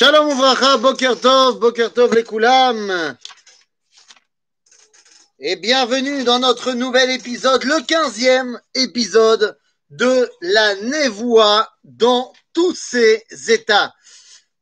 Shalom 0.00 0.30
Uvracha, 0.30 0.78
Boker 0.78 1.20
Tov, 1.20 1.58
Boker 1.58 1.92
Tov 1.92 2.14
les 2.14 2.24
Koulam. 2.24 3.18
Et 5.38 5.56
bienvenue 5.56 6.24
dans 6.24 6.38
notre 6.38 6.72
nouvel 6.72 7.10
épisode, 7.10 7.62
le 7.64 7.82
15e 7.82 8.58
épisode 8.74 9.58
de 9.90 10.30
la 10.40 10.76
Névoie 10.76 11.68
dans 11.84 12.32
tous 12.54 12.74
ses 12.74 13.26
états. 13.48 13.92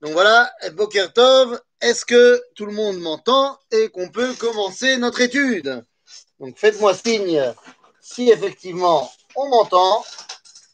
Donc 0.01 0.11
voilà, 0.11 0.53
Boker 0.73 1.13
Tov, 1.13 1.61
est-ce 1.81 2.05
que 2.05 2.43
tout 2.57 2.67
le 2.67 2.73
monde 2.73 2.99
m'entend 2.99 3.61
et 3.71 3.91
qu'on 3.91 4.09
peut 4.09 4.35
commencer 4.35 4.97
notre 4.97 5.21
étude? 5.21 5.85
Donc 6.41 6.59
faites-moi 6.59 6.95
signe 6.95 7.55
si 8.01 8.29
effectivement 8.29 9.09
on 9.37 9.49
m'entend 9.51 10.05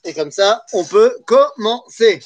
et 0.05 0.15
comme 0.15 0.31
ça 0.31 0.65
on 0.73 0.85
peut 0.85 1.15
commencer. 1.27 2.23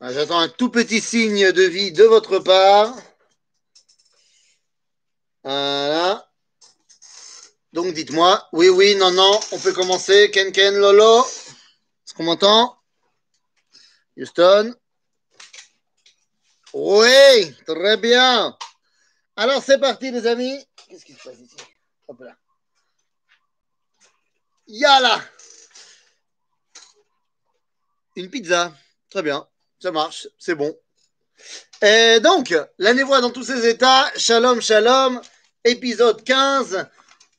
J'attends 0.00 0.38
un 0.38 0.48
tout 0.48 0.70
petit 0.70 1.00
signe 1.00 1.50
de 1.50 1.62
vie 1.62 1.90
de 1.90 2.04
votre 2.04 2.38
part. 2.38 2.96
Voilà. 5.42 6.30
Donc 7.72 7.92
dites-moi, 7.92 8.48
oui, 8.52 8.68
oui, 8.68 8.94
non, 8.94 9.10
non, 9.10 9.40
on 9.50 9.58
peut 9.58 9.72
commencer. 9.72 10.30
Ken, 10.30 10.52
Ken, 10.52 10.74
Lolo. 10.76 11.24
Est-ce 11.24 12.14
qu'on 12.14 12.22
m'entend? 12.22 12.80
Houston 14.16 14.74
Oui, 16.72 17.54
très 17.66 17.96
bien. 17.96 18.56
Alors 19.34 19.62
c'est 19.62 19.78
parti 19.78 20.12
les 20.12 20.26
amis. 20.26 20.64
Qu'est-ce 20.88 21.04
qui 21.04 21.14
se 21.14 21.22
passe 21.22 21.38
ici? 21.40 21.56
Hop 22.06 22.20
là. 22.20 22.36
Yala 24.68 25.20
Une 28.16 28.30
pizza. 28.30 28.72
Très 29.10 29.22
bien. 29.22 29.48
Ça 29.80 29.92
marche, 29.92 30.26
c'est 30.38 30.56
bon. 30.56 30.76
Et 31.82 32.18
donc, 32.18 32.52
la 32.78 32.94
névoie 32.94 33.20
dans 33.20 33.30
tous 33.30 33.44
ses 33.44 33.68
états, 33.68 34.10
shalom, 34.16 34.60
shalom, 34.60 35.20
épisode 35.64 36.24
15. 36.24 36.84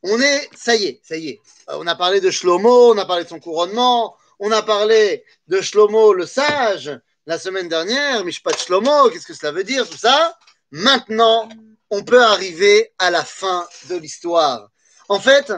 On 0.04 0.22
est, 0.22 0.50
ça 0.56 0.73
y 0.73 0.86
est, 0.86 1.02
ça 1.04 1.17
y 1.17 1.30
est. 1.30 1.42
On 1.67 1.86
a 1.86 1.95
parlé 1.95 2.22
de 2.22 2.32
Shlomo, 2.32 2.94
on 2.94 2.98
a 2.98 3.06
parlé 3.06 3.26
de 3.26 3.30
son 3.30 3.42
couronnement, 3.42 4.16
on 4.40 4.54
a 4.54 4.62
parlé 4.62 5.26
de 5.50 5.60
Shlomo 5.60 6.14
le 6.14 6.26
sage 6.26 6.98
la 7.26 7.38
semaine 7.38 7.67
dernière, 7.67 8.23
Mishpat 8.23 8.58
Shlomo, 8.58 9.10
qu'est-ce 9.10 9.28
que 9.28 9.34
cela 9.34 9.52
veut 9.52 9.66
dire, 9.66 9.88
tout 9.90 9.98
ça? 9.98 10.38
Maintenant, 10.72 11.50
on 11.90 12.04
peut 12.06 12.23
arriver 12.23 12.94
à 13.00 13.12
la 13.12 13.26
fin 13.26 13.67
de 13.90 13.95
l'histoire. 13.98 14.70
En 15.10 15.20
fait, 15.20 15.52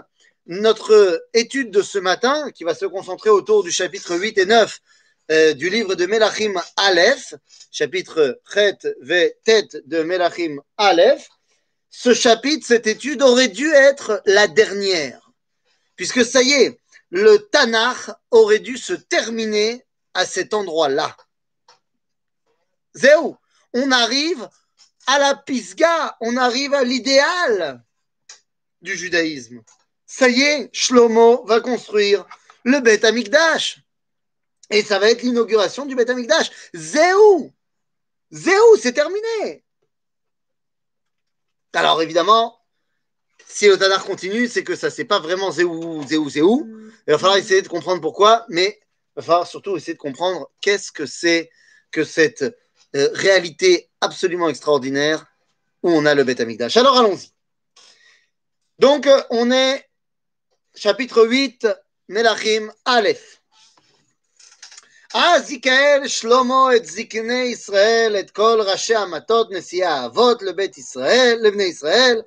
notre 0.48 1.28
étude 1.36 1.70
de 1.70 1.84
ce 1.84 2.00
matin, 2.00 2.50
qui 2.50 2.64
va 2.64 2.74
se 2.74 2.88
concentrer 2.88 3.30
autour 3.30 3.64
du 3.64 3.72
chapitre 3.72 4.16
8 4.16 4.40
et 4.40 4.46
9 4.46 4.80
euh, 5.32 5.54
du 5.54 5.70
livre 5.70 5.96
de 5.96 6.06
Melachim 6.06 6.54
Aleph, 6.76 7.34
chapitre 7.72 8.42
Chet 8.54 8.78
ve 9.02 9.32
Tet 9.46 9.70
de 9.86 10.04
Melachim 10.04 10.58
Aleph, 10.76 11.30
ce 11.90 12.14
chapitre, 12.14 12.66
cette 12.68 12.86
étude 12.86 13.22
aurait 13.22 13.48
dû 13.48 13.72
être 13.72 14.22
la 14.26 14.48
dernière, 14.48 15.32
puisque 15.96 16.26
ça 16.26 16.42
y 16.42 16.52
est, 16.52 16.80
le 17.12 17.38
Tanakh 17.38 18.12
aurait 18.30 18.60
dû 18.60 18.78
se 18.78 18.92
terminer 18.92 19.86
à 20.14 20.26
cet 20.26 20.54
endroit-là. 20.54 21.16
Zéou, 22.94 23.38
on 23.74 23.90
arrive 23.92 24.50
à 25.08 25.18
la 25.18 25.36
pisga, 25.36 26.18
on 26.20 26.36
arrive 26.36 26.74
à 26.74 26.84
l'idéal 26.84 27.82
du 28.82 28.98
judaïsme. 28.98 29.62
Ça 30.06 30.28
y 30.28 30.42
est, 30.42 30.70
Shlomo 30.74 31.46
va 31.46 31.62
construire 31.62 32.26
le 32.66 32.82
Beth 32.82 33.06
Amikdash. 33.06 33.82
Et 34.72 34.84
ça 34.84 35.00
va 35.00 35.10
être 35.12 35.22
l'inauguration 35.22 35.86
du 35.86 35.96
Beth 35.96 36.10
Amikdash. 36.10 36.50
Zéou 36.74 37.52
Zéou, 38.32 38.78
c'est 38.80 38.94
terminé 38.94 39.66
Alors 41.74 42.02
évidemment, 42.02 42.58
si 43.48 43.68
le 43.68 43.78
Tanakh 43.78 44.04
continue, 44.04 44.48
c'est 44.48 44.64
que 44.64 44.76
ça 44.76 44.90
c'est 44.90 45.06
pas 45.06 45.20
vraiment 45.20 45.52
Zéou, 45.52 46.08
Zéou, 46.08 46.30
Zéou. 46.30 46.68
Il 47.08 47.12
va 47.12 47.18
falloir 47.18 47.38
essayer 47.38 47.62
de 47.62 47.68
comprendre 47.68 48.02
pourquoi, 48.02 48.46
mais 48.48 48.80
il 48.82 49.14
va 49.18 49.22
falloir 49.22 49.48
surtout 49.48 49.76
essayer 49.76 49.94
de 49.94 50.00
comprendre 50.00 50.50
qu'est-ce 50.62 50.92
que 50.92 51.06
c'est 51.06 51.50
que 51.92 52.06
cette 52.06 52.44
euh, 52.96 53.10
réalité 53.14 53.90
absolument 54.00 54.48
extraordinaire 54.48 55.26
où 55.84 55.90
on 55.90 56.06
a 56.06 56.16
le 56.16 56.24
Beth 56.24 56.40
Amikdash. 56.40 56.78
Alors 56.78 56.98
allons-y. 56.98 57.32
Donc 58.80 59.08
euh, 59.08 59.22
on 59.30 59.52
est 59.52 59.90
chapitre 60.74 61.26
8, 61.26 61.68
Melachim 62.08 62.72
Aleph. 62.86 63.41
אז 65.15 65.51
יקהל 65.51 66.09
שלמה 66.09 66.77
את 66.77 66.85
זקני 66.85 67.43
ישראל, 67.43 68.17
את 68.21 68.31
כל 68.31 68.61
ראשי 68.67 68.95
המטות, 68.95 69.49
נשיאי 69.51 69.85
האבות 69.85 70.43
לבית 70.43 70.79
ישראל, 70.79 71.39
לבני 71.43 71.65
ישראל, 71.65 72.23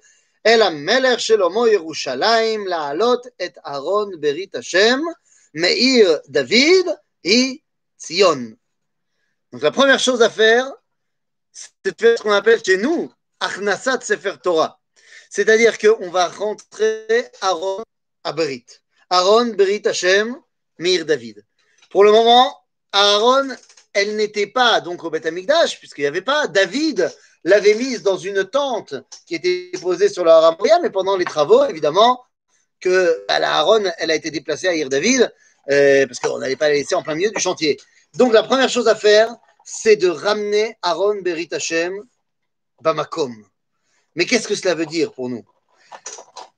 אל 0.46 0.62
המלך 0.62 1.20
שלמה 1.20 1.70
ירושלים, 1.70 2.68
להעלות 2.68 3.28
את 3.46 3.58
ארון 3.68 4.12
ברית 4.20 4.56
השם, 4.56 5.00
מעיר 5.54 6.18
דוד, 6.28 6.96
היא 7.24 7.58
ציון. 7.98 8.54
Donc 9.52 9.64
la 9.64 9.72
première 9.72 10.00
chose 10.00 10.22
à 10.22 10.30
faire, 10.30 10.72
c'est 11.52 11.72
de 11.86 11.94
faire 12.00 12.18
ce 12.18 12.24
qu'on 12.24 12.32
appelle 12.32 12.64
chez 12.64 12.78
nous, 12.78 13.12
Achnasat 13.40 14.02
Sefer 14.02 14.36
Torah. 14.44 14.80
C'est-à-dire 15.30 15.78
qu'on 15.78 16.10
va 16.10 16.28
rentrer 16.28 17.26
Aaron 17.42 17.84
à 18.24 18.32
Brit. 18.32 18.66
Aaron, 19.10 19.48
Brit 19.56 19.86
Hashem, 19.86 20.36
Mir 20.78 21.06
David. 21.06 21.44
Pour 21.90 22.04
le 22.04 22.12
moment, 22.12 22.56
Aaron, 22.95 23.49
elle 23.93 24.15
n'était 24.15 24.47
pas 24.47 24.81
donc 24.81 25.03
au 25.03 25.11
Beth 25.11 25.27
Amikdash, 25.27 25.79
puisqu'il 25.81 26.03
n'y 26.03 26.07
avait 26.07 26.23
pas. 26.23 26.47
David 26.47 27.13
l'avait 27.43 27.75
mise 27.75 28.03
dans 28.03 28.17
une 28.17 28.45
tente 28.45 28.95
qui 29.27 29.35
était 29.35 29.73
posée 29.81 30.09
sur 30.09 30.25
le 30.25 30.31
Haram 30.31 30.55
Moria, 30.59 30.79
mais 30.81 30.91
pendant 30.91 31.17
les 31.17 31.25
travaux, 31.25 31.65
évidemment, 31.65 32.23
que 32.81 33.25
bah, 33.27 33.41
la 33.41 33.57
Aaron, 33.59 33.83
elle 33.99 34.13
a 34.13 34.15
été 34.15 34.31
déplacée 34.31 34.69
à 34.69 34.75
Ir 34.75 34.89
David, 34.89 35.33
euh, 35.71 36.07
parce 36.07 36.21
qu'on 36.21 36.39
n'allait 36.39 36.55
pas 36.55 36.69
la 36.69 36.75
laisser 36.75 36.95
en 36.95 37.03
plein 37.03 37.17
milieu 37.17 37.31
du 37.31 37.41
chantier. 37.41 37.81
Donc 38.15 38.33
la 38.33 38.45
première 38.45 38.69
chose 38.69 38.87
à 38.87 38.95
faire, 38.95 39.35
c'est 39.65 39.97
de 39.97 40.09
ramener 40.09 40.77
Aaron 40.83 41.21
Berit 41.21 41.49
Hashem 41.51 41.95
Bamakom. 42.81 43.35
Mais 44.15 44.25
qu'est-ce 44.25 44.47
que 44.47 44.55
cela 44.55 44.75
veut 44.75 44.87
dire 44.87 45.13
pour 45.13 45.29
nous? 45.29 45.45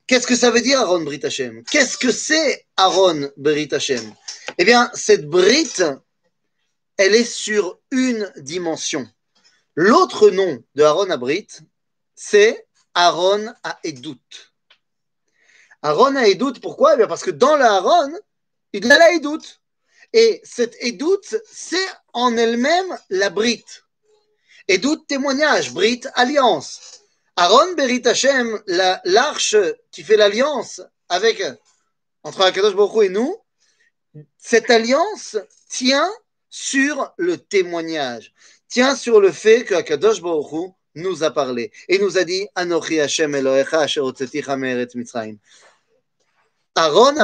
Qu'est-ce 0.05 0.27
que 0.27 0.35
ça 0.35 0.51
veut 0.51 0.61
dire 0.61 0.79
Aaron 0.79 1.01
Berit 1.01 1.21
Hashem? 1.23 1.63
Qu'est-ce 1.63 1.97
que 1.97 2.11
c'est 2.11 2.67
Aaron 2.77 3.31
Berit 3.37 3.69
Hashem? 3.71 4.13
Eh 4.57 4.65
bien, 4.65 4.91
cette 4.93 5.25
Brit, 5.27 5.81
elle 6.97 7.15
est 7.15 7.23
sur 7.23 7.79
une 7.91 8.31
dimension. 8.37 9.07
L'autre 9.75 10.29
nom 10.29 10.63
de 10.75 10.83
Aaron 10.83 11.09
à 11.11 11.19
c'est 12.15 12.67
Aaron 12.93 13.53
à 13.63 13.79
Edout. 13.83 14.17
Aaron 15.83 16.15
à 16.15 16.27
Edout, 16.27 16.59
pourquoi? 16.59 16.95
Eh 16.95 16.97
bien 16.97 17.07
parce 17.07 17.23
que 17.23 17.31
dans 17.31 17.55
le 17.55 17.63
Aaron, 17.63 18.11
il 18.73 18.91
a 18.91 18.97
la 18.97 19.13
Edout. 19.13 19.43
Et 20.13 20.41
cette 20.43 20.75
Edout, 20.79 21.21
c'est 21.45 21.87
en 22.13 22.35
elle-même 22.35 22.97
la 23.09 23.29
Brit. 23.29 23.65
Edout, 24.67 25.05
témoignage, 25.07 25.71
Brit, 25.73 26.01
alliance. 26.15 27.01
Aaron 27.35 27.73
Berit 27.75 28.01
Hashem, 28.05 28.61
la- 28.65 28.99
l'arche 29.05 29.55
qui 29.91 30.03
fait 30.03 30.17
l'alliance 30.17 30.81
avec 31.07 31.43
entre 32.23 32.41
Akadosh 32.41 32.75
Baruch 32.75 32.95
Hu 32.95 33.05
et 33.05 33.09
nous, 33.09 33.37
cette 34.39 34.71
alliance 34.71 35.37
tient 35.69 36.11
sur 36.49 37.13
le 37.17 37.37
témoignage, 37.37 38.33
tient 38.67 38.95
sur 38.95 39.19
le 39.19 39.31
fait 39.31 39.63
que 39.63 39.75
Akadosh 39.75 40.21
Baruch 40.21 40.73
nous 40.95 41.23
a 41.23 41.31
parlé 41.31 41.71
et 41.87 41.99
nous 41.99 42.17
a 42.17 42.23
dit 42.23 42.47
Anochi 42.55 42.99
Hashem 42.99 43.35
Elohecha 43.35 43.81
asher 43.81 44.01
Mitzrayim. 44.95 45.37
Aaron 46.75 47.15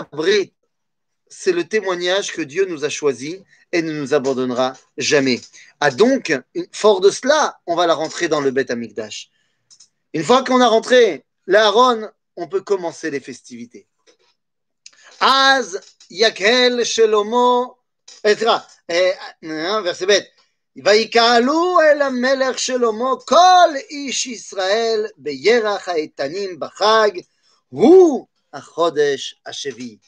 c'est 1.35 1.51
le 1.51 1.67
témoignage 1.67 2.31
que 2.31 2.41
Dieu 2.41 2.65
nous 2.65 2.85
a 2.85 2.89
choisi 2.89 3.43
et 3.71 3.81
ne 3.81 3.91
nous 3.91 4.13
abandonnera 4.13 4.73
jamais. 4.97 5.41
Ah 5.79 5.89
donc, 5.89 6.31
fort 6.71 7.01
de 7.01 7.09
cela, 7.09 7.59
on 7.65 7.75
va 7.75 7.87
la 7.87 7.95
rentrer 7.95 8.27
dans 8.27 8.39
le 8.39 8.51
Beth 8.51 8.69
Amikdash. 8.69 9.31
Une 10.13 10.23
fois 10.23 10.43
qu'on 10.43 10.61
a 10.61 10.67
rentré 10.67 11.25
l'Aaron, 11.47 12.07
on 12.35 12.47
peut 12.47 12.61
commencer 12.61 13.09
les 13.09 13.19
festivités. 13.19 13.87
Az 15.19 15.81
Yakel 16.11 16.85
Shelomo, 16.85 17.77
etc. 18.23 18.51
Eh, 18.88 19.12
hein, 19.42 19.82
verset 19.82 20.06
bête. 20.06 20.28
ויקהלו 20.84 21.80
אל 21.80 22.02
המלך 22.02 22.58
שלמה 22.58 23.10
כל 23.24 23.68
איש 23.90 24.26
ישראל 24.26 25.06
בירח 25.16 25.88
האיתנים 25.88 26.60
בחג, 26.60 27.10
הוא 27.68 28.26
החודש 28.52 29.40
השביעי. 29.46 29.98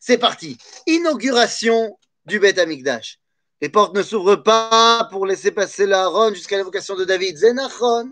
C'est 0.00 0.18
parti. 0.18 0.56
Inauguration 0.86 1.98
du 2.24 2.40
Beth 2.40 2.58
Amikdash. 2.58 3.20
Les 3.60 3.68
portes 3.68 3.94
ne 3.94 4.02
s'ouvrent 4.02 4.42
pas 4.42 5.06
pour 5.10 5.26
laisser 5.26 5.50
passer 5.50 5.84
l'Aaron 5.84 6.32
jusqu'à 6.32 6.56
l'évocation 6.56 6.96
de 6.96 7.04
David. 7.04 7.36
Zénachon, 7.36 8.10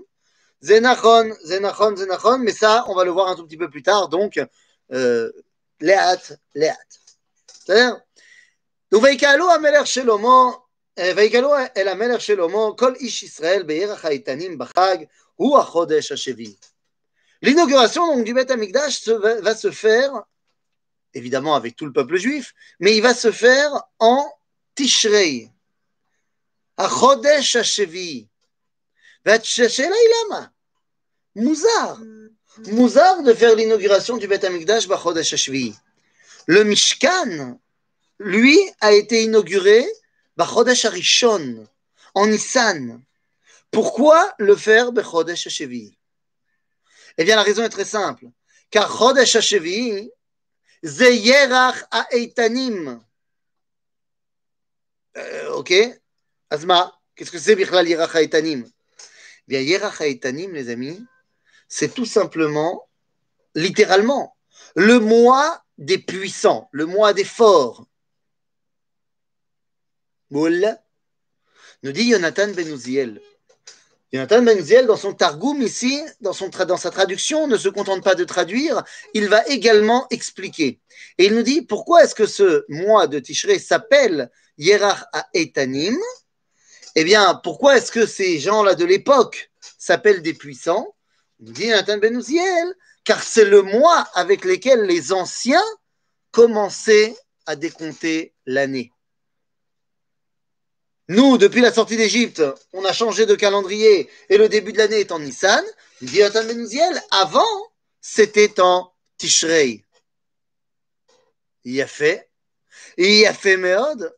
Zénachon, 0.60 1.32
Zénachon, 1.44 1.96
Zénachon. 1.96 2.38
Mais 2.38 2.52
ça, 2.52 2.84
on 2.88 2.94
va 2.94 3.04
le 3.04 3.10
voir 3.10 3.28
un 3.28 3.36
tout 3.36 3.46
petit 3.46 3.56
peu 3.56 3.70
plus 3.70 3.82
tard. 3.82 4.10
Donc, 4.10 4.38
euh, 4.92 5.32
Léat, 5.80 6.20
Léat. 6.54 6.76
C'est-à-dire, 7.64 7.94
Donc, 7.94 8.02
ויקהלו 9.02 9.52
המלך 9.52 9.86
שלמה, 9.86 10.50
ויקהלו 10.98 11.54
אל 11.76 11.88
המלך 11.88 12.20
שלמה, 12.20 12.58
כל 12.78 12.94
איש 12.94 13.22
ישראל 13.22 13.62
בירח 13.62 14.04
האיתנים 14.04 14.58
בחג, 14.58 14.96
הוא 15.34 15.58
החודש 15.58 16.12
השביעי. 16.12 16.54
L'inauguration 17.42 18.16
donc, 18.16 18.24
du 18.24 18.34
Beth 18.34 18.50
Amikdash 18.50 18.98
se, 18.98 19.12
va, 19.12 19.40
va 19.40 19.54
se 19.54 19.70
faire, 19.70 20.10
évidemment 21.14 21.54
avec 21.54 21.76
tout 21.76 21.86
le 21.86 21.92
peuple 21.92 22.16
juif, 22.16 22.52
mais 22.80 22.96
il 22.96 23.02
va 23.02 23.14
se 23.14 23.30
faire 23.30 23.70
en 24.00 24.26
Tishrei. 24.74 25.50
החודש 26.78 27.56
השביעי. 27.56 28.26
והשאלה 29.26 29.94
היא 29.96 30.14
למה? 30.26 30.46
מוזר. 31.36 31.94
מוזר 32.58 33.12
de 33.26 33.34
faire 33.34 33.54
l'inauguration 33.54 34.16
du 34.16 34.26
Beth 34.28 34.44
Amikdash 34.44 34.88
בחודש 34.88 35.34
השביעי. 35.34 35.72
Le 36.48 36.64
Mishkan, 36.64 37.58
lui, 38.19 38.59
a 38.79 38.91
été 38.91 39.23
inauguré 39.23 39.85
Bachodesh 40.37 40.85
Harishon, 40.85 41.67
en 42.13 42.27
Nissan. 42.27 43.03
Pourquoi 43.71 44.33
le 44.37 44.55
faire 44.55 44.91
Bechodesh 44.91 45.47
Hashevi? 45.47 45.97
Eh 47.17 47.23
bien, 47.23 47.35
la 47.35 47.43
raison 47.43 47.63
est 47.63 47.69
très 47.69 47.85
simple. 47.85 48.25
Car 48.69 48.89
Chodesh 48.89 49.35
Hashevi, 49.35 50.09
c'est 50.83 51.17
Yerach 51.17 51.85
Aeitanim. 51.91 53.01
Euh, 55.15 55.51
ok 55.51 55.73
Asma, 56.49 56.99
qu'est-ce 57.15 57.31
que 57.31 57.37
c'est 57.37 57.55
Bichlal 57.55 57.87
Yerach 57.87 58.15
Aeitanim 58.15 58.65
eh 58.65 58.71
Bien, 59.47 59.59
Yerach 59.61 60.01
Aeitanim, 60.01 60.53
les 60.53 60.69
amis, 60.69 61.05
c'est 61.67 61.93
tout 61.93 62.05
simplement, 62.05 62.87
littéralement, 63.55 64.35
le 64.75 64.99
mois 64.99 65.63
des 65.77 65.97
puissants, 65.97 66.69
le 66.71 66.85
mois 66.85 67.13
des 67.13 67.23
forts. 67.23 67.85
Nous 70.33 71.91
dit 71.91 72.09
Jonathan 72.09 72.47
Ben 72.47 72.67
Uziel. 72.67 73.21
Jonathan 74.11 74.41
Ben 74.41 74.57
Uziel, 74.57 74.87
dans 74.87 74.97
son 74.97 75.13
Targum 75.13 75.61
ici, 75.61 76.01
dans, 76.21 76.33
sa 76.33 76.89
traduction, 76.89 77.47
ne 77.47 77.55
se 77.55 77.69
contente 77.69 78.03
pas 78.03 78.15
de 78.15 78.23
traduire, 78.23 78.83
il 79.13 79.27
va 79.27 79.45
également 79.45 80.07
expliquer. 80.09 80.79
Et 81.19 81.25
il 81.25 81.35
nous 81.35 81.43
dit 81.43 81.61
pourquoi 81.61 82.03
est-ce 82.03 82.15
que 82.15 82.25
ce 82.25 82.65
mois 82.67 83.05
de 83.05 83.19
Tishrei 83.19 83.59
s'appelle 83.59 84.31
Yerach 84.57 85.03
Etanim 85.35 85.97
Eh 86.95 87.03
bien, 87.03 87.35
pourquoi 87.43 87.77
est-ce 87.77 87.91
que 87.91 88.07
ces 88.07 88.39
gens-là 88.39 88.73
de 88.73 88.85
l'époque 88.85 89.51
s'appellent 89.77 90.23
des 90.23 90.33
puissants? 90.33 90.95
Nous 91.41 91.51
dit 91.51 91.69
Jonathan 91.69 91.99
Ben 91.99 92.17
Uziel, 92.17 92.73
car 93.03 93.21
c'est 93.21 93.45
le 93.45 93.61
mois 93.61 94.07
avec 94.15 94.45
lequel 94.45 94.85
les 94.85 95.13
anciens 95.13 95.69
commençaient 96.31 97.15
à 97.45 97.55
décompter 97.55 98.33
l'année. 98.47 98.92
Nous, 101.09 101.37
depuis 101.37 101.61
la 101.61 101.73
sortie 101.73 101.97
d'Égypte, 101.97 102.41
on 102.71 102.85
a 102.85 102.93
changé 102.93 103.25
de 103.25 103.35
calendrier 103.35 104.09
et 104.29 104.37
le 104.37 104.47
début 104.47 104.71
de 104.71 104.77
l'année 104.77 105.01
est 105.01 105.11
en 105.11 105.19
Nissan. 105.19 105.63
Il 106.01 106.09
dit 106.09 106.17
Jonathan 106.17 106.45
Ben 106.45 106.59
Uziel, 106.59 107.01
avant, 107.11 107.71
c'était 107.99 108.59
en 108.61 108.93
Tishrei. 109.17 109.83
Il 111.65 111.81
a 111.81 111.87
fait. 111.87 112.29
Il 112.97 113.25
a 113.25 113.33
fait 113.33 113.57
Méod. 113.57 114.15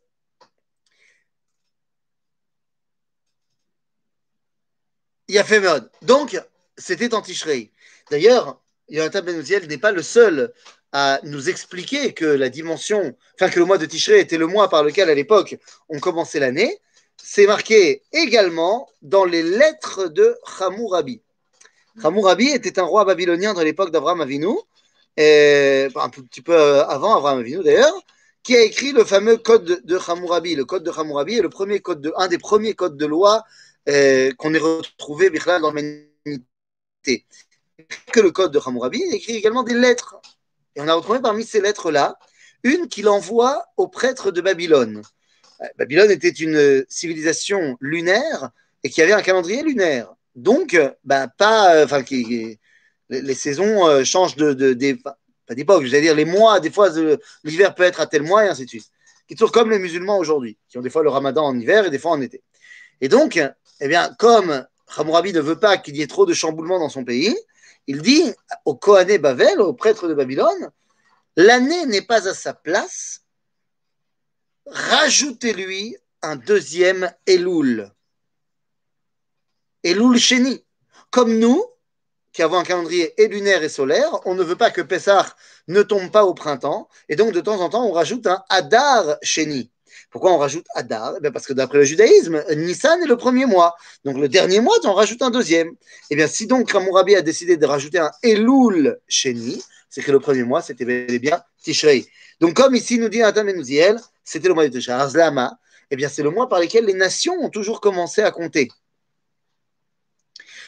Il 5.28 5.38
a 5.38 5.44
fait 5.44 5.58
Méod. 5.58 5.90
Donc, 6.02 6.40
c'était 6.78 7.14
en 7.14 7.22
Tishrei. 7.22 7.72
D'ailleurs, 8.10 8.60
Jonathan 8.88 9.22
Ben 9.22 9.40
Uziel 9.40 9.66
n'est 9.66 9.78
pas 9.78 9.90
le 9.90 10.02
seul 10.02 10.52
à 10.98 11.20
nous 11.24 11.50
expliquer 11.50 12.14
que 12.14 12.24
la 12.24 12.48
dimension, 12.48 13.14
enfin 13.34 13.50
que 13.50 13.58
le 13.58 13.66
mois 13.66 13.76
de 13.76 13.84
Tishrei 13.84 14.18
était 14.18 14.38
le 14.38 14.46
mois 14.46 14.70
par 14.70 14.82
lequel 14.82 15.10
à 15.10 15.14
l'époque 15.14 15.58
on 15.90 16.00
commençait 16.00 16.40
l'année. 16.40 16.80
C'est 17.22 17.46
marqué 17.46 18.00
également 18.14 18.88
dans 19.02 19.26
les 19.26 19.42
lettres 19.42 20.08
de 20.08 20.34
Hammurabi. 20.58 21.20
Hammurabi 22.02 22.48
était 22.48 22.78
un 22.78 22.84
roi 22.84 23.04
babylonien 23.04 23.52
de 23.52 23.60
l'époque 23.60 23.90
d'Abraham 23.90 24.22
Avinu, 24.22 24.56
et, 25.18 25.88
un 25.94 26.08
petit 26.08 26.40
peu 26.40 26.56
avant 26.56 27.14
Abraham 27.18 27.40
Avinu 27.40 27.62
d'ailleurs, 27.62 28.00
qui 28.42 28.56
a 28.56 28.62
écrit 28.62 28.92
le 28.92 29.04
fameux 29.04 29.36
code 29.36 29.82
de, 29.84 29.98
Hammurabi. 29.98 30.54
Le 30.54 30.64
code 30.64 30.82
de 30.82 30.90
Hammurabi 30.90 31.34
est 31.36 31.42
le 31.42 31.50
premier 31.50 31.80
code 31.80 32.00
de, 32.00 32.14
un 32.16 32.28
des 32.28 32.38
premiers 32.38 32.72
codes 32.72 32.96
de 32.96 33.04
loi 33.04 33.44
euh, 33.90 34.32
qu'on 34.38 34.54
ait 34.54 34.58
retrouvé 34.58 35.28
dans 35.28 35.72
l'humanité. 35.72 37.26
Que 38.10 38.20
le 38.20 38.30
code 38.30 38.52
de 38.52 38.60
Hammurabi, 38.64 39.02
écrit 39.12 39.36
également 39.36 39.62
des 39.62 39.74
lettres. 39.74 40.16
Et 40.76 40.80
on 40.80 40.88
a 40.88 40.94
retrouvé 40.94 41.20
parmi 41.20 41.44
ces 41.44 41.60
lettres-là 41.60 42.18
une 42.62 42.88
qu'il 42.88 43.08
envoie 43.08 43.64
aux 43.76 43.88
prêtres 43.88 44.30
de 44.30 44.40
Babylone. 44.40 45.02
Babylone 45.78 46.10
était 46.10 46.28
une 46.28 46.84
civilisation 46.88 47.76
lunaire 47.80 48.50
et 48.84 48.90
qui 48.90 49.00
avait 49.02 49.12
un 49.12 49.22
calendrier 49.22 49.62
lunaire. 49.62 50.14
Donc, 50.34 50.78
ben, 51.04 51.28
pas, 51.38 51.82
enfin, 51.82 52.02
qui, 52.02 52.58
les, 53.08 53.34
saisons 53.34 53.88
euh, 53.88 54.04
changent 54.04 54.36
de, 54.36 54.74
pas 55.02 55.54
d'époque, 55.54 55.84
je 55.84 55.94
veux 55.94 56.00
dire 56.00 56.14
les 56.14 56.24
mois, 56.24 56.60
des 56.60 56.70
fois 56.70 56.90
l'hiver 57.44 57.74
peut 57.74 57.84
être 57.84 58.00
à 58.00 58.06
tel 58.06 58.22
mois 58.22 58.44
et 58.44 58.48
ainsi 58.48 58.64
de 58.64 58.70
suite. 58.70 58.90
Qui 59.28 59.34
toujours 59.34 59.52
comme 59.52 59.70
les 59.70 59.78
musulmans 59.78 60.18
aujourd'hui, 60.18 60.58
qui 60.68 60.78
ont 60.78 60.82
des 60.82 60.90
fois 60.90 61.02
le 61.02 61.08
ramadan 61.08 61.46
en 61.46 61.58
hiver 61.58 61.86
et 61.86 61.90
des 61.90 61.98
fois 61.98 62.12
en 62.12 62.20
été. 62.20 62.42
Et 63.00 63.08
donc, 63.08 63.40
eh 63.80 63.88
bien, 63.88 64.14
comme 64.18 64.66
Hammurabi 64.96 65.32
ne 65.32 65.40
veut 65.40 65.58
pas 65.58 65.78
qu'il 65.78 65.96
y 65.96 66.02
ait 66.02 66.06
trop 66.06 66.26
de 66.26 66.34
chamboulements 66.34 66.78
dans 66.78 66.88
son 66.88 67.04
pays, 67.04 67.36
il 67.86 68.02
dit 68.02 68.32
au 68.64 68.74
Kohané 68.74 69.18
Bavel, 69.18 69.60
au 69.60 69.72
prêtre 69.72 70.08
de 70.08 70.14
Babylone, 70.14 70.70
l'année 71.36 71.86
n'est 71.86 72.02
pas 72.02 72.28
à 72.28 72.34
sa 72.34 72.52
place, 72.54 73.22
rajoutez-lui 74.66 75.96
un 76.22 76.36
deuxième 76.36 77.12
Elul. 77.26 77.92
Elul 79.82 80.18
Sheni. 80.18 80.64
Comme 81.10 81.38
nous, 81.38 81.64
qui 82.32 82.42
avons 82.42 82.58
un 82.58 82.64
calendrier 82.64 83.20
et 83.22 83.28
lunaire 83.28 83.62
et 83.62 83.68
solaire, 83.68 84.10
on 84.26 84.34
ne 84.34 84.42
veut 84.42 84.56
pas 84.56 84.70
que 84.70 84.82
Pessah 84.82 85.34
ne 85.68 85.82
tombe 85.82 86.10
pas 86.10 86.24
au 86.24 86.34
printemps, 86.34 86.88
et 87.08 87.16
donc 87.16 87.32
de 87.32 87.40
temps 87.40 87.60
en 87.60 87.70
temps, 87.70 87.86
on 87.86 87.92
rajoute 87.92 88.26
un 88.26 88.44
Hadar 88.48 89.16
Sheni. 89.22 89.70
Pourquoi 90.10 90.32
on 90.32 90.38
rajoute 90.38 90.66
Hadar 90.74 91.14
eh 91.22 91.30
Parce 91.30 91.46
que 91.46 91.52
d'après 91.52 91.78
le 91.78 91.84
judaïsme, 91.84 92.42
Nissan 92.56 93.02
est 93.02 93.06
le 93.06 93.16
premier 93.16 93.46
mois. 93.46 93.74
Donc 94.04 94.16
le 94.18 94.28
dernier 94.28 94.60
mois, 94.60 94.76
on 94.84 94.92
rajoute 94.92 95.22
un 95.22 95.30
deuxième. 95.30 95.72
Eh 96.10 96.16
bien, 96.16 96.26
si 96.26 96.46
donc 96.46 96.74
Hammurabi 96.74 97.16
a 97.16 97.22
décidé 97.22 97.56
de 97.56 97.66
rajouter 97.66 97.98
un 97.98 98.10
Elul 98.22 98.98
Sheni, 99.08 99.62
c'est 99.88 100.02
que 100.02 100.12
le 100.12 100.20
premier 100.20 100.42
mois, 100.44 100.62
c'était 100.62 100.84
bel 100.84 101.18
bien 101.18 101.42
Tishrei. 101.62 102.06
Donc 102.40 102.54
comme 102.54 102.74
ici 102.74 102.98
nous 102.98 103.08
dit 103.08 103.20
Nathan 103.20 103.44
Menouziel, 103.44 103.98
c'était 104.24 104.48
le 104.48 104.54
mois 104.54 104.68
de 104.68 104.72
Tishrei. 104.72 104.94
Arzlama, 104.94 105.58
eh 105.90 105.96
bien 105.96 106.08
c'est 106.08 106.22
le 106.22 106.30
mois 106.30 106.48
par 106.48 106.60
lequel 106.60 106.84
les 106.84 106.94
nations 106.94 107.34
ont 107.42 107.50
toujours 107.50 107.80
commencé 107.80 108.22
à 108.22 108.30
compter. 108.30 108.68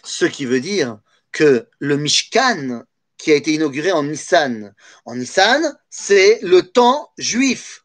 Ce 0.05 0.25
qui 0.25 0.45
veut 0.45 0.61
dire 0.61 0.99
que 1.33 1.67
le 1.79 1.97
Mishkan 1.97 2.85
qui 3.19 3.33
a 3.33 3.35
été 3.35 3.53
inauguré 3.53 3.93
en 3.93 4.05
Nissan, 4.05 4.73
en 5.05 5.17
Nissan, 5.17 5.77
c'est 5.91 6.39
le 6.43 6.63
temps 6.63 7.11
juif. 7.19 7.85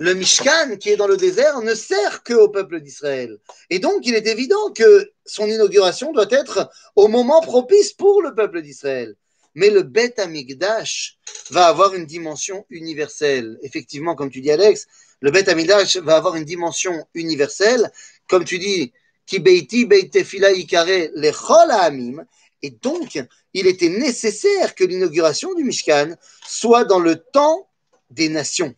Le 0.00 0.14
Mishkan 0.14 0.76
qui 0.78 0.88
est 0.88 0.96
dans 0.96 1.06
le 1.06 1.18
désert 1.18 1.60
ne 1.60 1.74
sert 1.74 2.22
que 2.22 2.32
au 2.32 2.48
peuple 2.48 2.80
d'Israël. 2.80 3.38
Et 3.68 3.78
donc, 3.78 4.06
il 4.06 4.14
est 4.14 4.26
évident 4.26 4.72
que 4.74 5.12
son 5.26 5.46
inauguration 5.46 6.10
doit 6.12 6.30
être 6.30 6.70
au 6.96 7.06
moment 7.06 7.42
propice 7.42 7.92
pour 7.92 8.22
le 8.22 8.34
peuple 8.34 8.62
d'Israël. 8.62 9.14
Mais 9.54 9.68
le 9.68 9.82
Bet 9.82 10.18
Amigdash 10.18 11.18
va 11.50 11.66
avoir 11.66 11.94
une 11.94 12.06
dimension 12.06 12.64
universelle. 12.70 13.58
Effectivement, 13.62 14.14
comme 14.14 14.30
tu 14.30 14.40
dis, 14.40 14.50
Alex, 14.50 14.86
le 15.20 15.30
Bet 15.30 15.50
Amigdash 15.50 15.98
va 15.98 16.16
avoir 16.16 16.34
une 16.34 16.44
dimension 16.44 17.06
universelle. 17.12 17.92
Comme 18.26 18.44
tu 18.44 18.58
dis, 18.58 18.92
Ki 19.30 19.38
beiti 19.38 19.84
beitefila 19.86 20.50
ikare 20.50 21.10
lechol 21.14 21.70
ha'amim. 21.70 22.24
Et 22.62 22.70
donc, 22.70 23.22
il 23.54 23.66
était 23.66 23.88
nécessaire 23.88 24.74
que 24.74 24.82
l'inauguration 24.82 25.54
du 25.54 25.62
Mishkan 25.62 26.16
soit 26.44 26.84
dans 26.84 26.98
le 26.98 27.16
temps 27.16 27.68
des 28.10 28.28
nations, 28.28 28.74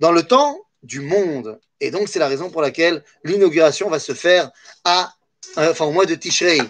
dans 0.00 0.12
le 0.12 0.24
temps 0.24 0.58
du 0.82 1.00
monde. 1.00 1.60
Et 1.80 1.90
donc, 1.90 2.08
c'est 2.08 2.18
la 2.18 2.28
raison 2.28 2.50
pour 2.50 2.62
laquelle 2.62 3.04
l'inauguration 3.24 3.88
va 3.88 3.98
se 3.98 4.12
faire 4.12 4.50
à, 4.84 5.14
enfin, 5.56 5.84
au 5.84 5.92
mois 5.92 6.06
de 6.06 6.14
Tishrei. 6.14 6.60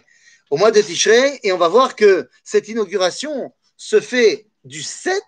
Au 0.50 0.56
mois 0.56 0.70
de 0.70 0.80
Tishrei, 0.80 1.40
et 1.42 1.52
on 1.52 1.58
va 1.58 1.68
voir 1.68 1.96
que 1.96 2.28
cette 2.44 2.68
inauguration 2.68 3.52
se 3.76 4.00
fait 4.00 4.46
du 4.64 4.82
7 4.82 5.22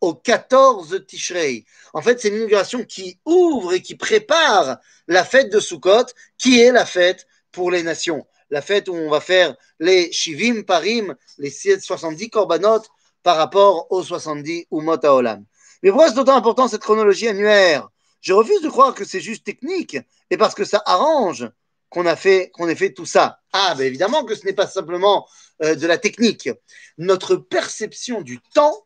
au 0.00 0.14
14 0.14 1.04
Tishrei. 1.06 1.64
En 1.92 2.02
fait, 2.02 2.20
c'est 2.20 2.28
une 2.28 2.36
inauguration 2.36 2.84
qui 2.84 3.18
ouvre 3.26 3.74
et 3.74 3.82
qui 3.82 3.94
prépare 3.94 4.78
la 5.06 5.24
fête 5.24 5.52
de 5.52 5.60
Sukkot, 5.60 6.06
qui 6.38 6.60
est 6.60 6.72
la 6.72 6.86
fête 6.86 7.26
pour 7.52 7.70
les 7.70 7.82
nations 7.82 8.26
la 8.50 8.62
fête 8.62 8.88
où 8.88 8.94
on 8.94 9.10
va 9.10 9.20
faire 9.20 9.56
les 9.80 10.12
Shivim 10.12 10.62
Parim, 10.62 11.14
les 11.38 11.50
70 11.50 12.30
Korbanot 12.30 12.82
par 13.22 13.36
rapport 13.36 13.90
aux 13.90 14.02
70 14.02 14.66
Umot 14.70 15.04
Haolam. 15.04 15.44
Mais 15.84 15.90
pourquoi 15.90 16.08
c'est 16.08 16.14
d'autant 16.14 16.34
important 16.34 16.66
cette 16.66 16.80
chronologie 16.80 17.28
annuaire? 17.28 17.90
Je 18.22 18.32
refuse 18.32 18.62
de 18.62 18.70
croire 18.70 18.94
que 18.94 19.04
c'est 19.04 19.20
juste 19.20 19.44
technique 19.44 19.98
et 20.30 20.38
parce 20.38 20.54
que 20.54 20.64
ça 20.64 20.82
arrange 20.86 21.46
qu'on 21.90 22.06
ait 22.06 22.16
fait 22.16 22.92
tout 22.96 23.04
ça. 23.04 23.38
Ah, 23.52 23.74
ben 23.76 23.84
évidemment 23.84 24.24
que 24.24 24.34
ce 24.34 24.46
n'est 24.46 24.54
pas 24.54 24.66
simplement 24.66 25.28
euh, 25.62 25.74
de 25.74 25.86
la 25.86 25.98
technique. 25.98 26.48
Notre 26.96 27.36
perception 27.36 28.22
du 28.22 28.40
temps 28.54 28.82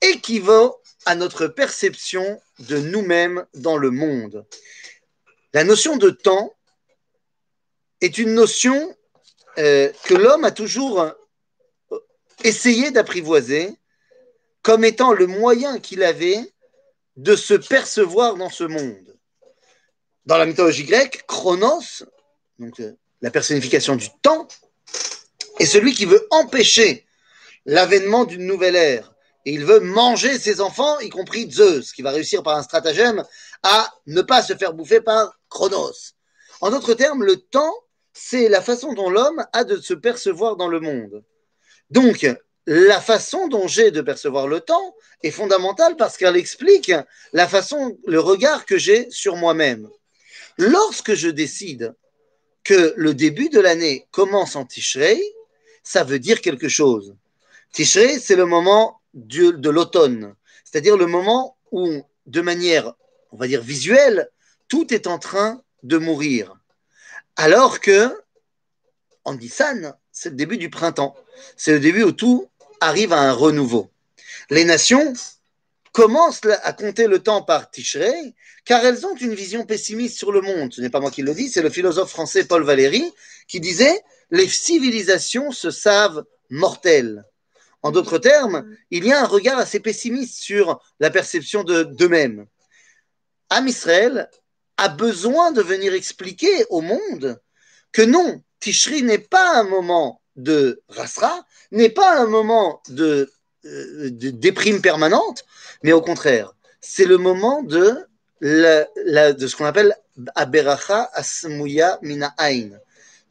équivaut 0.00 0.80
à 1.06 1.16
notre 1.16 1.48
perception 1.48 2.40
de 2.60 2.78
nous-mêmes 2.78 3.44
dans 3.54 3.76
le 3.76 3.90
monde. 3.90 4.46
La 5.52 5.64
notion 5.64 5.96
de 5.96 6.10
temps 6.10 6.54
est 8.00 8.16
une 8.16 8.32
notion 8.32 8.96
euh, 9.58 9.90
que 10.04 10.14
l'homme 10.14 10.44
a 10.44 10.52
toujours 10.52 11.00
euh, 11.00 11.98
essayé 12.44 12.92
d'apprivoiser 12.92 13.76
comme 14.62 14.84
étant 14.84 15.12
le 15.12 15.26
moyen 15.26 15.78
qu'il 15.78 16.02
avait 16.02 16.52
de 17.16 17.36
se 17.36 17.54
percevoir 17.54 18.36
dans 18.36 18.50
ce 18.50 18.64
monde. 18.64 19.16
Dans 20.26 20.38
la 20.38 20.46
mythologie 20.46 20.84
grecque, 20.84 21.24
Chronos, 21.26 22.04
donc 22.58 22.80
euh, 22.80 22.96
la 23.20 23.30
personnification 23.30 23.96
du 23.96 24.08
temps, 24.22 24.48
est 25.58 25.66
celui 25.66 25.92
qui 25.92 26.06
veut 26.06 26.26
empêcher 26.30 27.06
l'avènement 27.66 28.24
d'une 28.24 28.46
nouvelle 28.46 28.76
ère. 28.76 29.12
Il 29.44 29.64
veut 29.64 29.80
manger 29.80 30.38
ses 30.38 30.60
enfants, 30.60 30.98
y 31.00 31.08
compris 31.08 31.50
Zeus, 31.50 31.92
qui 31.92 32.02
va 32.02 32.10
réussir 32.10 32.42
par 32.42 32.56
un 32.56 32.62
stratagème 32.62 33.24
à 33.62 33.92
ne 34.06 34.22
pas 34.22 34.42
se 34.42 34.54
faire 34.54 34.72
bouffer 34.72 35.00
par 35.00 35.38
Chronos. 35.48 36.14
En 36.60 36.70
d'autres 36.70 36.94
termes, 36.94 37.24
le 37.24 37.36
temps, 37.36 37.74
c'est 38.12 38.48
la 38.48 38.60
façon 38.60 38.92
dont 38.92 39.10
l'homme 39.10 39.44
a 39.52 39.64
de 39.64 39.78
se 39.80 39.94
percevoir 39.94 40.56
dans 40.56 40.68
le 40.68 40.80
monde. 40.80 41.24
Donc, 41.90 42.26
la 42.72 43.00
façon 43.00 43.48
dont 43.48 43.66
j'ai 43.66 43.90
de 43.90 44.00
percevoir 44.00 44.46
le 44.46 44.60
temps 44.60 44.94
est 45.24 45.32
fondamentale 45.32 45.96
parce 45.96 46.16
qu'elle 46.16 46.36
explique 46.36 46.92
la 47.32 47.48
façon, 47.48 47.98
le 48.06 48.20
regard 48.20 48.64
que 48.64 48.78
j'ai 48.78 49.10
sur 49.10 49.34
moi-même. 49.34 49.90
Lorsque 50.56 51.14
je 51.14 51.28
décide 51.28 51.96
que 52.62 52.94
le 52.96 53.12
début 53.12 53.48
de 53.48 53.58
l'année 53.58 54.06
commence 54.12 54.54
en 54.54 54.66
Tishrei, 54.66 55.20
ça 55.82 56.04
veut 56.04 56.20
dire 56.20 56.40
quelque 56.40 56.68
chose. 56.68 57.16
Tishrei, 57.72 58.20
c'est 58.20 58.36
le 58.36 58.46
moment 58.46 59.00
de, 59.14 59.68
l'automne, 59.68 60.36
c'est-à-dire 60.62 60.96
le 60.96 61.06
moment 61.06 61.56
où, 61.72 62.04
de 62.26 62.40
manière, 62.40 62.94
on 63.32 63.36
va 63.36 63.48
dire, 63.48 63.62
visuelle, 63.62 64.30
tout 64.68 64.94
est 64.94 65.08
en 65.08 65.18
train 65.18 65.60
de 65.82 65.98
mourir. 65.98 66.54
Alors 67.34 67.80
que, 67.80 68.16
en 69.24 69.34
Nissan, 69.34 69.96
c'est 70.12 70.30
le 70.30 70.36
début 70.36 70.56
du 70.56 70.70
printemps. 70.70 71.16
C'est 71.56 71.72
le 71.72 71.80
début 71.80 72.04
où 72.04 72.12
tout 72.12 72.49
arrive 72.80 73.12
à 73.12 73.20
un 73.20 73.32
renouveau. 73.32 73.90
Les 74.50 74.64
nations 74.64 75.12
commencent 75.92 76.40
à 76.62 76.72
compter 76.72 77.06
le 77.06 77.20
temps 77.20 77.42
par 77.42 77.70
Tishrei, 77.70 78.34
car 78.64 78.84
elles 78.84 79.06
ont 79.06 79.16
une 79.16 79.34
vision 79.34 79.64
pessimiste 79.64 80.16
sur 80.16 80.32
le 80.32 80.40
monde. 80.40 80.72
Ce 80.72 80.80
n'est 80.80 80.90
pas 80.90 81.00
moi 81.00 81.10
qui 81.10 81.22
le 81.22 81.34
dis, 81.34 81.48
c'est 81.48 81.62
le 81.62 81.70
philosophe 81.70 82.10
français 82.10 82.44
Paul 82.44 82.64
Valéry 82.64 83.12
qui 83.48 83.60
disait 83.60 84.00
les 84.30 84.48
civilisations 84.48 85.50
se 85.50 85.70
savent 85.70 86.24
mortelles. 86.50 87.24
En 87.82 87.90
d'autres 87.90 88.18
termes, 88.18 88.76
il 88.90 89.04
y 89.04 89.12
a 89.12 89.22
un 89.22 89.26
regard 89.26 89.58
assez 89.58 89.80
pessimiste 89.80 90.38
sur 90.38 90.80
la 91.00 91.10
perception 91.10 91.64
de 91.64 91.82
d'eux-mêmes. 91.82 92.46
Am 93.48 93.66
Israël 93.66 94.28
a 94.76 94.88
besoin 94.88 95.50
de 95.50 95.62
venir 95.62 95.94
expliquer 95.94 96.64
au 96.68 96.82
monde 96.82 97.40
que 97.92 98.02
non, 98.02 98.42
Tishri 98.60 99.02
n'est 99.02 99.18
pas 99.18 99.58
un 99.58 99.64
moment 99.64 100.19
de 100.42 100.82
rasra, 100.88 101.44
n'est 101.70 101.90
pas 101.90 102.18
un 102.18 102.26
moment 102.26 102.82
de, 102.88 103.30
euh, 103.64 104.10
de 104.10 104.30
déprime 104.30 104.80
permanente, 104.80 105.44
mais 105.82 105.92
au 105.92 106.00
contraire, 106.00 106.54
c'est 106.80 107.04
le 107.04 107.18
moment 107.18 107.62
de, 107.62 107.96
de 108.40 109.46
ce 109.46 109.56
qu'on 109.56 109.66
appelle 109.66 109.94
Aberacha 110.34 111.10
Asmuya 111.12 111.98
Mina 112.02 112.34
Ain. 112.38 112.70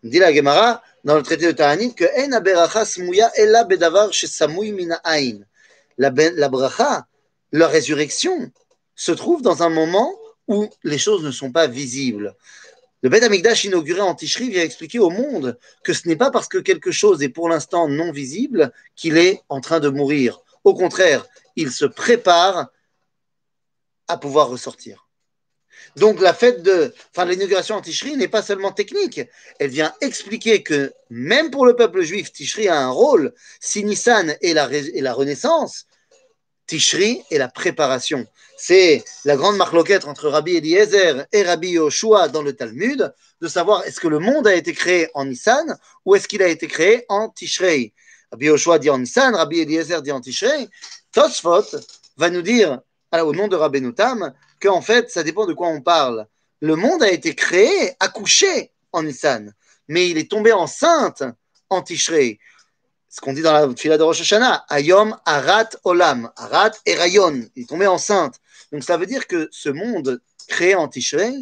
Dit 0.04 0.20
la 0.20 0.34
Gemara 0.34 0.82
dans 1.04 1.16
le 1.16 1.24
traité 1.24 1.48
de 1.48 1.52
Ta'anit 1.52 1.94
que 1.94 2.06
En 2.18 2.32
Aberacha 2.32 2.82
Asmuya 2.82 3.32
Ella 3.36 3.64
Bedavar 3.64 4.14
Shesamui 4.14 4.72
Mina 4.72 5.02
Ain. 5.04 5.40
La, 5.98 6.12
la 6.16 6.50
bracha, 6.50 7.08
la 7.52 7.68
résurrection, 7.68 8.52
se 8.96 9.12
trouve 9.12 9.42
dans 9.42 9.64
un 9.64 9.70
moment 9.70 10.14
où 10.48 10.68
les 10.84 10.98
choses 10.98 11.24
ne 11.24 11.32
sont 11.32 11.52
pas 11.52 11.68
visibles. 11.68 12.36
Le 13.02 13.10
Beth 13.10 13.64
inauguré 13.64 14.02
en 14.02 14.14
Tishri 14.14 14.50
vient 14.50 14.64
expliquer 14.64 15.00
au 15.00 15.10
monde 15.10 15.58
que 15.84 15.94
ce 15.94 16.08
n'est 16.08 16.18
pas 16.18 16.32
parce 16.32 16.48
que 16.48 16.58
quelque 16.58 16.92
chose 16.92 17.24
est 17.24 17.30
pour 17.30 17.48
l'instant 17.48 17.88
non 17.88 18.12
visible 18.12 18.74
qu'il 18.96 19.18
est 19.18 19.42
en 19.48 19.62
train 19.62 19.80
de 19.80 19.90
mourir. 19.90 20.42
Au 20.64 20.74
contraire, 20.74 21.26
il 21.56 21.72
se 21.72 21.86
prépare 21.86 22.70
à 24.08 24.18
pouvoir 24.18 24.50
ressortir. 24.50 25.08
Donc 25.96 26.20
la 26.20 26.34
fête 26.34 26.62
de, 26.62 26.94
enfin 27.12 27.26
l'inauguration 27.26 27.76
en 27.76 27.82
Tishri 27.82 28.18
n'est 28.18 28.28
pas 28.28 28.42
seulement 28.42 28.72
technique, 28.72 29.22
elle 29.60 29.70
vient 29.70 29.94
expliquer 30.02 30.62
que 30.62 30.94
même 31.10 31.52
pour 31.52 31.66
le 31.66 31.76
peuple 31.76 32.02
juif, 32.02 32.32
Tishri 32.34 32.68
a 32.68 32.80
un 32.80 32.90
rôle. 32.90 33.34
Si 33.60 33.84
Nissan 33.84 34.36
est 34.42 34.50
est 34.50 35.02
la 35.02 35.14
renaissance, 35.14 35.86
Tishri 36.70 37.24
est 37.32 37.40
la 37.40 37.48
préparation. 37.48 38.28
C'est 38.56 39.04
la 39.26 39.36
grande 39.36 39.58
marloquette 39.58 40.06
entre 40.06 40.30
Rabbi 40.30 40.58
Eliezer 40.58 41.26
et 41.34 41.42
Rabbi 41.42 41.70
Yoshua 41.70 42.28
dans 42.28 42.44
le 42.44 42.54
Talmud, 42.54 43.12
de 43.42 43.48
savoir 43.48 43.84
est-ce 43.86 44.00
que 44.00 44.08
le 44.08 44.20
monde 44.20 44.46
a 44.46 44.54
été 44.54 44.74
créé 44.74 45.10
en 45.16 45.26
Nissan 45.26 45.80
ou 46.06 46.14
est-ce 46.14 46.28
qu'il 46.28 46.44
a 46.44 46.48
été 46.48 46.68
créé 46.68 47.06
en 47.10 47.30
Tishrei. 47.30 47.92
Rabbi 48.32 48.46
Yoshua 48.46 48.78
dit 48.78 48.92
en 48.92 49.00
Nissan, 49.00 49.34
Rabbi 49.34 49.62
Eliezer 49.62 50.04
dit 50.04 50.12
en 50.12 50.22
Tishrei. 50.22 50.70
Tosfot 51.12 51.66
va 52.18 52.30
nous 52.30 52.44
dire, 52.44 52.80
au 53.14 53.34
nom 53.34 53.48
de 53.48 53.56
Rabbi 53.56 53.82
Nutam, 53.82 54.32
qu'en 54.62 54.82
fait, 54.82 55.10
ça 55.10 55.24
dépend 55.24 55.48
de 55.48 55.54
quoi 55.54 55.70
on 55.70 55.82
parle. 55.82 56.28
Le 56.62 56.76
monde 56.76 57.02
a 57.02 57.10
été 57.10 57.34
créé, 57.34 57.96
accouché 58.00 58.72
en 58.92 59.02
Nissan, 59.02 59.56
mais 59.88 60.08
il 60.08 60.20
est 60.20 60.30
tombé 60.30 60.54
enceinte 60.54 61.24
en 61.72 61.82
Tishrei 61.82 62.38
ce 63.10 63.22
qu'on 63.22 63.34
dit 63.34 63.42
dans 63.42 63.54
la 63.54 63.76
fila 63.76 63.98
de 63.98 64.04
Rosh 64.04 64.22
Hashanah, 64.22 64.66
Ayom 64.70 65.18
Arat 65.26 65.70
Olam, 65.84 66.32
Arat 66.36 66.72
Erayon, 66.86 67.50
il 67.56 67.64
est 67.64 67.70
tombé 67.70 67.88
enceinte. 67.88 68.36
Donc 68.72 68.84
ça 68.84 68.98
veut 68.98 69.08
dire 69.08 69.26
que 69.28 69.50
ce 69.52 69.70
monde 69.70 70.22
créé 70.48 70.76
en 70.76 70.88
Tishrei, 70.88 71.34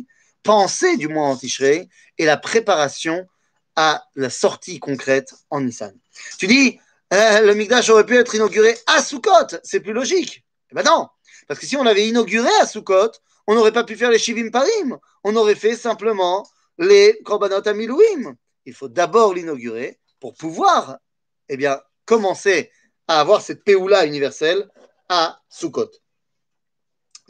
pensé 0.43 0.95
du 0.95 1.09
moins 1.09 1.31
en 1.31 1.35
Tishrei, 1.35 1.89
est 2.17 2.25
la 2.25 2.37
préparation 2.37 3.27
à 3.75 4.05
la 4.15 4.29
sortie 4.29 4.79
concrète 4.79 5.33
en 5.49 5.61
Nissan. 5.61 5.93
Tu 6.39 6.47
dis, 6.47 6.79
euh, 7.13 7.41
le 7.41 7.53
Migdash 7.53 7.89
aurait 7.89 8.05
pu 8.05 8.17
être 8.17 8.33
inauguré 8.33 8.77
à 8.87 9.03
Sukkot, 9.03 9.59
c'est 9.63 9.81
plus 9.81 9.93
logique. 9.93 10.43
Eh 10.71 10.75
ben 10.75 10.83
non, 10.83 11.07
parce 11.47 11.59
que 11.59 11.65
si 11.65 11.75
on 11.75 11.85
avait 11.85 12.07
inauguré 12.07 12.49
à 12.61 12.65
Sukkot, 12.65 13.11
on 13.45 13.55
n'aurait 13.55 13.71
pas 13.71 13.83
pu 13.83 13.95
faire 13.95 14.09
les 14.09 14.19
Shivim 14.19 14.51
Parim, 14.51 14.97
on 15.23 15.35
aurait 15.35 15.55
fait 15.55 15.75
simplement 15.75 16.47
les 16.77 17.19
Korbanot 17.23 17.67
Amilouim. 17.67 18.35
Il 18.65 18.73
faut 18.73 18.89
d'abord 18.89 19.33
l'inaugurer 19.33 19.99
pour 20.19 20.33
pouvoir 20.33 20.97
eh 21.49 21.57
bien, 21.57 21.79
commencer 22.05 22.71
à 23.07 23.19
avoir 23.19 23.41
cette 23.41 23.63
péoula 23.63 24.05
universelle 24.05 24.69
à 25.09 25.39
Sukkot. 25.49 25.91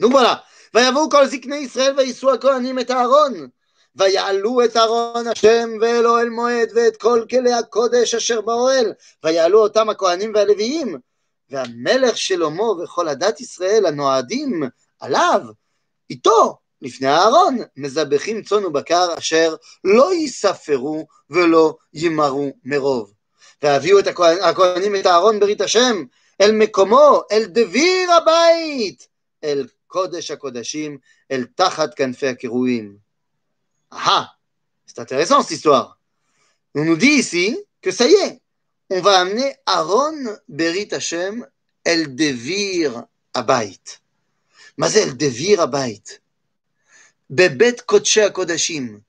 Donc 0.00 0.12
voilà. 0.12 0.44
ויבואו 0.74 1.10
כל 1.10 1.26
זקני 1.26 1.56
ישראל 1.56 1.94
ויישאו 1.96 2.32
הכהנים 2.34 2.78
את 2.78 2.90
הארון 2.90 3.48
ויעלו 3.96 4.64
את 4.64 4.76
ארון 4.76 5.26
השם 5.26 5.70
ואל 5.80 6.06
אוהל 6.06 6.28
מועד 6.28 6.68
ואת 6.74 6.96
כל 6.96 7.24
כלי 7.30 7.52
הקודש 7.52 8.14
אשר 8.14 8.40
באוהל 8.40 8.92
ויעלו 9.24 9.62
אותם 9.62 9.88
הכהנים 9.88 10.32
והלוויים 10.34 10.96
והמלך 11.50 12.16
שלמה 12.16 12.70
וכל 12.70 13.08
עדת 13.08 13.40
ישראל 13.40 13.86
הנועדים 13.86 14.62
עליו 15.00 15.40
איתו 16.10 16.58
לפני 16.82 17.08
הארון 17.08 17.58
מזבחים 17.76 18.42
צאן 18.42 18.64
ובקר 18.64 19.18
אשר 19.18 19.54
לא 19.84 20.12
ייספרו 20.12 21.06
ולא 21.30 21.76
ימרו 21.92 22.52
מרוב 22.64 23.12
והביאו 23.62 23.98
את 23.98 24.06
הכהנים 24.42 24.96
את 24.96 25.06
אהרון 25.06 25.40
ברית 25.40 25.60
השם 25.60 26.04
אל 26.40 26.52
מקומו, 26.52 27.22
אל 27.32 27.44
דביר 27.44 28.12
הבית, 28.12 29.08
אל 29.44 29.66
קודש 29.86 30.30
הקודשים, 30.30 30.98
אל 31.30 31.46
תחת 31.54 31.94
כנפי 31.94 32.26
הקירויים. 32.28 32.96
Ah, 33.92 34.28
c'est 34.86 34.98
intéressant 34.98 35.42
cette 35.42 35.52
histoire. 35.52 35.98
On 36.74 36.84
nous 36.84 36.96
dit 36.96 37.16
ici 37.22 37.58
que 37.80 37.90
ça 37.90 38.06
y 38.06 38.12
est, 38.12 38.40
on 38.90 39.00
va 39.00 39.20
amener 39.20 39.56
Aaron 39.66 40.36
Berit 40.48 40.92
Hashem 40.92 41.46
El 41.84 42.14
Devir 42.14 43.02
Abayit. 43.34 43.98
מה 44.78 44.88
זה 44.88 45.04
El 45.04 45.16
Devir 45.16 45.60
Abayit? 45.60 46.18
בבית 47.30 47.80
קודשי 47.80 48.22
הקודשים. 48.22 49.00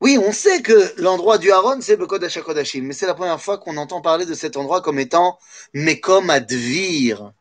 Oui, 0.00 0.16
on 0.18 0.32
sait 0.32 0.62
que 0.62 0.98
l'endroit 0.98 1.36
du 1.36 1.52
Haron, 1.52 1.80
c'est 1.82 1.96
Bekodesh 1.96 2.38
HaKodashim, 2.38 2.82
mais 2.82 2.94
c'est 2.94 3.06
la 3.06 3.14
première 3.14 3.40
fois 3.40 3.58
qu'on 3.58 3.76
entend 3.76 4.00
parler 4.00 4.24
de 4.24 4.32
cet 4.32 4.56
endroit 4.56 4.80
comme 4.80 4.98
étant 4.98 5.38
Mekom 5.74 6.30
Advir. 6.30 7.32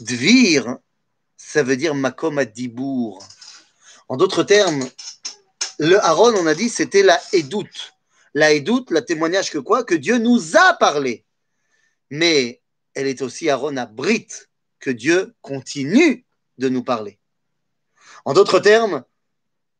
Dvir, 0.00 0.78
ça 1.36 1.62
veut 1.62 1.76
dire 1.76 1.94
Makom 1.94 2.38
Adibour. 2.38 3.22
En 4.08 4.16
d'autres 4.16 4.42
termes, 4.42 4.88
le 5.78 6.02
Haron, 6.02 6.34
on 6.34 6.46
a 6.46 6.54
dit, 6.54 6.70
c'était 6.70 7.02
la 7.02 7.20
Edout. 7.34 7.68
La 8.32 8.52
Edout, 8.52 8.86
la 8.90 9.02
témoignage 9.02 9.50
que 9.50 9.58
quoi? 9.58 9.84
Que 9.84 9.94
Dieu 9.94 10.16
nous 10.16 10.56
a 10.56 10.72
parlé. 10.74 11.26
Mais 12.08 12.62
elle 12.94 13.06
est 13.06 13.20
aussi 13.20 13.50
Aaron 13.50 13.76
à 13.76 13.84
Brit, 13.84 14.28
que 14.80 14.90
Dieu 14.90 15.34
continue 15.42 16.24
de 16.56 16.70
nous 16.70 16.82
parler. 16.82 17.18
En 18.24 18.32
d'autres 18.32 18.60
termes, 18.60 19.04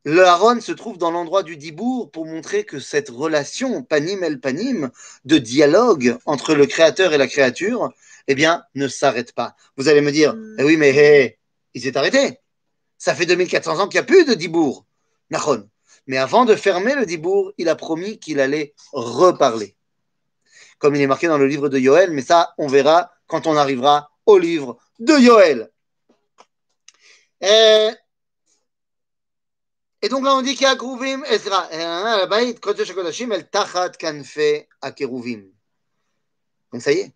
le 0.05 0.25
Aaron 0.25 0.61
se 0.61 0.73
trouve 0.73 0.99
dans 0.99 1.11
l'endroit 1.11 1.43
du 1.43 1.57
Dibour 1.57 2.11
pour 2.11 2.27
montrer 2.27 2.65
que 2.65 2.79
cette 2.79 3.09
relation 3.09 3.83
panim 3.83 4.23
el 4.23 4.39
panim 4.39 4.91
de 5.25 5.39
dialogue 5.39 6.19
entre 6.27 6.55
le 6.55 6.67
créateur 6.67 7.15
et 7.15 7.19
la 7.19 7.27
créature, 7.27 7.91
eh 8.29 8.35
bien, 8.35 8.65
ne 8.75 8.87
s'arrête 8.87 9.33
pas. 9.33 9.57
Vous 9.77 9.89
allez 9.89 10.03
me 10.03 10.13
dire, 10.13 10.37
eh 10.59 10.65
oui, 10.65 10.77
mais 10.77 10.91
hé, 10.91 11.39
il 11.73 11.83
s'est 11.83 11.97
arrêté. 11.97 12.39
Ça 12.99 13.15
fait 13.15 13.27
2400 13.27 13.81
ans 13.81 13.89
qu'il 13.89 13.99
n'y 13.99 14.05
a 14.05 14.07
plus 14.07 14.25
de 14.27 14.35
Dibour. 14.35 14.85
Nahon. 15.31 15.69
Mais 16.07 16.19
avant 16.19 16.45
de 16.45 16.55
fermer 16.55 16.95
le 16.95 17.07
Dibour, 17.07 17.53
il 17.57 17.71
a 17.71 17.75
promis 17.75 18.19
qu'il 18.19 18.41
allait 18.41 18.75
reparler. 18.93 19.75
Comme 20.79 20.95
il 20.95 21.01
est 21.01 21.07
marqué 21.07 21.29
dans 21.29 21.39
le 21.39 21.47
livre 21.47 21.71
de 21.71 21.79
Yoël, 21.79 22.11
mais 22.11 22.23
ça, 22.23 22.53
on 22.59 22.67
verra 22.67 23.11
quand 23.27 23.47
on 23.47 23.57
arrivera 23.57 24.11
au 24.27 24.37
livre 24.37 24.77
de 24.99 25.15
Yoël. 25.15 25.71
Et, 27.41 27.89
et 30.05 30.09
donc 30.11 30.23
là, 30.23 30.37
on 30.37 30.43
dit 30.43 30.55
qu'il 30.55 30.67
y 30.67 30.71
a 30.71 30.77
Krouvim, 30.77 31.25
et 31.25 31.39
la 31.49 32.27
baït, 32.27 32.61
Kodesh 32.61 32.91
HaKodashim, 32.91 33.33
el 33.33 33.49
tachat 33.49 33.93
kanfe 33.99 34.67
akeruvim. 34.83 35.45
Donc 36.71 36.83
ça 36.83 36.93
y 36.93 36.99
est. 36.99 37.13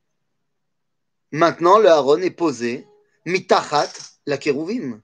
Maintenant, 1.30 1.78
le 1.78 1.90
Aaron 1.90 2.23
est 2.23 2.30
posé, 2.30 2.88
mitachat 3.26 3.92
la 4.25 4.38
keruvim. 4.38 5.02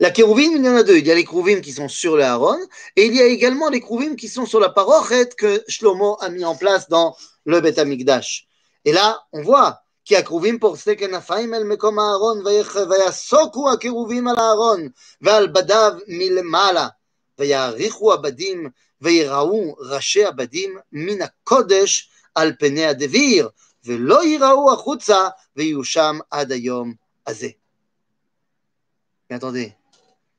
La 0.00 0.10
kérouvim, 0.10 0.56
il 0.56 0.64
y 0.64 0.68
en 0.68 0.74
a 0.74 0.82
deux. 0.82 0.98
Il 0.98 1.06
y 1.06 1.12
a 1.12 1.14
les 1.14 1.24
kérouvim 1.24 1.60
qui 1.60 1.70
sont 1.70 1.86
sur 1.86 2.16
le 2.16 2.24
Aaron 2.24 2.58
et 2.96 3.06
il 3.06 3.14
y 3.14 3.20
a 3.20 3.26
également 3.26 3.68
les 3.68 3.80
kérouvim 3.80 4.16
qui 4.16 4.26
sont 4.26 4.44
sur 4.44 4.58
la 4.58 4.70
parochet 4.70 5.28
que 5.28 5.62
Shlomo 5.68 6.16
a 6.20 6.28
mis 6.28 6.44
en 6.44 6.56
place 6.56 6.88
dans 6.88 7.16
le 7.44 7.60
Bet 7.60 7.78
Amikdash. 7.78 8.48
Et 8.84 8.90
là, 8.90 9.22
on 9.32 9.42
voit 9.42 9.84
kérouvim 10.04 10.58
pour 10.58 10.76
Stekenafaim 10.76 11.54
el 11.54 11.66
mekom 11.66 12.00
Aaron 12.00 12.42
vayasoku 12.42 13.68
a 13.68 13.76
kérouvim 13.76 14.26
al 14.26 14.40
Aaron 14.40 14.90
ve'al 15.20 15.52
badav 15.52 16.00
milmala 16.08 16.96
ויעריכו 17.38 18.14
הבדים 18.14 18.66
ויראו 19.00 19.76
ראשי 19.78 20.24
הבדים 20.24 20.76
מן 20.92 21.22
הקודש 21.22 22.10
על 22.34 22.52
פני 22.58 22.86
הדביר 22.86 23.48
ולא 23.84 24.24
ייראו 24.24 24.72
החוצה 24.72 25.28
ויהיו 25.56 25.84
שם 25.84 26.18
עד 26.30 26.52
היום 26.52 26.94
הזה. 27.26 27.48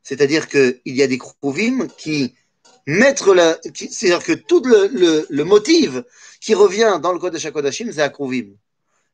C'est-à-dire 0.04 0.48
qu'il 0.48 0.82
y 0.86 1.02
a 1.02 1.08
des 1.08 1.18
krouvim 1.18 1.88
qui 1.98 2.36
mettent 2.86 3.26
la. 3.26 3.58
C'est-à-dire 3.74 4.24
que 4.24 4.34
tout 4.34 4.64
le, 4.66 4.88
le, 4.88 5.26
le, 5.30 5.44
motif 5.44 5.92
qui 6.42 6.54
revient 6.54 7.00
dans 7.02 7.12
le 7.12 7.20
code 7.20 7.34
de 7.34 7.40
Shakodashim, 7.40 7.92
c'est 7.92 8.02
à 8.02 8.10
krouvim. 8.10 8.56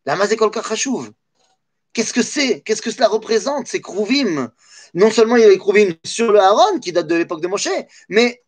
La 0.05 0.15
mazekol 0.15 0.51
kachashuv. 0.51 1.11
Qu'est-ce 1.93 2.13
que 2.13 2.21
c'est? 2.21 2.61
Qu'est-ce 2.61 2.81
que 2.81 2.91
cela 2.91 3.07
représente, 3.07 3.67
ces 3.67 3.81
krouvim? 3.81 4.51
Non 4.93 5.11
seulement 5.11 5.35
il 5.35 5.41
y 5.41 5.45
a 5.45 5.49
les 5.49 5.57
krouvim 5.57 5.93
sur 6.05 6.31
le 6.31 6.39
Haron, 6.39 6.79
qui 6.79 6.91
date 6.91 7.07
de 7.07 7.15
l'époque 7.15 7.41
de 7.41 7.47
Moshe, 7.47 7.69
mais 8.09 8.43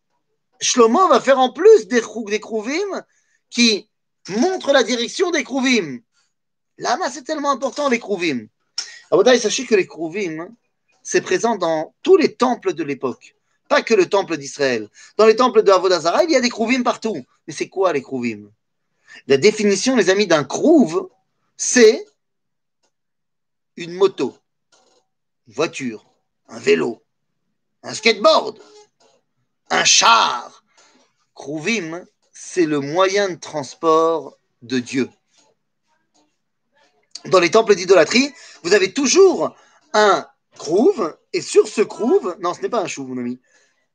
Shlomo 0.60 1.08
va 1.08 1.20
faire 1.20 1.38
en 1.38 1.52
plus 1.52 1.88
des, 1.88 2.00
krouvim 2.00 3.04
qui 3.50 3.88
montrent 4.28 4.72
la 4.72 4.82
direction 4.82 5.30
des 5.30 5.44
krouvim. 5.44 6.00
Lama, 6.78 7.10
c'est 7.10 7.24
tellement 7.24 7.50
important, 7.50 7.88
les 7.88 7.98
krouvim. 7.98 8.46
Alors, 9.10 9.24
sachez 9.36 9.66
que 9.66 9.74
les 9.74 9.86
krouvim, 9.86 10.48
c'est 11.02 11.20
présent 11.20 11.56
dans 11.56 11.94
tous 12.02 12.16
les 12.16 12.34
temples 12.34 12.72
de 12.72 12.84
l'époque, 12.84 13.34
pas 13.68 13.82
que 13.82 13.94
le 13.94 14.08
temple 14.08 14.36
d'Israël. 14.36 14.88
Dans 15.16 15.26
les 15.26 15.36
temples 15.36 15.62
de 15.62 15.70
Avodazara, 15.70 16.24
il 16.24 16.30
y 16.30 16.36
a 16.36 16.40
des 16.40 16.48
krouvim 16.48 16.82
partout. 16.82 17.24
Mais 17.46 17.52
c'est 17.52 17.68
quoi 17.68 17.92
les 17.92 18.02
krouvim? 18.02 18.50
La 19.26 19.36
définition, 19.36 19.96
les 19.96 20.10
amis, 20.10 20.26
d'un 20.26 20.44
krouv, 20.44 21.08
c'est 21.56 22.06
une 23.76 23.92
moto, 23.92 24.36
une 25.46 25.54
voiture, 25.54 26.04
un 26.48 26.58
vélo, 26.58 27.02
un 27.82 27.94
skateboard, 27.94 28.58
un 29.70 29.84
char. 29.84 30.64
Krouvim, 31.34 32.04
c'est 32.32 32.66
le 32.66 32.80
moyen 32.80 33.30
de 33.30 33.36
transport 33.36 34.36
de 34.60 34.78
Dieu. 34.78 35.10
Dans 37.26 37.40
les 37.40 37.50
temples 37.50 37.74
d'idolâtrie, 37.74 38.32
vous 38.62 38.74
avez 38.74 38.92
toujours 38.92 39.56
un 39.92 40.26
crouve, 40.56 41.16
et 41.32 41.40
sur 41.40 41.66
ce 41.68 41.80
crouve, 41.80 42.36
non, 42.40 42.54
ce 42.54 42.60
n'est 42.60 42.68
pas 42.68 42.82
un 42.82 42.86
chou, 42.86 43.06
mon 43.06 43.18
ami, 43.18 43.40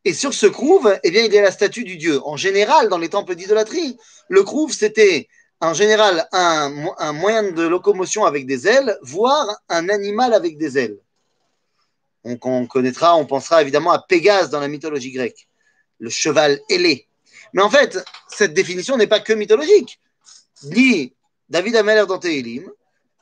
et 0.04 0.14
sur 0.14 0.34
ce 0.34 0.48
crouve, 0.48 0.98
eh 1.04 1.12
bien, 1.12 1.24
il 1.24 1.34
y 1.34 1.38
a 1.38 1.42
la 1.42 1.52
statue 1.52 1.84
du 1.84 1.98
dieu. 1.98 2.22
En 2.26 2.38
général, 2.38 2.90
dans 2.90 2.98
les 2.98 3.10
temples 3.10 3.36
d'idolâtrie, 3.36 3.98
le 4.30 4.44
crouve, 4.44 4.72
c'était 4.72 5.28
en 5.60 5.74
général 5.74 6.28
un, 6.32 7.14
moyen 7.14 7.52
de 7.52 7.68
locomotion 7.68 8.26
avec 8.26 8.46
des 8.46 8.68
ailes, 8.68 8.98
voire 9.02 9.60
un 9.70 9.90
animal 9.90 10.34
avec 10.34 10.58
des 10.58 10.78
ailes. 10.78 11.00
Donc, 12.24 12.46
on 12.46 12.68
connaîtra, 12.68 13.16
on 13.16 13.26
pensera 13.26 13.62
évidemment 13.62 13.92
à 13.92 14.00
Pégase 14.00 14.50
dans 14.50 14.60
la 14.60 14.68
mythologie 14.68 15.12
grecque, 15.12 15.48
le 16.00 16.10
cheval 16.10 16.60
ailé. 16.70 17.08
Mais 17.54 17.62
en 17.62 17.70
fait, 17.70 17.98
cette 18.28 18.54
définition 18.54 18.98
n'est 18.98 19.08
pas 19.08 19.20
que 19.20 19.34
mythologique. 19.34 20.00
Dit 20.64 21.14
David 21.50 21.76
Ameller 21.78 22.06
dans 22.08 22.20
Tehilim, 22.20 22.70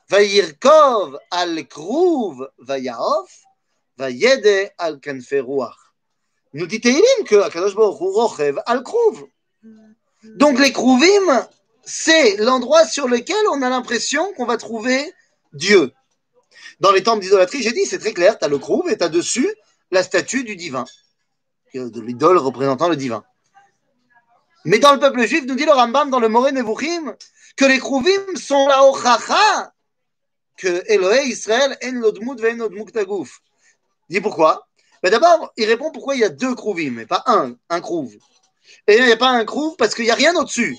Vayirkov 0.08 1.18
al 1.30 1.66
krouv 1.66 2.48
vayaof, 2.58 3.30
vayede 3.96 4.72
al 4.78 5.00
kanfe 5.00 5.34
Nous 6.52 6.66
dit 6.66 6.80
Teilim 6.80 7.24
que 7.26 7.36
Akadosh 7.36 7.74
Baruch 7.74 8.00
Hu 8.00 8.58
al 8.66 8.82
krouv. 8.82 9.26
Donc 10.22 10.58
les 10.58 10.72
krouvim, 10.72 11.46
c'est 11.86 12.36
l'endroit 12.36 12.84
sur 12.84 13.08
lequel 13.08 13.36
on 13.52 13.62
a 13.62 13.70
l'impression 13.70 14.32
qu'on 14.34 14.44
va 14.44 14.56
trouver 14.56 15.14
Dieu. 15.52 15.92
Dans 16.80 16.90
les 16.90 17.02
temples 17.02 17.22
d'idolâtrie, 17.22 17.62
j'ai 17.62 17.72
dit, 17.72 17.86
c'est 17.86 17.98
très 17.98 18.12
clair, 18.12 18.38
tu 18.38 18.44
as 18.44 18.48
le 18.48 18.58
krouv 18.58 18.90
et 18.90 18.98
tu 18.98 19.04
as 19.04 19.08
dessus 19.08 19.48
la 19.92 20.02
statue 20.02 20.44
du 20.44 20.56
divin, 20.56 20.84
de 21.72 22.00
l'idole 22.00 22.36
représentant 22.38 22.88
le 22.88 22.96
divin. 22.96 23.24
Mais 24.64 24.80
dans 24.80 24.92
le 24.92 24.98
peuple 24.98 25.24
juif, 25.26 25.44
nous 25.46 25.54
dit 25.54 25.64
le 25.64 25.70
Rambam 25.72 26.10
dans 26.10 26.18
le 26.18 26.28
Moré 26.28 26.50
Nevuchim, 26.50 27.14
que 27.56 27.64
les 27.64 27.78
krouvim 27.78 28.34
sont 28.34 28.66
la 28.66 28.84
ochacha 28.84 29.72
que 30.56 30.82
Elohé 30.86 31.26
Israël 31.26 31.78
en 31.84 31.92
l'odmout 31.92 32.34
ve'en 32.40 32.56
l'odmout 32.56 32.90
tagouf. 32.90 33.40
Dis 34.10 34.20
pourquoi? 34.20 34.66
Ben 35.02 35.10
D'abord, 35.10 35.52
il 35.56 35.66
répond 35.66 35.92
pourquoi 35.92 36.16
il 36.16 36.22
y 36.22 36.24
a 36.24 36.30
deux 36.30 36.54
krouvim, 36.54 36.90
mais 36.90 37.06
pas 37.06 37.22
un, 37.26 37.54
un 37.68 37.80
krouv. 37.80 38.12
Et 38.88 38.96
il 38.96 39.04
n'y 39.04 39.12
a 39.12 39.16
pas 39.16 39.30
un 39.30 39.44
krouv 39.44 39.76
parce 39.76 39.94
qu'il 39.94 40.04
n'y 40.04 40.10
a 40.10 40.14
rien 40.14 40.34
au-dessus. 40.34 40.76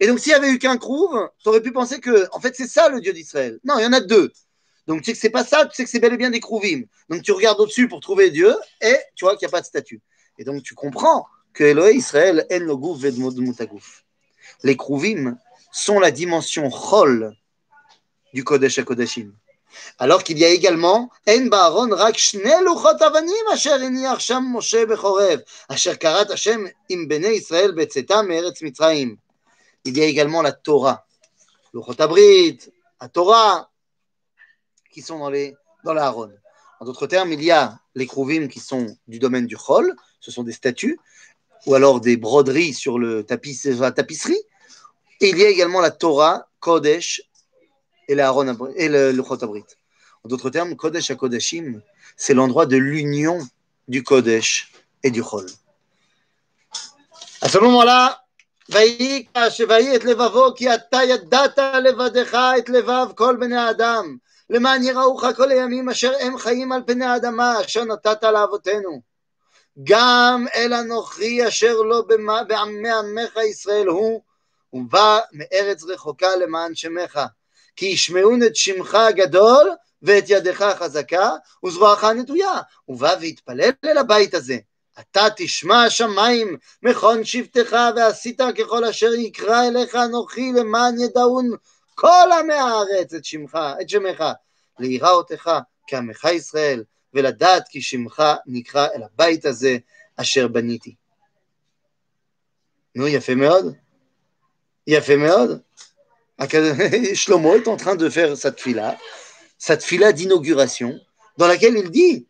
Et 0.00 0.06
donc, 0.06 0.18
s'il 0.18 0.32
n'y 0.32 0.36
avait 0.36 0.50
eu 0.50 0.58
qu'un 0.58 0.76
krouv, 0.76 1.28
tu 1.42 1.48
aurais 1.48 1.62
pu 1.62 1.72
penser 1.72 2.00
que, 2.00 2.28
en 2.32 2.40
fait, 2.40 2.54
c'est 2.54 2.66
ça 2.66 2.88
le 2.88 3.00
Dieu 3.00 3.12
d'Israël. 3.12 3.58
Non, 3.64 3.78
il 3.78 3.82
y 3.82 3.86
en 3.86 3.92
a 3.92 4.00
deux. 4.00 4.30
Donc, 4.86 5.00
tu 5.00 5.06
sais 5.06 5.12
que 5.14 5.18
c'est 5.18 5.30
pas 5.30 5.44
ça, 5.44 5.66
tu 5.66 5.74
sais 5.74 5.84
que 5.84 5.90
c'est 5.90 5.98
bel 6.00 6.12
et 6.12 6.16
bien 6.16 6.30
des 6.30 6.40
krouvim. 6.40 6.82
Donc, 7.08 7.22
tu 7.22 7.32
regardes 7.32 7.58
au-dessus 7.60 7.88
pour 7.88 8.00
trouver 8.00 8.30
Dieu 8.30 8.54
et 8.80 8.96
tu 9.14 9.24
vois 9.24 9.36
qu'il 9.36 9.46
n'y 9.46 9.50
a 9.50 9.52
pas 9.52 9.60
de 9.60 9.66
statue. 9.66 10.00
Et 10.38 10.44
donc, 10.44 10.62
tu 10.62 10.74
comprends 10.74 11.26
que 11.52 11.64
Elohé 11.64 11.94
Israël 11.94 12.46
en 12.52 12.58
l'ogouf 12.58 13.00
ve'en 13.00 13.52
tagouf. 13.52 14.04
Les 14.62 14.76
krouvim 14.76 15.38
sont 15.72 15.98
la 15.98 16.10
dimension 16.10 16.70
chol 16.70 17.34
du 18.32 18.44
Kodesh 18.44 18.78
HaKodeshim. 18.78 19.32
Alors 19.98 20.22
qu'il 20.22 20.38
y 20.38 20.44
a 20.44 20.48
également 20.48 21.10
En 21.28 21.46
Baron 21.46 21.88
Rak 21.90 22.16
Luchot 22.34 23.02
Avanim 23.02 23.46
Asher 23.50 24.40
Moshe 24.40 24.86
Bechorev 24.86 25.42
Asher 25.68 25.96
Karat 25.96 26.30
Hashem 26.30 26.70
Im 26.90 27.06
Bene 27.06 27.34
Israël 27.34 27.72
Mitzrayim. 27.74 29.16
Il 29.86 29.96
y 29.96 30.02
a 30.02 30.06
également 30.06 30.42
la 30.42 30.50
Torah, 30.50 31.06
Luchot 31.72 32.00
Abrit, 32.00 32.58
la 33.00 33.08
Torah, 33.08 33.70
qui 34.90 35.00
sont 35.00 35.20
dans, 35.20 35.94
la 35.94 36.06
Haron. 36.06 36.32
En 36.80 36.84
d'autres 36.84 37.06
termes, 37.06 37.32
il 37.32 37.40
y 37.40 37.52
a 37.52 37.78
les 37.94 38.08
Kruvim 38.08 38.48
qui 38.48 38.58
sont 38.58 38.96
du 39.06 39.20
domaine 39.20 39.46
du 39.46 39.56
Chol, 39.56 39.94
ce 40.18 40.32
sont 40.32 40.42
des 40.42 40.52
statues, 40.52 40.98
ou 41.66 41.74
alors 41.74 42.00
des 42.00 42.16
broderies 42.16 42.74
sur 42.74 42.98
le 42.98 43.22
tapis, 43.22 43.56
la 43.64 43.92
tapisserie. 43.92 44.42
Et 45.20 45.28
il 45.28 45.38
y 45.38 45.44
a 45.44 45.48
également 45.48 45.80
la 45.80 45.92
Torah, 45.92 46.48
Kodesh, 46.58 47.22
et, 48.08 48.18
Aaron, 48.18 48.72
et 48.74 48.88
le, 48.88 49.12
le 49.12 49.22
Chotabrit. 49.22 49.64
En 50.24 50.28
d'autres 50.28 50.50
termes, 50.50 50.74
Kodesh 50.74 51.12
à 51.12 51.14
Kodeshim, 51.14 51.80
c'est 52.16 52.34
l'endroit 52.34 52.66
de 52.66 52.76
l'union 52.76 53.38
du 53.86 54.02
Kodesh 54.02 54.72
et 55.04 55.12
du 55.12 55.22
Chol. 55.22 55.46
À 57.40 57.48
ce 57.48 57.58
moment-là, 57.58 58.25
ויקרא 58.70 59.50
שויהי 59.50 59.96
את 59.96 60.04
לבבו 60.04 60.54
כי 60.56 60.74
אתה 60.74 60.98
ידעת 61.08 61.58
לבדך 61.58 62.38
את 62.58 62.68
לבב 62.68 63.06
כל 63.14 63.36
בני 63.40 63.56
האדם 63.56 64.16
למען 64.50 64.82
יראוך 64.82 65.24
כל 65.36 65.50
הימים 65.50 65.88
אשר 65.88 66.12
הם 66.20 66.38
חיים 66.38 66.72
על 66.72 66.82
פני 66.86 67.04
האדמה 67.04 67.60
אשר 67.60 67.84
נתת 67.84 68.22
לאבותינו 68.22 69.00
גם 69.84 70.46
אל 70.54 70.74
אנוכי 70.74 71.48
אשר 71.48 71.74
לא 71.74 72.02
בעמי 72.48 72.90
עמך 72.90 73.36
ישראל 73.50 73.86
הוא 73.86 74.22
ובא 74.72 75.20
מארץ 75.32 75.84
רחוקה 75.84 76.36
למען 76.36 76.74
שמך 76.74 77.20
כי 77.76 77.86
ישמעון 77.86 78.42
את 78.42 78.56
שמך 78.56 78.94
הגדול 78.94 79.70
ואת 80.02 80.24
ידך 80.28 80.62
החזקה 80.62 81.30
וזרועך 81.64 82.04
הנטויה. 82.04 82.60
הוא 82.84 82.98
בא 82.98 83.14
והתפלל 83.20 83.70
אל 83.84 83.98
הבית 83.98 84.34
הזה. 84.34 84.56
אתה 85.00 85.26
תשמע 85.36 85.84
השמיים 85.84 86.56
מכון 86.82 87.24
שבטך 87.24 87.76
ועשית 87.96 88.40
ככל 88.58 88.84
אשר 88.84 89.14
יקרא 89.14 89.66
אליך 89.66 89.94
אנוכי 89.94 90.52
למען 90.52 91.00
ידעון 91.00 91.50
כל 91.94 92.28
עמי 92.40 92.54
הארץ 92.54 93.14
את 93.14 93.24
שמך, 93.24 93.58
את 93.80 93.88
שמך, 93.88 94.24
ליראותך 94.78 95.50
כעמך 95.86 96.24
ישראל 96.24 96.84
ולדעת 97.14 97.68
כי 97.68 97.82
שמך 97.82 98.22
נקרא 98.46 98.86
אל 98.94 99.02
הבית 99.02 99.44
הזה 99.44 99.76
a 100.18 100.24
fait 103.20 103.34
méode. 103.34 103.76
Il 104.86 104.96
a 104.96 105.02
fait 105.02 105.16
méode. 105.16 105.62
Shlomo 107.14 107.54
est 107.54 107.68
en 107.68 107.76
train 107.76 107.96
de 107.96 108.08
faire 108.08 108.36
cette 108.36 108.60
fila, 108.60 108.96
cette 109.58 109.82
fila 109.82 110.12
d'inauguration, 110.12 110.98
dans 111.38 111.46
laquelle 111.46 111.76
il 111.76 111.90
dit 111.90 112.26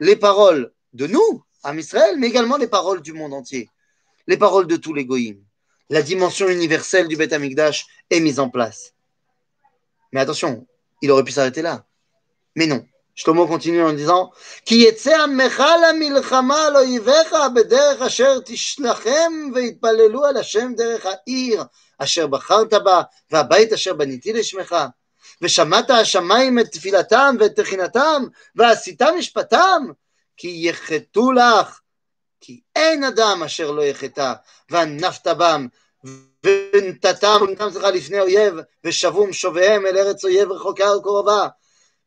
les 0.00 0.16
paroles 0.16 0.72
de 0.92 1.06
nous, 1.06 1.44
à 1.62 1.74
Israël, 1.74 2.16
mais 2.18 2.28
également 2.28 2.56
les 2.56 2.66
paroles 2.66 3.02
du 3.02 3.12
monde 3.12 3.34
entier, 3.34 3.68
les 4.26 4.36
paroles 4.36 4.66
de 4.66 4.76
tous 4.76 4.94
les 4.94 5.04
goïms. 5.04 5.44
La 5.90 6.02
dimension 6.02 6.48
universelle 6.48 7.08
du 7.08 7.16
Beth 7.16 7.32
Amikdash 7.32 7.86
est 8.10 8.20
mise 8.20 8.40
en 8.40 8.48
place. 8.48 8.94
Mais 10.12 10.20
attention, 10.20 10.66
il 11.02 11.10
aurait 11.10 11.24
pu 11.24 11.32
s'arrêter 11.32 11.62
là. 11.62 11.84
Mais 12.56 12.66
non. 12.66 12.84
Shlomo 13.14 13.46
continue 13.46 13.82
en 13.82 13.92
disant 13.92 14.32
Ki 14.64 14.86
ושמעת 25.42 25.90
השמיים 25.90 26.58
את 26.58 26.66
תפילתם 26.66 27.36
ואת 27.40 27.60
תחינתם 27.60 28.22
ועשית 28.56 29.02
משפטם 29.02 29.86
כי 30.36 30.60
יחטאו 30.62 31.32
לך 31.32 31.80
כי 32.40 32.60
אין 32.76 33.04
אדם 33.04 33.42
אשר 33.46 33.70
לא 33.70 33.82
יחטא 33.82 34.32
וענפת 34.70 35.26
בם 35.26 35.66
ונתתם 36.44 37.38
סליחה 37.72 37.90
לפני 37.90 38.20
אויב 38.20 38.54
ושבו 38.84 39.26
משוביהם 39.26 39.86
אל 39.86 39.98
ארץ 39.98 40.24
אויב 40.24 40.52
רחוקה 40.52 40.96
וקרובה 40.96 41.48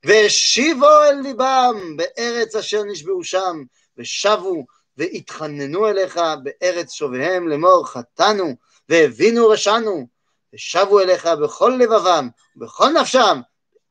והשיבו 0.05 1.03
אל 1.03 1.21
ליבם 1.21 1.97
בארץ 1.97 2.55
אשר 2.55 2.83
נשבעו 2.83 3.23
שם 3.23 3.63
ושבו 3.97 4.65
והתחננו 4.97 5.87
אליך 5.87 6.19
בארץ 6.43 6.91
שוביהם 6.91 7.47
לאמור 7.47 7.87
חטאנו 7.87 8.55
והבינו 8.89 9.47
רשענו 9.47 10.07
ושבו 10.53 10.99
אליך 10.99 11.25
בכל 11.25 11.77
לבבם 11.79 12.29
ובכל 12.55 12.89
נפשם 13.01 13.41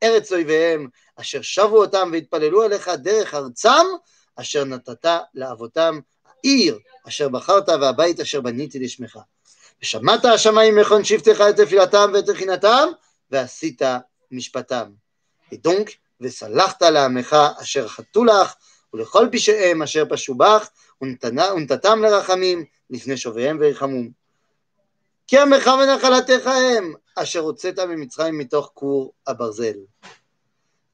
ארץ 0.02 0.32
אויביהם 0.32 0.88
אשר 1.16 1.42
שבו 1.42 1.76
אותם 1.76 2.10
והתפללו 2.12 2.64
אליך 2.64 2.88
דרך 2.88 3.34
ארצם 3.34 3.86
אשר 4.36 4.64
נתת 4.64 5.06
לאבותם 5.34 5.98
העיר 6.26 6.78
אשר 7.08 7.28
בחרת 7.28 7.68
והבית 7.68 8.20
אשר 8.20 8.40
בניתי 8.40 8.78
לשמך 8.78 9.18
ושמעת 9.82 10.24
השמיים 10.24 10.76
מכון 10.76 11.04
שבטך 11.04 11.40
את 11.40 11.56
תפילתם 11.56 12.10
ואת 12.14 12.24
תחינתם 12.24 12.88
ועשית 13.30 13.82
משפטם. 14.30 14.90
ודונק 15.52 15.90
וסלחת 16.20 16.82
לעמך 16.82 17.36
אשר 17.60 17.88
חטאו 17.88 18.24
לך 18.24 18.54
ולכל 18.94 19.28
פשעיהם 19.32 19.82
אשר 19.82 20.04
פשעו 20.10 20.34
בך 20.34 20.68
ונתתם 21.02 22.02
לרחמים 22.02 22.64
לפני 22.90 23.16
שוביהם 23.16 23.58
וירחמום. 23.60 24.21
כי 25.31 25.37
עמך 25.37 25.67
ונחלתך 25.67 26.47
הם 26.47 26.93
אשר 27.15 27.39
הוצאת 27.39 27.79
ממצרים 27.79 28.37
מתוך 28.37 28.71
כור 28.73 29.13
הברזל. 29.27 29.77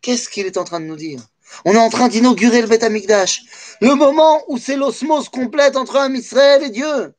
Qu'est-ce 0.02 0.28
qu'il 0.28 0.46
est 0.46 0.58
en 0.58 0.66
train 0.66 0.82
de 0.82 0.86
nous 0.86 0.98
dire 0.98 1.22
On 1.66 1.74
est 1.74 1.86
en 1.88 1.90
train 1.90 2.10
d'inaugurer 2.10 2.62
le 2.62 2.68
Beth 2.68 2.84
Amikdash, 2.84 3.42
le 3.80 3.96
moment 3.96 4.44
où 4.50 4.58
c'est 4.58 4.76
l'osmose 4.76 5.30
complète 5.30 5.78
entre 5.78 5.96
un 5.98 6.14
Israël 6.14 6.62
et 6.64 6.70
Dieu. 6.70 7.14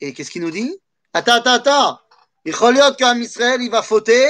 Et 0.00 0.12
qu'est-ce 0.12 0.30
qu'il 0.30 0.42
nous 0.42 0.52
dit 0.52 0.78
Attends, 1.12 1.34
attends, 1.34 1.54
attends. 1.54 1.98
Il 2.44 2.54
qu'un 2.96 3.18
Israël, 3.18 3.60
il 3.60 3.70
va 3.70 3.82
fauter, 3.82 4.26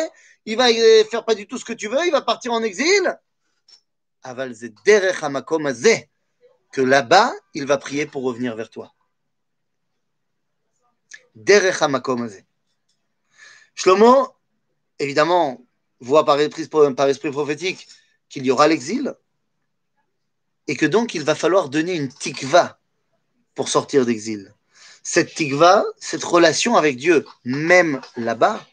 il 0.47 0.57
va 0.57 0.67
faire 1.11 1.25
pas 1.25 1.35
du 1.35 1.47
tout 1.47 1.59
ce 1.59 1.65
que 1.65 1.73
tu 1.73 1.89
veux, 1.89 2.05
il 2.07 2.13
va 2.13 2.23
partir 2.23 2.53
en 2.53 2.63
exil. 2.63 3.19
Aval 4.23 4.55
derech 4.85 5.23
hamakom 5.23 5.73
que 6.73 6.81
là-bas, 6.81 7.33
il 7.55 7.67
va 7.67 7.79
prier 7.79 8.07
pour 8.07 8.23
revenir 8.23 8.57
vers 8.57 8.71
toi. 8.71 8.93
Derech 11.36 11.82
hamakom 11.82 12.30
Shlomo, 13.76 14.30
évidemment, 15.00 15.66
voit 16.00 16.26
par 16.26 16.40
esprit, 16.40 16.68
prophétique 17.32 17.88
qu'il 18.30 18.46
y 18.46 18.52
aura 18.52 18.68
l'exil 18.68 19.14
et 20.68 20.76
que 20.76 20.86
donc 20.86 21.14
il 21.14 21.24
va 21.24 21.36
falloir 21.36 21.70
donner 21.70 21.94
une 21.94 22.10
tikva 22.10 22.80
pour 23.54 23.70
sortir 23.70 24.06
d'exil. 24.06 24.54
Cette 25.04 25.36
tikva, 25.36 25.86
cette 26.00 26.24
relation 26.24 26.76
avec 26.76 26.98
Dieu, 26.98 27.26
même 27.44 28.02
là-bas, 28.18 28.66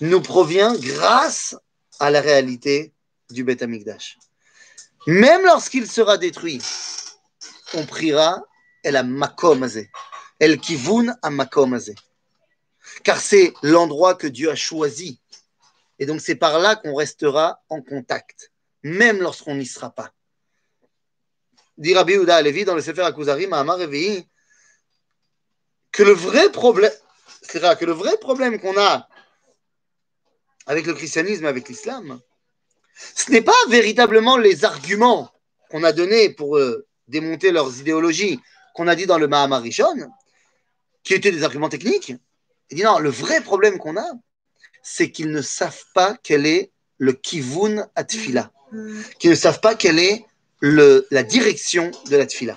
nous 0.00 0.20
provient 0.20 0.74
grâce 0.76 1.56
à 2.00 2.10
la 2.10 2.20
réalité 2.20 2.92
du 3.30 3.44
Beth 3.44 3.62
Amikdash. 3.62 4.18
Même 5.06 5.42
lorsqu'il 5.44 5.90
sera 5.90 6.16
détruit, 6.16 6.62
on 7.74 7.84
priera 7.84 8.42
El 8.82 9.02
Makom 9.04 9.68
El 10.44 10.60
Kivun 10.60 11.16
Car 13.02 13.18
c'est 13.18 13.54
l'endroit 13.62 14.14
que 14.14 14.26
Dieu 14.26 14.50
a 14.50 14.54
choisi. 14.54 15.18
Et 15.98 16.04
donc 16.04 16.20
c'est 16.20 16.34
par 16.34 16.58
là 16.58 16.76
qu'on 16.76 16.94
restera 16.94 17.62
en 17.70 17.80
contact, 17.80 18.52
même 18.82 19.22
lorsqu'on 19.22 19.54
n'y 19.54 19.64
sera 19.64 19.88
pas. 19.88 20.12
Dit 21.78 21.94
Rabbi 21.94 22.12
Uda 22.12 22.36
Alevi 22.36 22.66
dans 22.66 22.74
le 22.74 22.82
Sefer 22.82 23.02
Akuzari, 23.02 23.46
Mahamar 23.46 23.78
Revi'i, 23.78 24.28
que 25.90 26.02
le 26.02 26.12
vrai 26.12 26.52
problème, 26.52 26.92
que 27.48 27.84
le 27.86 27.92
vrai 27.92 28.18
problème 28.18 28.60
qu'on 28.60 28.76
a 28.76 29.08
avec 30.66 30.84
le 30.84 30.92
christianisme, 30.92 31.46
avec 31.46 31.70
l'islam, 31.70 32.20
ce 33.16 33.30
n'est 33.30 33.42
pas 33.42 33.52
véritablement 33.70 34.36
les 34.36 34.66
arguments 34.66 35.32
qu'on 35.70 35.84
a 35.84 35.92
donnés 35.92 36.28
pour 36.28 36.58
euh, 36.58 36.86
démonter 37.08 37.50
leurs 37.50 37.80
idéologies, 37.80 38.40
qu'on 38.74 38.88
a 38.88 38.94
dit 38.94 39.06
dans 39.06 39.18
le 39.18 39.26
Mahamar 39.26 39.62
Rishon, 39.62 40.10
qui 41.04 41.14
étaient 41.14 41.30
des 41.30 41.44
arguments 41.44 41.68
techniques. 41.68 42.14
Il 42.70 42.78
dit 42.78 42.82
non, 42.82 42.98
le 42.98 43.10
vrai 43.10 43.42
problème 43.42 43.78
qu'on 43.78 43.96
a, 43.96 44.10
c'est 44.82 45.10
qu'ils 45.10 45.30
ne 45.30 45.42
savent 45.42 45.84
pas 45.94 46.18
quel 46.22 46.46
est 46.46 46.72
le 46.98 47.12
kivun 47.12 47.88
atfila, 47.94 48.50
qu'ils 49.18 49.30
ne 49.30 49.36
savent 49.36 49.60
pas 49.60 49.74
quelle 49.74 49.98
est 49.98 50.24
la 50.60 51.22
direction 51.22 51.90
de 52.08 52.16
la 52.16 52.26
tfila. 52.26 52.56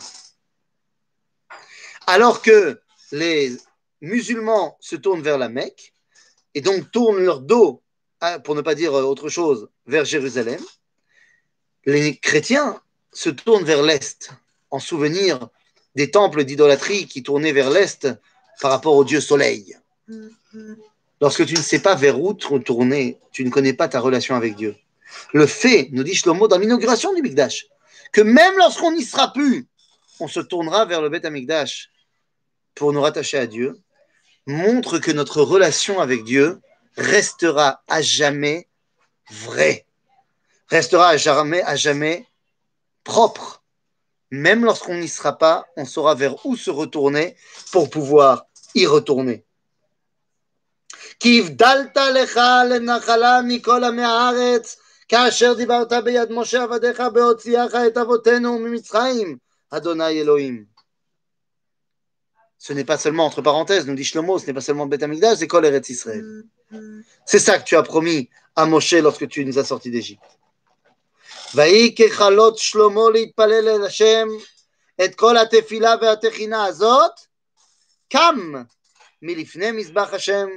Alors 2.06 2.42
que 2.42 2.82
les 3.12 3.56
musulmans 4.02 4.78
se 4.80 4.96
tournent 4.96 5.22
vers 5.22 5.38
la 5.38 5.50
Mecque 5.50 5.94
et 6.54 6.62
donc 6.62 6.90
tournent 6.92 7.24
leur 7.24 7.42
dos, 7.42 7.84
pour 8.44 8.56
ne 8.56 8.62
pas 8.62 8.76
dire 8.76 8.94
autre 8.94 9.30
chose, 9.30 9.70
vers 9.86 10.06
Jérusalem. 10.06 10.62
Les 11.86 12.18
chrétiens 12.18 12.82
se 13.12 13.30
tournent 13.30 13.66
vers 13.66 13.84
l'Est 13.84 14.32
en 14.72 14.80
souvenir 14.80 15.50
des 15.96 16.12
temples 16.12 16.44
d'idolâtrie 16.44 17.08
qui 17.08 17.24
tournaient 17.24 17.52
vers 17.52 17.70
l'Est 17.70 18.08
par 18.62 18.72
rapport 18.72 18.96
au 18.96 19.04
dieu 19.04 19.22
soleil. 19.22 19.78
Lorsque 21.22 21.46
tu 21.46 21.56
ne 21.56 21.62
sais 21.62 21.80
pas 21.80 21.96
vers 21.96 22.22
où 22.22 22.34
tourner, 22.34 23.20
tu 23.32 23.44
ne 23.44 23.50
connais 23.50 23.74
pas 23.74 23.88
ta 23.88 24.00
relation 24.00 24.36
avec 24.36 24.56
Dieu. 24.56 24.76
Le 25.34 25.48
fait, 25.48 25.90
nous 25.92 26.04
dit 26.04 26.16
Shlomo 26.16 26.48
dans 26.48 26.58
l'inauguration 26.58 27.14
du 27.14 27.22
Mikdash, 27.22 27.68
que 28.12 28.22
même 28.22 28.58
lorsqu'on 28.58 28.92
n'y 28.92 29.04
sera 29.04 29.34
plus, 29.34 29.68
on 30.20 30.28
se 30.28 30.40
tournera 30.40 30.86
vers 30.86 31.02
le 31.02 31.10
Beth 31.10 31.26
Amikdash 31.26 31.90
pour 32.76 32.94
nous 32.94 33.02
rattacher 33.02 33.38
à 33.38 33.48
Dieu 33.48 33.80
montre 34.46 35.00
que 35.00 35.12
notre 35.12 35.42
relation 35.42 36.00
avec 36.00 36.24
Dieu 36.24 36.62
restera 36.96 37.84
à 37.88 38.02
jamais 38.02 38.68
vraie, 39.30 39.86
restera 40.68 41.10
à 41.10 41.18
jamais, 41.18 41.62
à 41.64 41.76
jamais 41.76 42.26
propre. 43.04 43.64
Même 44.32 44.66
lorsqu'on 44.66 44.96
n'y 44.96 45.08
sera 45.08 45.38
pas, 45.38 45.68
on 45.78 45.86
saura 45.86 46.16
vers 46.16 46.46
où 46.46 46.56
se 46.56 46.70
retourner 46.70 47.36
pour 47.72 47.90
pouvoir 47.90 48.47
y 48.77 48.87
retourner. 48.87 49.45
ce 62.59 62.73
n'est 62.73 62.85
pas 62.85 62.99
seulement, 62.99 63.27
entre 63.27 63.43
parenthèses, 63.43 63.87
nous 63.87 63.95
dit 63.95 64.05
Shlomo, 64.05 64.39
ce 64.39 64.47
n'est 64.47 64.53
pas 64.53 64.61
seulement 64.61 64.87
Beth 64.87 65.03
Amikdash, 65.03 65.39
c'est 65.39 65.49
Kol 65.49 65.65
Eretz 65.67 65.89
Israël. 65.89 66.25
C'est 67.27 67.39
ça 67.41 67.59
que 67.59 67.65
tu 67.65 67.77
as 67.77 67.83
promis 67.83 68.31
à 68.55 68.67
Moshe 68.67 68.93
lorsque 68.93 69.29
tu 69.29 69.45
nous 69.45 69.59
as 69.59 69.65
sortis 69.65 69.91
d'Égypte. 69.91 70.23
ויהי 71.55 71.95
ככלות 71.95 72.59
שלמה 72.59 73.11
להתפלל 73.13 73.69
אל 73.69 73.85
השם 73.85 74.29
את 75.05 75.15
כל 75.15 75.37
התפילה 75.37 75.95
והתחינה 76.01 76.65
הזאת 76.65 77.13
קם 78.10 78.54
מלפני 79.22 79.72
מזבח 79.72 80.14
השם 80.14 80.48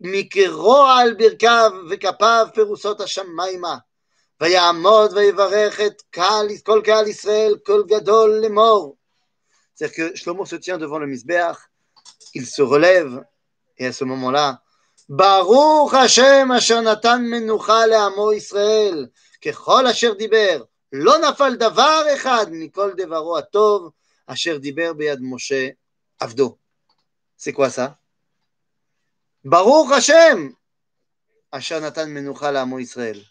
מקרוע 0.00 0.94
על 1.00 1.14
ברכיו 1.14 1.70
וכפיו 1.90 2.46
פירוסות 2.54 3.00
השמיימה 3.00 3.76
ויעמוד 4.40 5.12
ויברך 5.12 5.80
את 5.80 6.02
קהל, 6.10 6.46
כל 6.62 6.80
קהל 6.84 7.08
ישראל 7.08 7.54
כל 7.66 7.82
גדול 7.86 8.30
לאמור 8.42 8.96
se 9.78 10.56
tient 10.56 10.78
devant 10.78 10.98
le 10.98 11.06
Misbeach, 11.06 11.58
il 12.34 12.44
à 12.44 13.92
ce 13.92 14.04
moment-là, 14.04 14.62
Baruch 15.08 15.92
Hashem 15.92 16.50
asher 16.50 16.80
natan 16.80 17.20
menucha 17.20 17.86
le'amo 17.86 18.32
Israël, 18.32 19.08
kechol 19.40 19.86
asher 19.86 20.14
diber, 20.14 20.64
לא 20.92 21.18
נפל 21.18 21.56
דבר 21.56 22.02
אחד 22.14 22.46
מכל 22.50 22.90
דברו 22.96 23.38
הטוב 23.38 23.90
אשר 24.26 24.56
דיבר 24.56 24.92
ביד 24.92 25.18
משה 25.22 25.68
Avdo. 26.20 26.58
C'est 27.36 27.52
quoi 27.52 27.70
ça? 27.70 27.98
Baruch 29.44 29.92
Hashem 29.92 30.54
Ashanatan 31.52 32.08
Menuchal 32.08 32.56
Amo 32.56 32.78
Israël. 32.78 33.22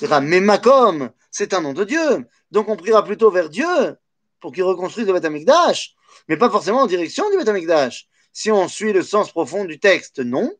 Memakom, 0.00 1.10
c'est 1.30 1.54
un 1.54 1.60
nom 1.60 1.72
de 1.72 1.84
Dieu. 1.84 2.26
Donc 2.50 2.68
on 2.68 2.76
priera 2.76 3.04
plutôt 3.04 3.30
vers 3.30 3.48
Dieu 3.48 3.96
pour 4.40 4.52
qu'il 4.52 4.62
reconstruise 4.64 5.06
le 5.06 5.24
Amikdash, 5.24 5.94
mais 6.28 6.36
pas 6.36 6.50
forcément 6.50 6.82
en 6.82 6.86
direction 6.86 7.28
du 7.30 7.48
Amikdash. 7.48 8.08
Si 8.32 8.50
on 8.50 8.68
suit 8.68 8.92
le 8.92 9.02
sens 9.02 9.30
profond 9.30 9.64
du 9.64 9.80
texte, 9.80 10.20
non. 10.20 10.52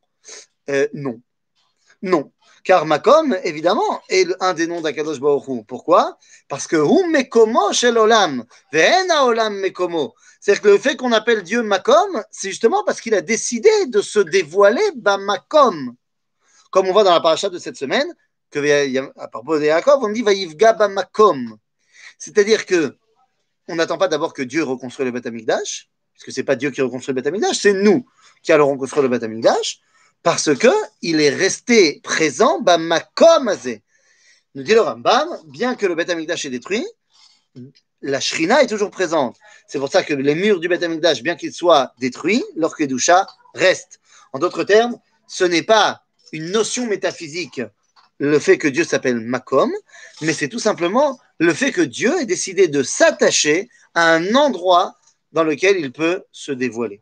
Euh, 0.68 0.88
non. 0.94 1.20
Non. 2.02 2.32
Car 2.64 2.84
Makom, 2.86 3.36
évidemment, 3.44 4.00
est 4.08 4.26
un 4.40 4.54
des 4.54 4.66
noms 4.66 4.80
d'Akadosh 4.80 5.20
Baruch 5.20 5.48
Hu. 5.48 5.64
Pourquoi? 5.66 6.18
Parce 6.48 6.66
que 6.66 6.76
Hu 6.76 7.08
Mekomo 7.10 7.72
shel 7.72 7.96
Olam, 7.96 8.44
Ve'ena 8.72 9.24
Olam 9.24 9.54
Mekomo. 9.54 10.14
C'est-à-dire 10.40 10.62
que 10.62 10.68
le 10.68 10.78
fait 10.78 10.96
qu'on 10.96 11.12
appelle 11.12 11.42
Dieu 11.42 11.62
Makom, 11.62 12.22
c'est 12.30 12.50
justement 12.50 12.84
parce 12.84 13.00
qu'il 13.00 13.14
a 13.14 13.20
décidé 13.20 13.70
de 13.86 14.00
se 14.00 14.18
dévoiler 14.18 14.82
Makom. 15.20 15.94
Comme 16.70 16.88
on 16.88 16.92
voit 16.92 17.04
dans 17.04 17.14
la 17.14 17.20
paracha 17.20 17.48
de 17.48 17.58
cette 17.58 17.76
semaine, 17.76 18.14
à 18.54 19.28
propos 19.28 19.58
de 19.58 19.64
Yaakov, 19.64 20.02
on 20.02 20.10
dit 20.10 20.22
Vaïvga 20.22 20.88
Makom. 20.88 21.56
C'est-à-dire 22.18 22.66
que 22.66 22.96
on 23.68 23.76
n'attend 23.76 23.98
pas 23.98 24.08
d'abord 24.08 24.32
que 24.32 24.42
Dieu 24.42 24.64
reconstruise 24.64 25.06
le 25.06 25.12
Beth 25.12 25.26
Amikdash, 25.26 25.90
puisque 26.14 26.32
c'est 26.32 26.44
pas 26.44 26.56
Dieu 26.56 26.70
qui 26.70 26.80
reconstruit 26.80 27.14
le 27.14 27.20
Beth 27.20 27.26
Amikdash, 27.26 27.58
c'est 27.58 27.74
nous 27.74 28.06
qui 28.42 28.52
allons 28.52 28.70
reconstruire 28.70 29.02
le 29.02 29.08
Beth 29.08 29.22
Amikdash 29.22 29.80
parce 30.22 30.54
que 30.54 30.68
il 31.02 31.20
est 31.20 31.31
resté 31.31 32.00
présent, 32.02 32.61
Bamakom. 32.61 33.54
Nous 34.54 34.62
dit 34.62 34.74
le 34.74 34.81
Rambam, 34.81 35.28
bien 35.46 35.74
que 35.74 35.87
le 35.87 35.94
Beth 35.94 36.11
Amikdash 36.11 36.44
est 36.44 36.50
détruit, 36.50 36.87
la 38.02 38.20
Shrina 38.20 38.62
est 38.62 38.66
toujours 38.66 38.90
présente. 38.90 39.37
C'est 39.66 39.78
pour 39.78 39.90
ça 39.90 40.02
que 40.02 40.14
les 40.14 40.35
murs 40.35 40.61
du 40.61 40.68
Beth 40.68 40.83
Amikdash, 40.83 41.22
bien 41.22 41.37
qu'ils 41.37 41.52
soient 41.52 41.92
détruits, 41.98 42.44
leur 42.57 42.76
Kedusha 42.76 43.26
reste. 43.54 44.00
En 44.33 44.38
d'autres 44.38 44.64
termes, 44.64 44.98
ce 45.26 45.44
n'est 45.44 45.62
pas 45.62 46.02
une 46.33 46.50
notion 46.50 46.87
métaphysique, 46.87 47.61
le 48.18 48.38
fait 48.38 48.59
que 48.59 48.68
Dieu 48.68 48.85
s'appelle 48.85 49.20
Makom, 49.20 49.72
mais 50.22 50.33
c'est 50.33 50.48
tout 50.48 50.59
simplement 50.59 51.18
le 51.38 51.54
fait 51.54 51.72
que 51.72 51.81
Dieu 51.81 52.20
ait 52.20 52.26
décidé 52.26 52.68
de 52.68 52.83
s'attacher 52.83 53.68
à 53.94 54.12
un 54.12 54.35
endroit 54.35 54.96
dans 55.33 55.44
lequel 55.44 55.76
il 55.78 55.92
peut 55.92 56.24
se 56.33 56.52
dévoiler. 56.52 57.00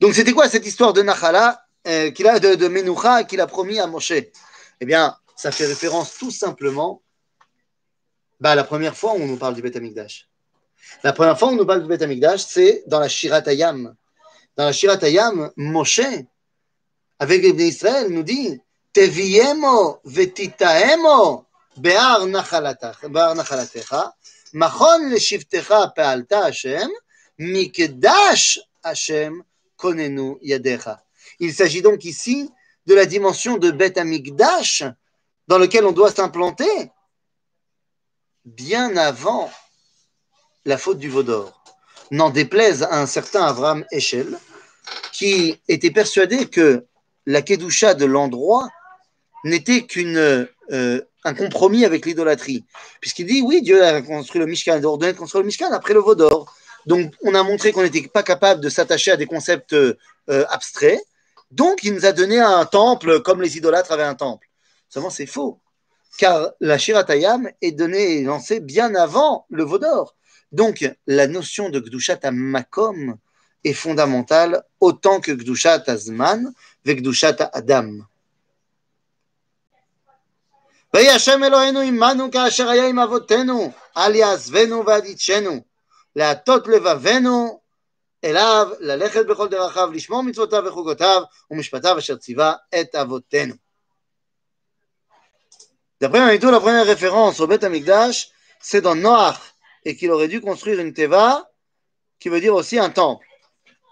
Donc 0.00 0.14
c'était 0.14 0.32
quoi 0.32 0.48
cette 0.48 0.66
histoire 0.66 0.92
de 0.92 1.02
Nachala, 1.02 1.62
euh, 1.86 2.10
qu'il 2.10 2.26
a, 2.28 2.38
de, 2.38 2.54
de 2.54 2.68
Menucha 2.68 3.24
qu'il 3.24 3.40
a 3.40 3.46
promis 3.46 3.80
à 3.80 3.86
Moshe? 3.86 4.12
Eh 4.12 4.86
bien, 4.86 5.16
ça 5.36 5.50
fait 5.50 5.66
référence 5.66 6.16
tout 6.16 6.30
simplement 6.30 7.02
bah, 8.40 8.54
la 8.54 8.64
première 8.64 8.96
fois 8.96 9.12
où 9.12 9.16
on 9.16 9.26
nous 9.26 9.36
parle 9.36 9.54
du 9.54 9.62
Beth 9.62 9.76
Amikdash. 9.76 10.28
La 11.02 11.12
première 11.12 11.38
fois 11.38 11.48
où 11.48 11.52
on 11.52 11.56
nous 11.56 11.66
parle 11.66 11.82
du 11.82 11.88
Beth 11.88 12.02
Amikdash, 12.02 12.44
c'est 12.46 12.84
dans 12.86 13.00
la 13.00 13.08
Shiratayam. 13.08 13.94
Dans 14.56 14.64
la 14.64 14.72
Shiratayam, 14.72 15.50
Moshe, 15.56 16.00
avec 17.18 17.42
les 17.42 17.66
Israël, 17.66 18.08
nous 18.10 18.22
dit 18.22 18.60
Teviemo 18.92 20.00
vetitaemo 20.04 21.46
be'ar 21.76 22.26
nachalatecha, 22.26 24.14
machon 24.52 25.10
leshivtecha 25.10 25.92
pe'alta 25.94 26.44
Hashem, 26.44 26.88
mikdash 27.38 28.60
Hashem 28.82 29.42
il 31.40 31.54
s'agit 31.54 31.82
donc 31.82 32.04
ici 32.04 32.50
de 32.86 32.94
la 32.94 33.06
dimension 33.06 33.58
de 33.58 33.70
Beth 33.70 33.98
Amikdash 33.98 34.84
dans 35.46 35.58
lequel 35.58 35.84
on 35.84 35.92
doit 35.92 36.10
s'implanter 36.10 36.90
bien 38.44 38.96
avant 38.96 39.50
la 40.64 40.78
faute 40.78 40.98
du 40.98 41.08
Vaudor. 41.08 41.62
N'en 42.10 42.30
déplaise 42.30 42.82
à 42.82 43.00
un 43.00 43.06
certain 43.06 43.42
Avram 43.42 43.84
Echel 43.92 44.38
qui 45.12 45.60
était 45.68 45.90
persuadé 45.90 46.46
que 46.46 46.86
la 47.26 47.42
Kedusha 47.42 47.94
de 47.94 48.06
l'endroit 48.06 48.68
n'était 49.44 49.82
qu'un 49.86 50.46
euh, 50.72 51.00
compromis 51.36 51.84
avec 51.84 52.06
l'idolâtrie. 52.06 52.64
Puisqu'il 53.00 53.26
dit, 53.26 53.42
oui, 53.42 53.60
Dieu 53.60 53.84
a 53.84 54.00
construit 54.00 54.40
le 54.40 54.46
Mishkan, 54.46 54.82
a 54.82 54.82
ordonné 54.82 55.12
de 55.12 55.18
construire 55.18 55.42
le 55.42 55.46
Mishkan 55.46 55.70
après 55.72 55.92
le 55.92 56.00
Vaudor. 56.00 56.54
Donc, 56.88 57.12
on 57.22 57.34
a 57.34 57.42
montré 57.42 57.70
qu'on 57.70 57.82
n'était 57.82 58.08
pas 58.08 58.22
capable 58.22 58.62
de 58.62 58.70
s'attacher 58.70 59.10
à 59.10 59.18
des 59.18 59.26
concepts 59.26 59.74
euh, 59.74 59.94
abstraits. 60.26 60.98
Donc, 61.50 61.84
il 61.84 61.92
nous 61.92 62.06
a 62.06 62.12
donné 62.12 62.40
un 62.40 62.64
temple 62.64 63.20
comme 63.20 63.42
les 63.42 63.58
idolâtres 63.58 63.92
avaient 63.92 64.04
un 64.04 64.14
temple. 64.14 64.48
Seulement, 64.88 65.10
c'est 65.10 65.26
faux. 65.26 65.60
Car 66.16 66.52
la 66.60 66.78
Shiratayam 66.78 67.50
est 67.60 67.72
donnée 67.72 68.20
et 68.20 68.22
lancée 68.22 68.60
bien 68.60 68.94
avant 68.94 69.44
le 69.50 69.64
Vaudor. 69.64 70.16
Donc, 70.50 70.90
la 71.06 71.26
notion 71.26 71.68
de 71.68 71.78
Gdushat 71.78 72.20
Makom 72.32 73.18
est 73.64 73.74
fondamentale 73.74 74.62
autant 74.80 75.20
que 75.20 75.32
Gdushat 75.32 75.82
Azman 75.88 76.50
ve 76.86 76.94
Gdushat 76.94 77.50
Adam. 77.52 77.98
להטות 86.15 86.67
לבבנו 86.67 87.59
אליו, 88.23 88.67
ללכת 88.79 89.25
בכל 89.25 89.47
דרכיו, 89.47 89.91
לשמור 89.91 90.23
מצוותיו 90.23 90.63
וחוקותיו 90.65 91.21
ומשפטיו 91.51 91.97
אשר 91.97 92.15
ציווה 92.15 92.53
את 92.81 92.95
אבותינו. 92.95 93.55
D'après 96.01 96.19
Manitou, 96.19 96.51
la 96.51 96.59
première 96.59 96.85
référence 96.85 97.39
au 97.39 97.47
Beth 97.47 97.63
Amikdash, 97.63 98.29
c'est 98.59 98.81
dans 98.81 98.93
Noach, 98.93 99.39
et 99.85 99.95
qu'il 99.95 100.11
aurait 100.11 100.27
dû 100.27 100.41
construire 100.41 100.81
une 100.81 100.91
teva, 100.91 101.49
qui 102.19 102.27
veut 102.27 102.41
dire 102.41 102.53
aussi 102.53 102.77
un 102.77 102.89
temple. 102.89 103.25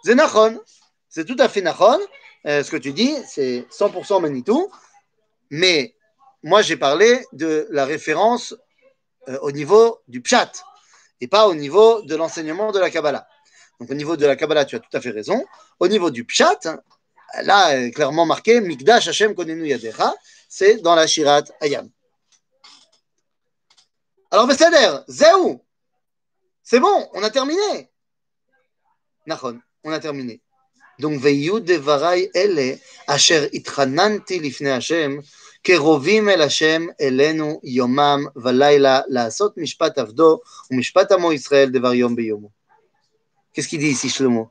C'est 0.04 0.16
Nachon, 0.16 0.60
c'est 1.08 1.24
tout 1.24 1.38
à 1.40 1.48
fait 1.48 1.62
Nachon, 1.62 2.00
euh, 2.48 2.64
ce 2.64 2.72
que 2.72 2.76
tu 2.76 2.92
dis, 2.92 3.16
c'est 3.26 3.66
100% 3.72 4.20
Manitou, 4.20 4.70
mais 5.52 5.96
moi 6.44 6.62
j'ai 6.62 6.76
parlé 6.76 7.26
de 7.32 7.66
la 7.70 7.86
référence 7.86 8.56
euh, 9.30 9.38
au 9.42 9.52
niveau 9.54 10.02
du 10.10 10.22
Pshat, 10.22 10.52
et 11.21 11.29
pas 11.29 11.47
au 11.47 11.55
niveau 11.55 12.03
de 12.03 12.15
l'enseignement 12.17 12.73
de 12.73 12.79
la 12.79 12.91
Kabbalah. 12.91 13.27
Donc 13.81 13.91
au 13.91 13.95
niveau 13.95 14.17
de 14.17 14.27
la 14.27 14.37
Kabbalah, 14.37 14.65
tu 14.65 14.77
as 14.77 14.81
tout 14.81 14.95
à 14.95 15.01
fait 15.01 15.11
raison. 15.11 15.45
Au 15.79 15.89
niveau 15.89 16.11
du 16.11 16.25
Pshat, 16.25 16.61
là, 17.43 17.91
clairement 17.91 18.27
marqué, 18.27 18.61
Mikdash 18.61 19.09
Hashem 19.09 19.35
Konenu 19.35 19.67
Yadecha, 19.67 20.15
c'est 20.49 20.77
dans 20.83 20.95
la 20.95 21.07
Shirat 21.07 21.45
Ayam. 21.61 21.91
Alors, 24.31 24.47
Besséder, 24.47 24.99
Zéou, 25.09 25.63
c'est 26.63 26.81
bon, 26.81 27.09
on 27.15 27.23
a 27.23 27.31
terminé. 27.31 27.91
Nachon, 29.27 29.61
on 29.85 29.93
a 29.93 30.01
terminé. 30.01 30.41
Donc, 30.99 31.21
Veyu 31.21 31.61
devarai 31.61 32.31
ele, 32.35 32.79
asher 33.07 33.49
itchananti 33.53 34.41
lifne 34.41 34.69
Hashem, 34.69 35.23
קרובים 35.66 36.30
אל 36.30 36.42
השם 36.42 36.86
אלינו 37.02 37.62
יומם 37.64 38.26
ולילה 38.36 39.02
לעשות 39.08 39.58
משפט 39.58 39.98
עבדו 39.98 40.40
ומשפט 40.72 41.12
עמו 41.12 41.34
ישראל 41.34 41.70
דבר 41.70 41.94
יום 41.94 42.16
ביומו. 42.16 42.62
Qu'est-ce 43.54 43.68
qu'il 43.68 43.80
dit 43.80 43.90
ici, 43.90 44.10
Shlomo 44.10 44.50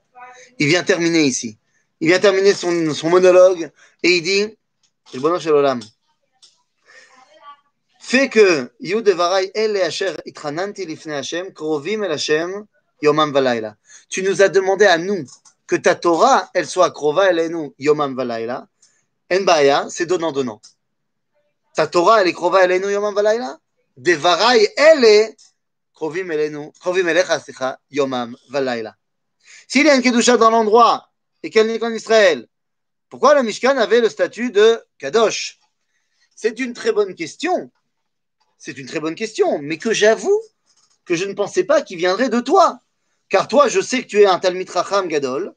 Il 0.59 0.69
vient 0.69 0.83
terminer 0.83 1.25
ici. 1.25 1.57
Il 2.01 2.09
vient 2.09 2.19
terminer 2.19 2.53
son, 2.53 2.93
son 2.93 3.09
monologue 3.09 3.71
et 4.03 4.17
il 4.17 4.23
dit, 4.23 4.47
le 5.15 5.21
bonheur 5.21 5.41
chez 5.41 5.49
l'Olam, 5.49 5.81
fait 7.99 8.29
que 8.29 8.71
Yud 8.81 9.09
Varai 9.11 9.51
El 9.55 9.77
Asher 9.77 10.15
Itrananti 10.27 10.85
Lifne 10.85 11.13
Hashem, 11.13 11.53
Krovim 11.53 12.03
El 12.03 12.13
Hashem, 12.13 12.67
Yomam 13.03 13.33
Valayla. 13.33 13.77
Tu 14.09 14.23
nous 14.23 14.43
as 14.43 14.49
demandé 14.49 14.85
à 14.85 14.99
nous 14.99 15.25
que 15.67 15.77
ta 15.77 15.95
Torah, 15.95 16.51
elle 16.53 16.67
soit 16.67 16.91
Krova 16.91 17.31
Elenu, 17.31 17.73
Yomam 17.79 18.17
Valayla. 18.17 18.67
En 19.33 19.43
Baya, 19.43 19.87
c'est 19.89 20.07
donnant-donnant. 20.07 20.61
Ta 21.76 21.88
Torah, 21.88 22.22
elle 22.22 22.30
est 22.30 22.34
krova 22.34 22.64
elenu 22.64 22.92
yomam 22.92 23.14
valayla. 23.14 23.60
Devarai, 23.98 24.68
est 24.78 25.36
krovim 25.94 26.32
elenu, 26.32 26.72
krovim 26.80 27.08
elecha, 27.08 27.80
yomam 27.92 28.36
valayla. 28.50 28.96
S'il 29.68 29.86
y 29.86 29.90
a 29.90 29.96
une 29.96 30.02
kedusha 30.02 30.38
dans 30.38 30.50
l'endroit 30.50 31.10
et 31.44 31.50
qu'elle 31.50 31.68
n'est 31.68 31.80
qu'en 31.80 31.92
Israël, 31.92 32.48
pourquoi 33.10 33.36
le 33.36 33.44
Mishkan 33.44 33.78
avait 33.78 34.00
le 34.00 34.10
statut 34.10 34.52
de 34.52 34.82
kadosh? 34.98 35.60
C'est 36.36 36.60
une 36.60 36.74
très 36.74 36.92
bonne 36.92 37.14
question. 37.14 37.72
C'est 38.58 38.78
une 38.78 38.88
très 38.88 39.00
bonne 39.00 39.16
question, 39.16 39.60
mais 39.60 39.78
que 39.78 39.94
j'avoue 39.94 40.42
que 41.06 41.16
je 41.16 41.26
ne 41.26 41.34
pensais 41.34 41.66
pas 41.66 41.82
qu'il 41.82 41.98
viendrait 41.98 42.30
de 42.30 42.40
toi. 42.40 42.80
Car 43.30 43.48
toi, 43.48 43.68
je 43.68 43.82
sais 43.82 44.02
que 44.02 44.08
tu 44.08 44.22
es 44.22 44.26
un 44.26 44.40
Talmid 44.40 44.70
Racham 44.70 45.08
Gadol, 45.08 45.54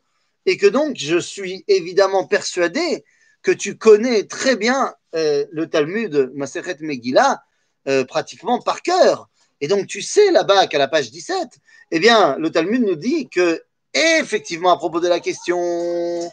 et 0.47 0.57
que 0.57 0.67
donc 0.67 0.97
je 0.97 1.19
suis 1.19 1.65
évidemment 1.69 2.27
persuadé 2.27 3.05
que 3.43 3.53
tu 3.53 3.79
connais 3.79 4.27
très 4.27 4.57
bien 4.57 4.95
euh, 5.15 5.45
le 5.51 5.69
Talmud 5.69 6.31
Maseret 6.35 6.77
Megillah 6.81 7.43
euh, 7.89 8.05
pratiquement 8.05 8.61
par 8.61 8.83
cœur. 8.83 9.29
Et 9.61 9.69
donc 9.69 9.87
tu 9.87 10.03
sais 10.03 10.31
là-bas 10.31 10.67
qu'à 10.67 10.79
la 10.79 10.89
page 10.89 11.11
17, 11.11 11.49
eh 11.91 11.99
bien, 11.99 12.37
le 12.39 12.51
Talmud 12.51 12.83
nous 12.83 12.97
dit 12.97 13.29
que 13.29 13.63
effectivement 13.95 14.73
à 14.73 14.77
propos 14.77 15.01
de 15.01 15.09
la 15.09 15.21
question 15.21 16.31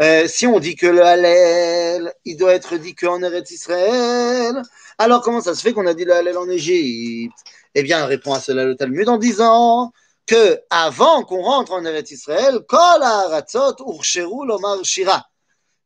Euh, 0.00 0.26
si 0.26 0.46
on 0.46 0.58
dit 0.58 0.74
que 0.74 0.86
le 0.86 1.02
Hallel, 1.02 2.12
il 2.24 2.36
doit 2.36 2.54
être 2.54 2.76
dit 2.76 2.94
qu'en 2.94 3.22
Eretz 3.22 3.50
Israël, 3.50 4.60
alors 4.98 5.22
comment 5.22 5.40
ça 5.40 5.54
se 5.54 5.62
fait 5.62 5.72
qu'on 5.72 5.86
a 5.86 5.94
dit 5.94 6.04
le 6.04 6.14
Hallel 6.14 6.38
en 6.38 6.48
Égypte? 6.48 7.36
Eh 7.74 7.82
bien, 7.82 8.06
répond 8.06 8.32
à 8.32 8.40
cela 8.40 8.64
le 8.64 8.74
Talmud 8.74 9.08
en 9.08 9.18
disant 9.18 9.92
que 10.26 10.60
avant 10.70 11.22
qu'on 11.24 11.42
rentre 11.42 11.72
en 11.72 11.84
Eretz 11.84 12.10
Israël, 12.10 12.60
Ursheru 13.86 14.46
Lomar. 14.46 14.78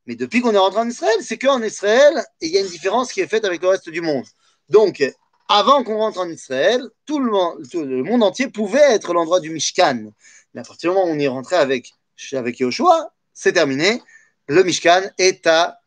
Mais 0.07 0.15
depuis 0.15 0.41
qu'on 0.41 0.55
est 0.55 0.59
rentré 0.59 0.81
en 0.81 0.89
Israël, 0.89 1.17
c'est 1.21 1.39
qu'en 1.39 1.63
Israël, 1.63 2.25
il 2.41 2.51
y 2.51 2.59
a 2.59 2.61
une 2.61 2.69
différence 2.69 3.13
qui 3.13 3.21
est 3.21 3.27
faite 3.27 3.45
avec 3.45 3.61
le 3.63 3.69
reste 3.69 3.89
du 3.89 4.01
monde. 4.01 4.25
Donc, 4.69 5.03
avant 5.49 5.85
qu'on 5.85 5.99
rentre 5.99 6.21
en 6.21 6.29
Israël, 6.29 6.83
tout 7.07 7.19
le, 7.19 7.31
monde, 7.31 7.67
le 7.75 8.03
monde 8.03 8.23
entier 8.23 8.49
pouvait 8.49 8.95
être 8.95 9.13
l'endroit 9.13 9.41
du 9.41 9.51
Mishkan. 9.51 10.13
Mais 10.55 10.61
à 10.61 10.65
partir 10.65 10.91
du 10.91 10.97
moment 10.97 11.11
où 11.11 11.15
on 11.15 11.19
y 11.19 11.29
rentrait 11.29 11.57
avec, 11.57 11.93
avec 12.33 12.59
Yoshua, 12.59 13.13
c'est 13.33 13.53
terminé. 13.53 14.03
Le 14.49 14.63
Mishkan 14.63 15.03
est 15.19 15.47
à 15.47 15.81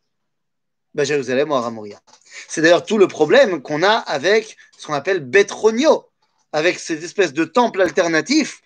bah, 0.93 1.03
Jérusalem 1.03 1.51
ou 1.51 1.55
à 1.55 1.61
Ramoria. 1.61 1.99
C'est 2.47 2.61
d'ailleurs 2.61 2.85
tout 2.85 2.97
le 2.97 3.07
problème 3.07 3.61
qu'on 3.61 3.83
a 3.83 3.93
avec 3.93 4.57
ce 4.77 4.87
qu'on 4.87 4.93
appelle 4.93 5.19
Betronio, 5.19 6.05
avec 6.51 6.79
ces 6.79 7.03
espèces 7.03 7.33
de 7.33 7.45
temples 7.45 7.81
alternatifs 7.81 8.61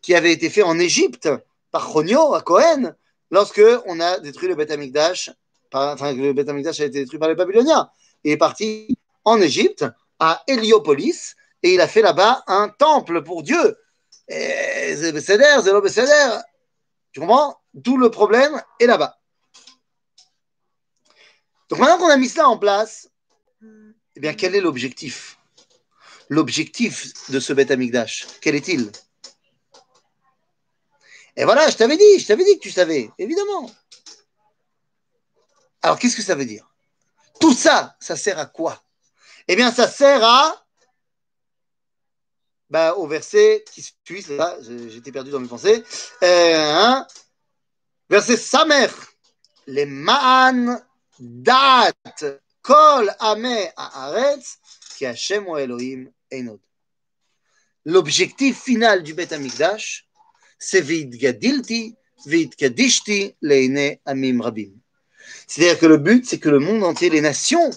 qui 0.00 0.14
avaient 0.14 0.32
été 0.32 0.50
faits 0.50 0.64
en 0.64 0.78
Égypte 0.78 1.28
par 1.70 1.90
Chonio 1.90 2.34
à 2.34 2.42
Cohen, 2.42 2.94
lorsque 3.30 3.62
on 3.86 4.00
a 4.00 4.18
détruit 4.18 4.48
le 4.48 4.54
Beth 4.54 4.70
Amikdash, 4.70 5.30
enfin 5.72 6.12
le 6.12 6.32
Beth 6.32 6.48
Amikdash 6.48 6.80
a 6.80 6.84
été 6.84 7.00
détruit 7.00 7.18
par 7.18 7.28
les 7.28 7.34
Babyloniens. 7.34 7.90
Il 8.24 8.32
est 8.32 8.36
parti 8.36 8.96
en 9.24 9.40
Égypte, 9.40 9.84
à 10.18 10.42
Héliopolis, 10.46 11.36
et 11.62 11.74
il 11.74 11.80
a 11.80 11.88
fait 11.88 12.02
là-bas 12.02 12.44
un 12.46 12.68
temple 12.68 13.22
pour 13.22 13.42
Dieu. 13.42 13.76
Et 14.28 14.96
c'est 14.96 15.38
Tu 17.12 17.20
comprends? 17.20 17.60
D'où 17.74 17.96
le 17.96 18.10
problème 18.10 18.62
est 18.80 18.86
là-bas. 18.86 19.18
Donc 21.68 21.78
maintenant 21.80 21.98
qu'on 21.98 22.10
a 22.10 22.16
mis 22.16 22.28
cela 22.28 22.48
en 22.48 22.58
place, 22.58 23.10
eh 23.62 24.20
bien, 24.20 24.34
quel 24.34 24.54
est 24.54 24.60
l'objectif? 24.60 25.38
L'objectif 26.28 27.12
de 27.30 27.40
ce 27.40 27.52
Beth 27.52 27.70
Amikdash, 27.70 28.26
quel 28.40 28.54
est-il? 28.54 28.90
Et 31.36 31.44
voilà, 31.44 31.68
je 31.68 31.76
t'avais 31.76 31.96
dit, 31.96 32.18
je 32.18 32.26
t'avais 32.26 32.44
dit 32.44 32.56
que 32.58 32.62
tu 32.62 32.70
savais, 32.70 33.10
évidemment. 33.18 33.70
Alors, 35.82 35.98
qu'est-ce 35.98 36.16
que 36.16 36.22
ça 36.22 36.34
veut 36.34 36.46
dire? 36.46 36.68
Tout 37.38 37.52
ça, 37.52 37.96
ça 38.00 38.16
sert 38.16 38.38
à 38.38 38.46
quoi? 38.46 38.82
Eh 39.46 39.54
bien, 39.54 39.70
ça 39.70 39.86
sert 39.86 40.24
à 40.24 40.66
bah, 42.68 42.94
au 42.94 43.06
verset 43.06 43.64
qui 43.72 43.82
suit, 43.82 44.26
là, 44.30 44.56
j'étais 44.88 45.12
perdu 45.12 45.30
dans 45.30 45.38
mes 45.38 45.46
pensées. 45.46 45.84
Euh, 46.22 46.54
hein, 46.56 47.06
verset 48.08 48.36
Samer, 48.36 48.88
les 49.66 49.86
Ma'an 49.86 50.80
Dat 51.20 51.92
Kol 52.62 53.14
Ame 53.20 53.70
Haaretz, 53.76 54.58
qui 54.96 55.06
Hashem 55.06 55.46
Elohim 55.56 56.10
Enod. 56.32 56.60
L'objectif 57.84 58.62
final 58.62 59.04
du 59.04 59.14
Beth 59.14 59.32
Amikdash, 59.32 60.05
c'est 60.57 60.81
Vidgadilti, 60.81 61.95
Vidkadishti, 62.25 63.35
Leine 63.41 63.97
Amim 64.05 64.41
Rabim. 64.41 64.71
C'est-à-dire 65.47 65.79
que 65.79 65.85
le 65.85 65.97
but, 65.97 66.25
c'est 66.27 66.39
que 66.39 66.49
le 66.49 66.59
monde 66.59 66.83
entier, 66.83 67.09
les 67.09 67.21
nations, 67.21 67.69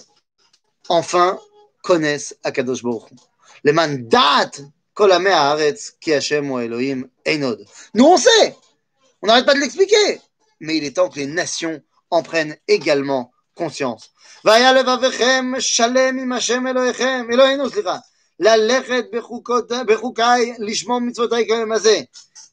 enfin, 0.87 1.39
connaissent 1.83 2.37
Akadosh 2.43 2.83
Baruch 2.83 3.09
Les 3.63 3.71
mandats 3.71 4.51
Kol 4.93 5.11
Ame 5.11 5.27
Haaretz, 5.27 5.97
qui 5.99 6.13
Hashem 6.13 6.49
ou 6.49 6.59
Elohim 6.59 7.07
Enod. 7.27 7.65
Nous, 7.93 8.05
on 8.05 8.17
sait, 8.17 8.55
on 9.21 9.27
n'arrête 9.27 9.45
pas 9.45 9.53
de 9.53 9.59
l'expliquer, 9.59 10.21
mais 10.61 10.77
il 10.77 10.85
est 10.85 10.95
temps 10.95 11.09
que 11.09 11.19
les 11.19 11.27
nations 11.27 11.81
en 12.09 12.23
prennent 12.23 12.55
également 12.67 13.31
conscience. 13.55 14.09
והיה 14.45 14.73
לבביכם 14.73 15.51
שלם 15.59 16.17
עם 16.19 16.31
השם 16.31 16.67
אלוהיכם, 16.67 17.27
אלוהינו 17.31 17.69
סליחה, 17.69 17.97
ללכת 18.39 19.05
בחוקיי, 19.87 20.53
לשמור 20.59 21.01
מצוותיי 21.01 21.45
כיום 21.47 21.71
הזה. 21.71 21.99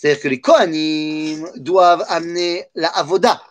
C'est-à-dire 0.00 0.22
que 0.22 0.28
les 0.28 0.40
Kohanim 0.40 1.46
doivent 1.56 2.06
amener 2.08 2.64
la 2.74 2.88
Avoda. 2.88 3.42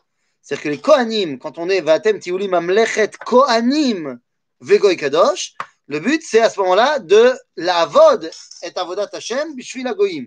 C'est-à-dire 0.41 0.63
que 0.63 0.69
les 0.69 0.81
Kohanim, 0.81 1.37
quand 1.37 1.59
on 1.59 1.69
est 1.69 1.79
Vatem 1.79 2.19
Tiulim 2.19 2.55
Amlechet 2.55 3.11
Kohanim 3.23 4.19
Vegoy 4.59 4.97
Kadosh, 4.97 5.53
le 5.85 5.99
but 5.99 6.23
c'est 6.25 6.39
à 6.39 6.49
ce 6.49 6.59
moment-là 6.61 6.97
de 6.97 7.35
la 7.55 7.81
Avod 7.81 8.31
et 8.63 8.71
Avodat 8.75 9.09
Hashem 9.13 9.53
Bishvil 9.53 9.93
Goyim. 9.95 10.25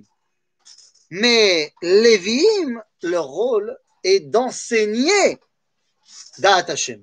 Mais 1.11 1.73
Lévi'im, 1.83 2.81
leur 3.03 3.27
rôle 3.27 3.77
est 4.05 4.21
d'enseigner 4.21 5.41
Da'at 6.39 6.71
Hashem. 6.71 7.03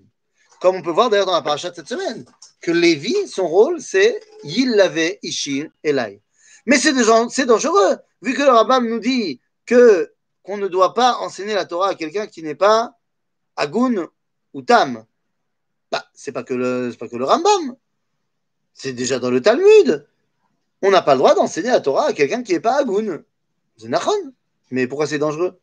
Comme 0.62 0.78
on 0.78 0.82
peut 0.82 0.92
voir 0.92 1.10
d'ailleurs 1.10 1.26
dans 1.26 1.34
la 1.34 1.42
paracha 1.42 1.72
de 1.72 1.76
cette 1.76 1.90
semaine, 1.90 2.24
que 2.62 2.72
Lévi, 2.72 3.28
son 3.28 3.50
rôle, 3.50 3.82
c'est 3.82 4.18
Yillave 4.46 5.18
Ishir 5.24 5.70
Elai. 5.84 6.22
Mais 6.70 6.78
c'est 6.78 7.46
dangereux, 7.48 7.98
vu 8.22 8.36
que 8.36 8.44
le 8.44 8.52
rabbin 8.52 8.80
nous 8.80 9.00
dit 9.00 9.42
que 9.66 10.14
qu'on 10.44 10.58
ne 10.58 10.68
doit 10.68 10.94
pas 10.94 11.18
enseigner 11.18 11.56
la 11.56 11.66
Torah 11.66 11.90
à 11.90 11.96
quelqu'un 11.96 12.28
qui 12.28 12.44
n'est 12.44 12.54
pas 12.54 12.96
Agun 13.56 14.08
ou 14.54 14.62
Tam. 14.62 15.04
Bah, 15.92 16.06
c'est 16.14 16.32
pas 16.32 16.44
que 16.44 16.54
le, 16.54 17.24
Rambam. 17.24 17.76
C'est 18.72 18.94
déjà 18.94 19.18
dans 19.18 19.32
le 19.32 19.42
Talmud. 19.42 20.08
On 20.84 20.92
n'a 20.92 21.02
pas 21.02 21.14
le 21.14 21.18
droit 21.18 21.34
d'enseigner 21.34 21.70
la 21.70 21.82
Torah 21.82 22.10
à 22.10 22.14
quelqu'un 22.14 22.44
qui 22.44 22.54
n'est 22.54 22.60
pas 22.60 22.78
Agun. 22.78 23.24
C'est. 23.76 23.90
Mais 24.70 24.86
pourquoi 24.86 25.08
c'est 25.08 25.18
dangereux? 25.18 25.60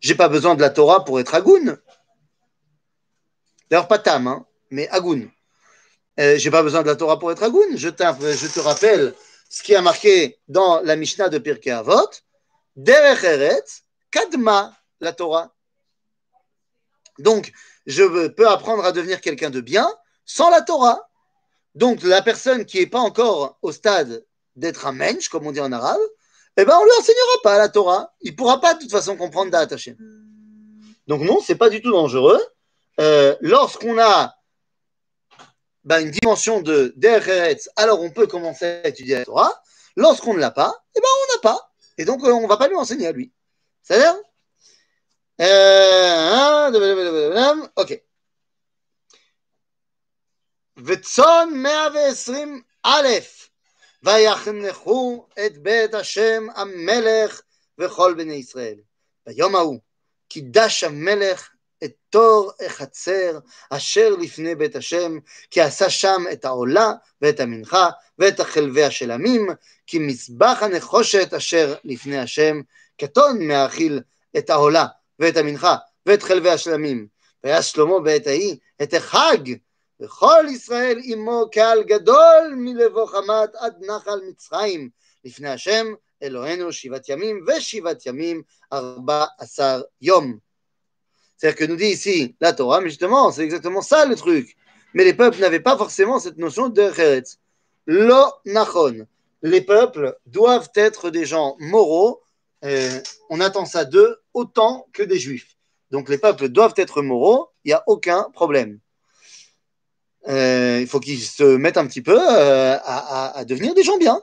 J'ai 0.00 0.14
pas 0.14 0.28
besoin 0.28 0.54
de 0.54 0.60
la 0.60 0.68
Torah 0.68 1.06
pour 1.06 1.18
être 1.18 1.34
Agun. 1.34 1.78
D'ailleurs, 3.70 3.88
pas 3.88 3.98
Tam, 3.98 4.26
hein, 4.26 4.44
mais 4.70 4.86
Agun. 4.90 5.28
Euh, 6.20 6.36
j'ai 6.36 6.50
pas 6.50 6.62
besoin 6.62 6.82
de 6.82 6.88
la 6.88 6.94
Torah 6.94 7.18
pour 7.18 7.32
être 7.32 7.42
Agun. 7.42 7.70
Je, 7.74 7.88
je 7.88 8.52
te 8.52 8.60
rappelle 8.60 9.14
ce 9.54 9.62
qui 9.62 9.76
a 9.76 9.82
marqué 9.82 10.40
dans 10.48 10.80
la 10.80 10.96
Mishnah 10.96 11.28
de 11.28 11.38
Pirkei 11.38 11.70
Avot. 11.70 12.10
Derech 12.74 13.84
Kadma, 14.10 14.76
la 14.98 15.12
Torah. 15.12 15.54
Donc, 17.20 17.52
je 17.86 18.26
peux 18.26 18.48
apprendre 18.48 18.84
à 18.84 18.90
devenir 18.90 19.20
quelqu'un 19.20 19.50
de 19.50 19.60
bien 19.60 19.88
sans 20.24 20.50
la 20.50 20.60
Torah. 20.60 21.08
Donc, 21.76 22.02
la 22.02 22.20
personne 22.20 22.64
qui 22.64 22.80
n'est 22.80 22.88
pas 22.88 22.98
encore 22.98 23.56
au 23.62 23.70
stade 23.70 24.26
d'être 24.56 24.88
un 24.88 24.92
mensch, 24.92 25.28
comme 25.28 25.46
on 25.46 25.52
dit 25.52 25.60
en 25.60 25.70
arabe, 25.70 26.00
eh 26.56 26.64
ben, 26.64 26.76
on 26.76 26.84
lui 26.84 26.92
enseignera 26.98 27.42
pas 27.44 27.56
la 27.56 27.68
Torah. 27.68 28.12
Il 28.22 28.32
ne 28.32 28.36
pourra 28.36 28.60
pas 28.60 28.74
de 28.74 28.80
toute 28.80 28.90
façon 28.90 29.16
comprendre 29.16 29.52
Da'at 29.52 29.72
Hashem. 29.72 29.96
Donc, 31.06 31.22
non, 31.22 31.38
c'est 31.40 31.54
pas 31.54 31.70
du 31.70 31.80
tout 31.80 31.92
dangereux. 31.92 32.40
Euh, 32.98 33.36
lorsqu'on 33.40 34.00
a 34.00 34.34
ben, 35.83 36.01
une 36.01 36.11
dimension 36.11 36.61
de 36.61 36.93
Deretz, 36.97 37.69
alors 37.75 38.01
on 38.01 38.11
peut 38.11 38.27
commencer 38.27 38.65
à 38.83 38.87
étudier 38.87 39.15
la 39.15 39.25
Torah. 39.25 39.61
Lorsqu'on 39.95 40.33
ne 40.33 40.39
l'a 40.39 40.51
pas, 40.51 40.73
eh 40.95 40.99
ben, 40.99 41.07
on 41.07 41.35
n'a 41.35 41.41
pas. 41.41 41.71
Et 41.97 42.05
donc, 42.05 42.23
euh, 42.23 42.31
on 42.31 42.41
ne 42.41 42.47
va 42.47 42.57
pas 42.57 42.67
lui 42.67 42.75
enseigner 42.75 43.07
à 43.07 43.11
lui. 43.11 43.31
C'est-à-dire 43.81 44.15
euh, 45.41 46.69
Ok. 47.75 48.01
וצאן 50.77 51.49
120 51.53 52.61
א', 52.83 53.07
ויחנכו 54.03 55.27
את 55.45 55.57
בית 55.57 55.93
השם 55.93 56.47
המלך 56.55 57.41
וכל 57.77 58.13
בני 58.17 58.33
ישראל. 58.33 58.75
ביום 59.27 59.55
ההוא 59.55 59.79
קידש 60.27 60.83
המלך 60.83 61.49
את 61.84 61.92
תור 62.10 62.52
החצר 62.66 63.38
אשר 63.70 64.10
לפני 64.20 64.54
בית 64.54 64.76
השם, 64.76 65.18
כי 65.50 65.60
עשה 65.60 65.90
שם 65.90 66.24
את 66.32 66.44
העולה 66.44 66.92
ואת 67.22 67.40
המנחה 67.40 67.88
ואת 68.18 68.40
החלבי 68.40 68.84
השלמים, 68.84 69.48
כי 69.86 69.98
מזבח 69.98 70.58
הנחושת 70.60 71.34
אשר 71.34 71.74
לפני 71.84 72.18
השם, 72.18 72.60
קטון 73.00 73.46
מהאכיל 73.46 74.00
את 74.38 74.50
העולה 74.50 74.86
ואת 75.18 75.36
המנחה 75.36 75.76
ואת 76.06 76.22
חלבי 76.22 76.50
השלמים. 76.50 77.06
והיה 77.44 77.62
שלמה 77.62 78.00
בעת 78.00 78.26
ההיא 78.26 78.56
את 78.82 78.94
החג, 78.94 79.52
וכל 80.00 80.44
ישראל 80.50 81.00
עמו 81.04 81.44
קהל 81.52 81.82
גדול 81.82 82.54
מלבוא 82.56 83.06
חמת 83.06 83.54
עד 83.54 83.74
נחל 83.80 84.20
מצרים, 84.28 84.90
לפני 85.24 85.48
השם 85.48 85.86
אלוהינו 86.22 86.72
שבעת 86.72 87.08
ימים 87.08 87.44
ושבעת 87.46 88.06
ימים 88.06 88.42
ארבע 88.72 89.24
עשר 89.38 89.82
יום. 90.00 90.38
C'est-à-dire 91.44 91.58
que 91.58 91.70
nous 91.70 91.76
dit 91.76 91.88
ici 91.88 92.34
la 92.40 92.54
Torah, 92.54 92.80
mais 92.80 92.88
justement, 92.88 93.30
c'est 93.30 93.42
exactement 93.44 93.82
ça 93.82 94.06
le 94.06 94.16
truc. 94.16 94.56
Mais 94.94 95.04
les 95.04 95.12
peuples 95.12 95.38
n'avaient 95.40 95.60
pas 95.60 95.76
forcément 95.76 96.18
cette 96.18 96.38
notion 96.38 96.70
de 96.70 96.80
Eretz. 96.80 97.38
Lo 97.86 98.24
nachon. 98.46 99.06
Les 99.42 99.60
peuples 99.60 100.16
doivent 100.24 100.70
être 100.74 101.10
des 101.10 101.26
gens 101.26 101.56
moraux. 101.58 102.22
Euh, 102.64 102.98
on 103.28 103.40
attend 103.40 103.66
ça 103.66 103.84
d'eux 103.84 104.22
autant 104.32 104.86
que 104.94 105.02
des 105.02 105.18
juifs. 105.18 105.58
Donc 105.90 106.08
les 106.08 106.16
peuples 106.16 106.48
doivent 106.48 106.72
être 106.78 107.02
moraux, 107.02 107.50
il 107.66 107.68
n'y 107.68 107.74
a 107.74 107.84
aucun 107.88 108.22
problème. 108.32 108.78
Euh, 110.28 110.78
il 110.80 110.86
faut 110.86 110.98
qu'ils 110.98 111.20
se 111.20 111.44
mettent 111.58 111.76
un 111.76 111.86
petit 111.86 112.00
peu 112.00 112.18
euh, 112.18 112.78
à, 112.82 113.36
à, 113.36 113.44
devenir 113.44 113.74
des 113.74 113.82
gens 113.82 113.98
bien. 113.98 114.18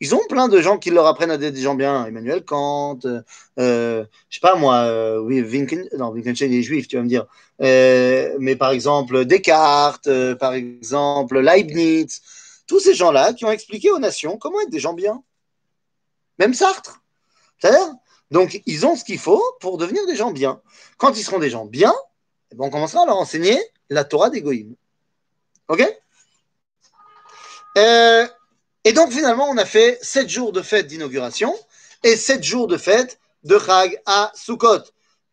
Ils 0.00 0.14
ont 0.14 0.20
plein 0.28 0.48
de 0.48 0.60
gens 0.60 0.76
qui 0.78 0.90
leur 0.90 1.06
apprennent 1.06 1.30
à 1.30 1.34
être 1.34 1.54
des 1.54 1.60
gens 1.60 1.74
bien. 1.74 2.04
Emmanuel 2.06 2.44
Kant, 2.44 2.98
euh, 3.06 4.04
je 4.28 4.34
sais 4.34 4.40
pas 4.40 4.54
moi, 4.54 4.76
euh, 4.84 5.18
oui, 5.18 5.40
Wittgenstein, 5.40 5.88
non, 5.96 6.10
Wittgenstein 6.10 6.52
est 6.52 6.62
juif, 6.62 6.86
tu 6.86 6.96
vas 6.96 7.02
me 7.02 7.08
dire. 7.08 7.26
Euh, 7.62 8.36
mais 8.38 8.56
par 8.56 8.70
exemple, 8.72 9.24
Descartes, 9.24 10.06
euh, 10.08 10.34
par 10.34 10.52
exemple, 10.52 11.40
Leibniz, 11.40 12.20
tous 12.66 12.80
ces 12.80 12.94
gens-là 12.94 13.32
qui 13.32 13.44
ont 13.46 13.50
expliqué 13.50 13.90
aux 13.90 13.98
nations 13.98 14.36
comment 14.36 14.60
être 14.60 14.70
des 14.70 14.80
gens 14.80 14.92
bien. 14.92 15.22
Même 16.38 16.52
Sartre. 16.52 17.00
C'est-à-dire 17.58 17.94
Donc, 18.30 18.60
ils 18.66 18.84
ont 18.84 18.96
ce 18.96 19.04
qu'il 19.04 19.18
faut 19.18 19.42
pour 19.60 19.78
devenir 19.78 20.04
des 20.06 20.16
gens 20.16 20.30
bien. 20.30 20.60
Quand 20.98 21.16
ils 21.16 21.24
seront 21.24 21.38
des 21.38 21.50
gens 21.50 21.64
bien, 21.64 21.94
eh 22.52 22.54
ben, 22.54 22.66
on 22.66 22.70
commencera 22.70 23.02
à 23.04 23.06
leur 23.06 23.16
enseigner 23.16 23.58
la 23.88 24.04
Torah 24.04 24.28
des 24.28 24.42
Ok? 25.68 25.82
Euh, 27.78 28.26
et 28.86 28.92
donc 28.92 29.10
finalement, 29.10 29.48
on 29.50 29.56
a 29.56 29.64
fait 29.64 29.98
sept 30.00 30.28
jours 30.28 30.52
de 30.52 30.62
fête 30.62 30.86
d'inauguration 30.86 31.52
et 32.04 32.14
sept 32.16 32.44
jours 32.44 32.68
de 32.68 32.76
fête 32.76 33.18
de 33.42 33.58
Chag 33.58 34.00
à 34.06 34.30
Sukkot. 34.32 34.84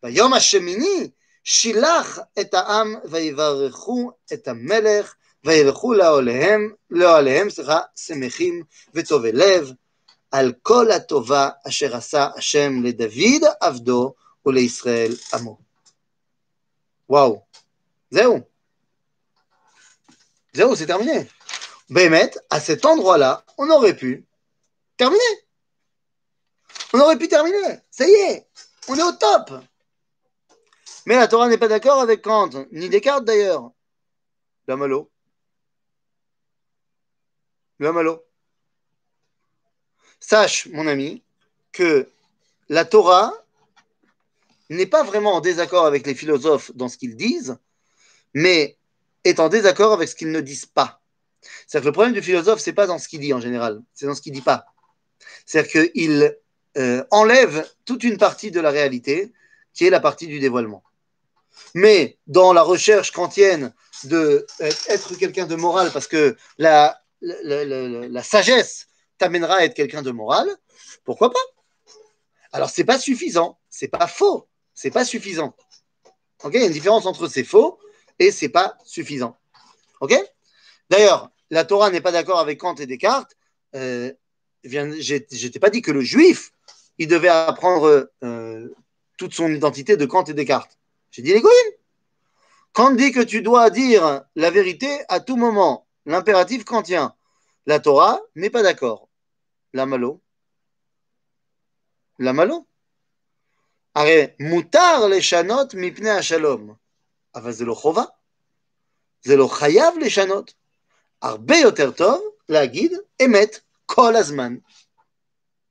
Yom 0.02 0.32
Hashemini, 0.32 1.14
Shilach 1.44 2.18
et 2.34 2.48
Ha'am, 2.52 3.00
Vaivarechu 3.04 4.10
et 4.28 4.42
Melech, 4.54 5.06
Vailchu 5.44 5.94
Laolehem, 5.94 6.74
Laolehem, 6.90 7.48
sera 7.48 7.92
Semechim, 7.94 8.64
Vetovelev, 8.92 9.72
Al 10.32 10.58
Kol 10.58 10.90
Atova, 10.90 11.60
Asher 11.64 11.94
Asa 11.94 12.34
Hashem, 12.36 12.82
le 12.82 12.92
David, 12.92 13.48
Avdo, 13.60 14.16
ou 14.44 14.50
le 14.50 14.62
Israël, 14.62 15.14
Amo. 15.30 15.60
Waouh! 17.08 17.40
Zéou! 18.10 18.42
Zéou, 20.52 20.74
c'est 20.74 20.86
terminé! 20.86 21.28
Bémet, 21.94 22.32
à 22.50 22.58
cet 22.58 22.86
endroit-là, 22.86 23.44
on 23.56 23.70
aurait 23.70 23.94
pu 23.94 24.26
terminer. 24.96 25.22
On 26.92 26.98
aurait 26.98 27.16
pu 27.16 27.28
terminer. 27.28 27.78
Ça 27.88 28.04
y 28.04 28.10
est, 28.10 28.48
on 28.88 28.98
est 28.98 29.02
au 29.02 29.12
top. 29.12 29.52
Mais 31.06 31.14
la 31.14 31.28
Torah 31.28 31.48
n'est 31.48 31.56
pas 31.56 31.68
d'accord 31.68 32.00
avec 32.00 32.22
Kant, 32.22 32.50
ni 32.72 32.88
Descartes 32.88 33.24
d'ailleurs. 33.24 33.70
La 34.66 34.74
malo. 34.74 35.08
La 37.78 37.92
malo. 37.92 38.24
Sache, 40.18 40.66
mon 40.72 40.88
ami, 40.88 41.22
que 41.70 42.10
la 42.70 42.84
Torah 42.84 43.32
n'est 44.68 44.86
pas 44.86 45.04
vraiment 45.04 45.34
en 45.34 45.40
désaccord 45.40 45.86
avec 45.86 46.08
les 46.08 46.16
philosophes 46.16 46.72
dans 46.74 46.88
ce 46.88 46.98
qu'ils 46.98 47.14
disent, 47.14 47.56
mais 48.32 48.76
est 49.22 49.38
en 49.38 49.48
désaccord 49.48 49.92
avec 49.92 50.08
ce 50.08 50.16
qu'ils 50.16 50.32
ne 50.32 50.40
disent 50.40 50.66
pas. 50.66 51.03
C'est-à-dire 51.66 51.82
que 51.82 51.88
le 51.88 51.92
problème 51.92 52.14
du 52.14 52.22
philosophe, 52.22 52.60
c'est 52.60 52.72
pas 52.72 52.86
dans 52.86 52.98
ce 52.98 53.08
qu'il 53.08 53.20
dit 53.20 53.32
en 53.32 53.40
général, 53.40 53.82
c'est 53.94 54.06
dans 54.06 54.14
ce 54.14 54.22
qu'il 54.22 54.32
dit 54.32 54.40
pas. 54.40 54.66
C'est-à-dire 55.46 55.90
qu'il 55.92 56.38
euh, 56.76 57.04
enlève 57.10 57.68
toute 57.84 58.04
une 58.04 58.18
partie 58.18 58.50
de 58.50 58.60
la 58.60 58.70
réalité, 58.70 59.32
qui 59.72 59.86
est 59.86 59.90
la 59.90 60.00
partie 60.00 60.26
du 60.26 60.38
dévoilement. 60.38 60.82
Mais 61.74 62.18
dans 62.26 62.52
la 62.52 62.62
recherche 62.62 63.10
kantienne 63.12 63.74
de 64.04 64.46
euh, 64.60 64.70
être 64.88 65.16
quelqu'un 65.16 65.46
de 65.46 65.56
moral, 65.56 65.90
parce 65.92 66.06
que 66.06 66.36
la, 66.58 67.00
la, 67.20 67.64
la, 67.64 68.08
la 68.08 68.22
sagesse 68.22 68.86
t'amènera 69.18 69.56
à 69.56 69.64
être 69.64 69.74
quelqu'un 69.74 70.02
de 70.02 70.10
moral, 70.10 70.48
pourquoi 71.04 71.30
pas? 71.30 71.38
Alors 72.52 72.70
c'est 72.70 72.84
pas 72.84 72.98
suffisant, 72.98 73.58
c'est 73.68 73.88
pas 73.88 74.06
faux, 74.06 74.48
c'est 74.74 74.90
pas 74.90 75.04
suffisant. 75.04 75.56
Ok, 76.42 76.52
il 76.54 76.60
y 76.60 76.64
a 76.64 76.66
une 76.66 76.72
différence 76.72 77.06
entre 77.06 77.26
c'est 77.28 77.44
faux 77.44 77.78
et 78.18 78.30
c'est 78.30 78.48
pas 78.48 78.76
suffisant. 78.84 79.36
Ok? 80.00 80.14
D'ailleurs, 80.90 81.30
la 81.49 81.65
Torah 81.65 81.89
n'est 81.89 82.01
pas 82.01 82.11
d'accord 82.11 82.39
avec 82.39 82.59
Kant 82.59 82.75
et 82.75 82.85
Descartes. 82.85 83.35
Euh, 83.75 84.11
je 84.63 85.47
t'ai 85.47 85.59
pas 85.59 85.69
dit 85.69 85.81
que 85.81 85.91
le 85.91 86.01
juif, 86.01 86.51
il 86.97 87.07
devait 87.07 87.29
apprendre 87.29 88.11
euh, 88.23 88.69
toute 89.17 89.33
son 89.33 89.49
identité 89.51 89.97
de 89.97 90.05
Kant 90.05 90.23
et 90.25 90.33
Descartes. 90.33 90.77
J'ai 91.11 91.21
dit 91.21 91.33
les 91.33 91.41
Kant 92.73 92.91
dit 92.91 93.11
que 93.11 93.21
tu 93.21 93.41
dois 93.41 93.69
dire 93.69 94.21
la 94.35 94.51
vérité 94.51 94.89
à 95.07 95.19
tout 95.19 95.37
moment, 95.37 95.87
l'impératif 96.05 96.63
kantien. 96.63 97.15
La 97.65 97.79
Torah 97.79 98.19
n'est 98.35 98.49
pas 98.49 98.63
d'accord. 98.63 99.09
La 99.73 99.85
malo. 99.85 100.21
La 102.19 102.33
malo. 102.33 102.65
הרי 103.95 104.27
מותר 104.39 105.07
לשנות 105.07 105.73
מפני 105.73 106.09
השלום, 106.09 106.73
אבל 107.35 107.51
זה 107.51 107.65
לא 107.65 107.73
חובה. 107.73 108.03
זה 109.21 109.35
לא 109.35 109.47
חייב 109.47 109.97
לשנות. 109.97 110.53
הרבה 111.23 111.57
יותר 111.57 111.91
טוב 111.91 112.21
להגיד 112.49 112.93
אמת 113.25 113.59
כל 113.85 114.15
הזמן. 114.15 114.55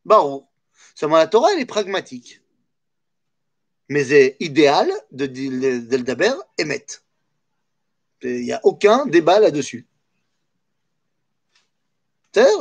ברור. 0.07 0.49
זאת 0.95 1.03
אומרת, 1.03 1.28
התורה 1.28 1.51
היא 1.51 1.66
פרגמטית. 1.68 2.39
Mais 3.91 4.05
c'est 4.05 4.36
idéal 4.41 4.91
de, 5.12 5.26
de, 5.26 5.78
de 5.78 5.97
le 5.97 6.03
daber 6.03 6.34
émet. 6.59 6.84
Il 8.22 8.43
n'y 8.43 8.53
a 8.53 8.61
aucun 8.64 9.07
débat 9.07 9.41
là-dessus. 9.41 9.86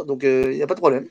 Donc, 0.05 0.23
il 0.23 0.29
euh, 0.29 0.53
n'y 0.53 0.63
a 0.63 0.67
pas 0.67 0.73
de 0.73 0.79
problème. 0.79 1.07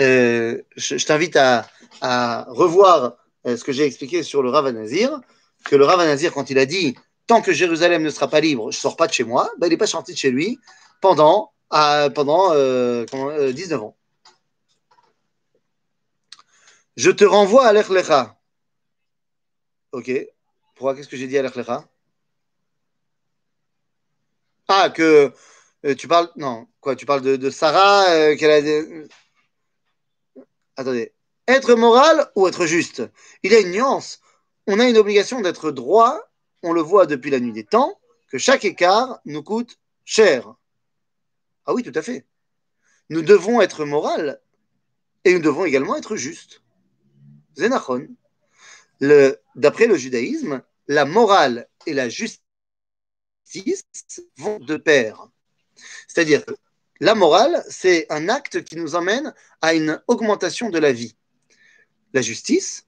Euh, 0.00 0.62
je, 0.76 0.96
je 0.96 1.06
t'invite 1.06 1.36
à, 1.36 1.68
à, 2.00 2.46
revoir 2.48 3.16
euh, 3.46 3.56
ce 3.56 3.62
que 3.62 3.72
j'ai 3.72 3.84
expliqué 3.84 4.22
sur 4.22 4.42
le 4.42 4.50
Rav 4.50 4.68
Nazir, 4.70 5.20
que 5.64 5.76
le 5.76 5.84
Rav 5.84 5.98
Nazir, 5.98 6.32
quand 6.32 6.50
il 6.50 6.58
a 6.58 6.66
dit 6.66 6.96
tant 7.26 7.42
que 7.42 7.52
Jérusalem 7.52 8.02
ne 8.02 8.10
sera 8.10 8.28
pas 8.28 8.40
libre, 8.40 8.72
je 8.72 8.78
ne 8.78 8.80
sors 8.80 8.96
pas 8.96 9.06
de 9.06 9.12
chez 9.12 9.24
moi, 9.24 9.50
ben, 9.58 9.66
il 9.66 9.70
n'est 9.70 9.76
pas 9.76 9.86
sorti 9.86 10.12
de 10.12 10.18
chez 10.18 10.30
lui 10.30 10.58
pendant, 11.01 11.53
pendant 11.69 12.53
euh, 12.53 13.05
19 13.51 13.81
ans. 13.81 13.97
Je 16.97 17.11
te 17.11 17.23
renvoie 17.23 17.67
à 17.67 17.73
l'Echlecha. 17.73 18.37
Ok. 19.91 20.11
Pourquoi 20.75 20.95
Qu'est-ce 20.95 21.07
que 21.07 21.15
j'ai 21.15 21.27
dit 21.27 21.37
à 21.37 21.43
l'Echlecha 21.43 21.87
Ah, 24.67 24.89
que 24.89 25.31
euh, 25.85 25.95
tu 25.95 26.07
parles. 26.07 26.29
Non, 26.35 26.67
quoi 26.81 26.95
Tu 26.95 27.05
parles 27.05 27.21
de, 27.21 27.49
Sarah 27.51 28.09
euh, 28.09 28.35
qu'elle 28.35 29.07
a. 30.35 30.41
Attendez. 30.75 31.13
Être 31.47 31.75
moral 31.75 32.29
ou 32.35 32.47
être 32.47 32.65
juste? 32.65 33.03
Il 33.43 33.51
y 33.51 33.55
a 33.55 33.59
une 33.59 33.71
nuance. 33.71 34.19
On 34.65 34.79
a 34.79 34.89
une 34.89 34.97
obligation 34.97 35.39
d'être 35.41 35.71
droit. 35.71 36.19
On 36.63 36.73
le 36.73 36.81
voit 36.81 37.05
depuis 37.05 37.29
la 37.29 37.39
nuit 37.39 37.53
des 37.53 37.63
temps 37.63 37.99
que 38.27 38.39
chaque 38.39 38.65
écart 38.65 39.19
nous 39.25 39.43
coûte 39.43 39.77
cher. 40.03 40.55
Ah 41.67 41.73
oui, 41.73 41.83
tout 41.83 41.91
à 41.93 42.01
fait. 42.01 42.25
Nous 43.09 43.21
devons 43.21 43.61
être 43.61 43.85
moral 43.85 44.41
et 45.25 45.33
nous 45.33 45.41
devons 45.41 45.65
également 45.65 45.97
être 45.97 46.15
juste. 46.15 46.63
Zénachon. 47.55 48.07
D'après 49.01 49.87
le 49.87 49.95
judaïsme, 49.95 50.63
la 50.87 51.05
morale 51.05 51.67
et 51.85 51.93
la 51.93 52.09
justice 52.09 52.41
vont 54.37 54.59
de 54.59 54.77
pair. 54.77 55.27
C'est-à-dire 56.07 56.45
que 56.45 56.55
la 56.99 57.13
morale, 57.13 57.63
c'est 57.69 58.07
un 58.09 58.29
acte 58.29 58.63
qui 58.63 58.75
nous 58.77 58.95
emmène 58.95 59.33
à 59.61 59.73
une 59.73 60.01
augmentation 60.07 60.69
de 60.69 60.79
la 60.79 60.91
vie. 60.91 61.15
La 62.13 62.21
justice, 62.21 62.87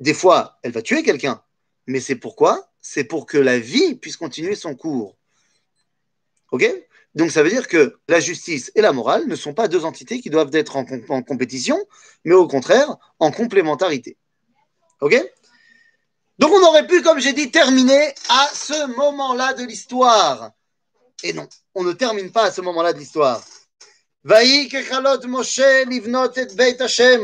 des 0.00 0.14
fois, 0.14 0.58
elle 0.62 0.72
va 0.72 0.82
tuer 0.82 1.02
quelqu'un, 1.02 1.42
mais 1.86 2.00
c'est 2.00 2.16
pourquoi? 2.16 2.72
C'est 2.80 3.04
pour 3.04 3.24
que 3.26 3.38
la 3.38 3.58
vie 3.58 3.94
puisse 3.94 4.16
continuer 4.16 4.56
son 4.56 4.74
cours. 4.74 5.16
Ok? 6.50 6.64
Donc 7.15 7.31
ça 7.31 7.41
veut 7.41 7.49
dire 7.49 7.67
que 7.67 7.97
la 8.07 8.19
justice 8.19 8.71
et 8.75 8.81
la 8.81 8.91
morale 8.91 9.27
ne 9.27 9.35
sont 9.35 9.53
pas 9.53 9.67
deux 9.67 9.85
entités 9.85 10.21
qui 10.21 10.29
doivent 10.29 10.53
être 10.53 10.75
en, 10.75 10.85
en 11.09 11.23
compétition, 11.23 11.77
mais 12.25 12.35
au 12.35 12.47
contraire 12.47 12.95
en 13.19 13.31
complémentarité. 13.31 14.17
Ok 15.01 15.15
Donc 16.39 16.51
on 16.51 16.63
aurait 16.67 16.85
pu, 16.85 17.01
comme 17.01 17.19
j'ai 17.19 17.33
dit, 17.33 17.49
terminer 17.49 18.13
à 18.29 18.47
ce 18.53 18.95
moment-là 18.95 19.53
de 19.53 19.63
l'histoire. 19.63 20.51
Et 21.23 21.33
non, 21.33 21.47
on 21.73 21.83
ne 21.83 21.93
termine 21.93 22.31
pas 22.31 22.45
à 22.45 22.51
ce 22.51 22.61
moment-là 22.61 22.93
de 22.93 22.99
l'histoire. 22.99 23.43
ויהי 24.25 24.69
ככלות 24.69 25.25
משה 25.25 25.83
לבנות 25.89 26.39
את 26.39 26.51
בית 26.51 26.81
השם 26.81 27.21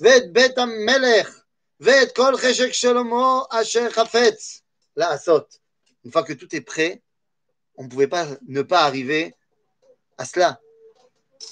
ואת 0.00 0.32
בית 0.32 0.58
המלך 0.58 1.40
ואת 1.80 2.16
כל 2.16 2.36
חשק 2.36 2.72
שלמה 2.72 3.40
אשר 3.50 3.90
חפץ 3.90 4.62
לעשות. 4.96 5.58
Une 6.04 6.10
fois 6.10 6.24
que 6.24 6.32
tout 6.32 6.54
est 6.54 6.60
prêt, 6.60 7.00
on 7.76 7.84
ne 7.84 7.88
pouvait 7.88 8.06
pas 8.06 8.26
ne 8.48 8.62
pas 8.62 8.84
arriver 8.84 9.34
à 10.18 10.24
cela. 10.24 10.56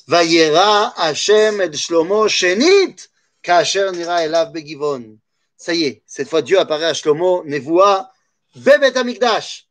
וירא 0.08 0.88
השם 0.96 1.54
את 1.64 1.74
שלמה 1.74 2.28
שנית 2.28 3.08
כאשר 3.42 3.90
נראה 3.90 4.24
אליו 4.24 4.46
בגבעון. 4.52 5.16
ça 5.60 5.74
y 5.74 5.84
est, 5.84 6.02
cette 6.06 6.28
fois 6.28 6.42
Dieu 6.42 6.58
apparaît 6.58 6.86
à 6.86 6.94
Shlomo, 6.94 7.44
Nevoa, 7.44 8.10
Bebet 8.56 8.96
Amigdash. 8.96 9.68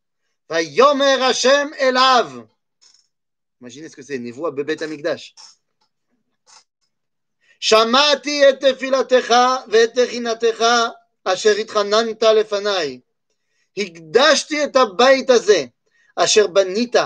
Yomer 0.51 1.17
Hashem 1.21 1.73
Elav. 1.79 2.45
Imaginez 3.59 3.89
ce 3.89 3.95
que 3.95 4.03
c'est, 4.03 4.19
Nevoa, 4.19 4.51
Bebet 4.51 4.83
Amigdash. 4.83 5.33
שמעתי 7.59 8.49
את 8.49 8.65
תפילתך 8.65 9.35
ואת 9.67 9.99
תחינתך 9.99 10.63
אשר 11.23 11.49
התחננת 11.49 12.23
לפניי. 12.23 12.99
הקדשתי 13.77 14.63
את 14.63 14.75
הבית 14.75 15.29
הזה 15.29 15.65
אשר 16.16 16.46
בנית 16.46 16.96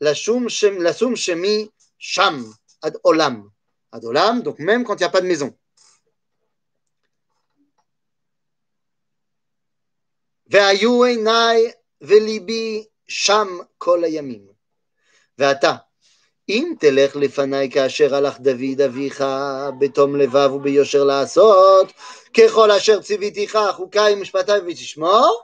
לשום, 0.00 0.48
שם, 0.48 0.82
לשום 0.82 1.16
שמי 1.16 1.68
שם 1.98 2.34
עד 2.82 2.96
עולם. 3.02 3.48
עד 3.92 4.04
עולם, 4.04 4.40
donc 4.44 4.58
même 4.58 4.84
quand 4.84 4.94
il 4.94 4.98
n'y 4.98 5.04
a 5.04 5.10
pas 5.10 5.20
de 5.20 5.26
maison. 5.26 5.50
והיו 10.46 11.04
עיניי 11.04 11.72
וליבי 12.00 12.84
שם 13.08 13.48
כל 13.78 14.04
הימים. 14.04 14.46
ועתה, 15.38 15.74
אם 16.48 16.74
תלך 16.80 17.16
לפניי 17.16 17.70
כאשר 17.70 18.14
הלך 18.14 18.40
דוד 18.40 18.80
אביך 18.84 19.24
בתום 19.80 20.16
לבב 20.16 20.52
וביושר 20.52 21.04
לעשות, 21.04 21.92
ככל 22.34 22.70
אשר 22.70 23.02
ציוויתיך 23.02 23.58
חוקיי 23.72 24.14
ומשפטיי 24.14 24.60
ותשמור, 24.60 25.42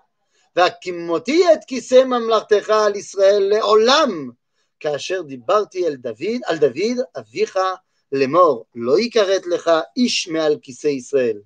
והקימותי 0.56 1.54
את 1.54 1.60
כיסא 1.68 2.04
ממלכתך 2.04 2.70
על 2.70 2.96
ישראל 2.96 3.44
לעולם, 3.50 4.30
כאשר 4.80 5.22
דיברתי 5.22 5.88
אל 5.88 5.96
דוד, 5.96 6.42
על 6.46 6.58
דוד 6.58 7.06
אביך 7.18 7.60
לאמור, 8.12 8.66
לא 8.76 9.00
יכרת 9.00 9.46
לך 9.46 9.72
איש 9.98 10.28
מעל 10.28 10.58
כיסא 10.62 10.88
ישראל. 10.88 11.38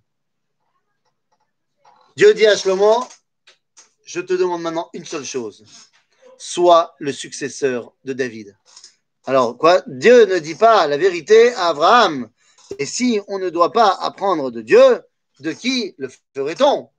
Dieu 2.16 2.34
dit 2.34 2.48
à 2.48 2.58
Shlomo, 2.58 3.08
je 4.04 4.20
te 4.20 4.34
demande 4.34 4.62
maintenant 4.62 4.90
une 4.94 5.06
seule 5.06 5.24
chose, 5.24 5.64
sois 6.38 6.94
le 7.00 7.14
successeur 7.14 7.94
de 8.04 8.12
David. 8.12 8.58
Alors, 9.26 9.58
quoi 9.58 9.82
Dieu 9.88 10.26
ne 10.26 10.38
dit 10.40 10.56
pas 10.56 10.86
la 10.88 10.98
vérité 10.98 11.54
à 11.54 11.68
Abraham. 11.68 12.30
Et 12.78 12.86
si 12.86 13.22
on 13.28 13.40
ne 13.40 13.50
doit 13.50 13.72
pas 13.72 13.92
apprendre 14.02 14.52
de 14.52 14.62
Dieu, 14.62 15.02
de 15.40 15.52
qui 15.54 15.96
le 15.98 16.10
ferait-on 16.36 16.90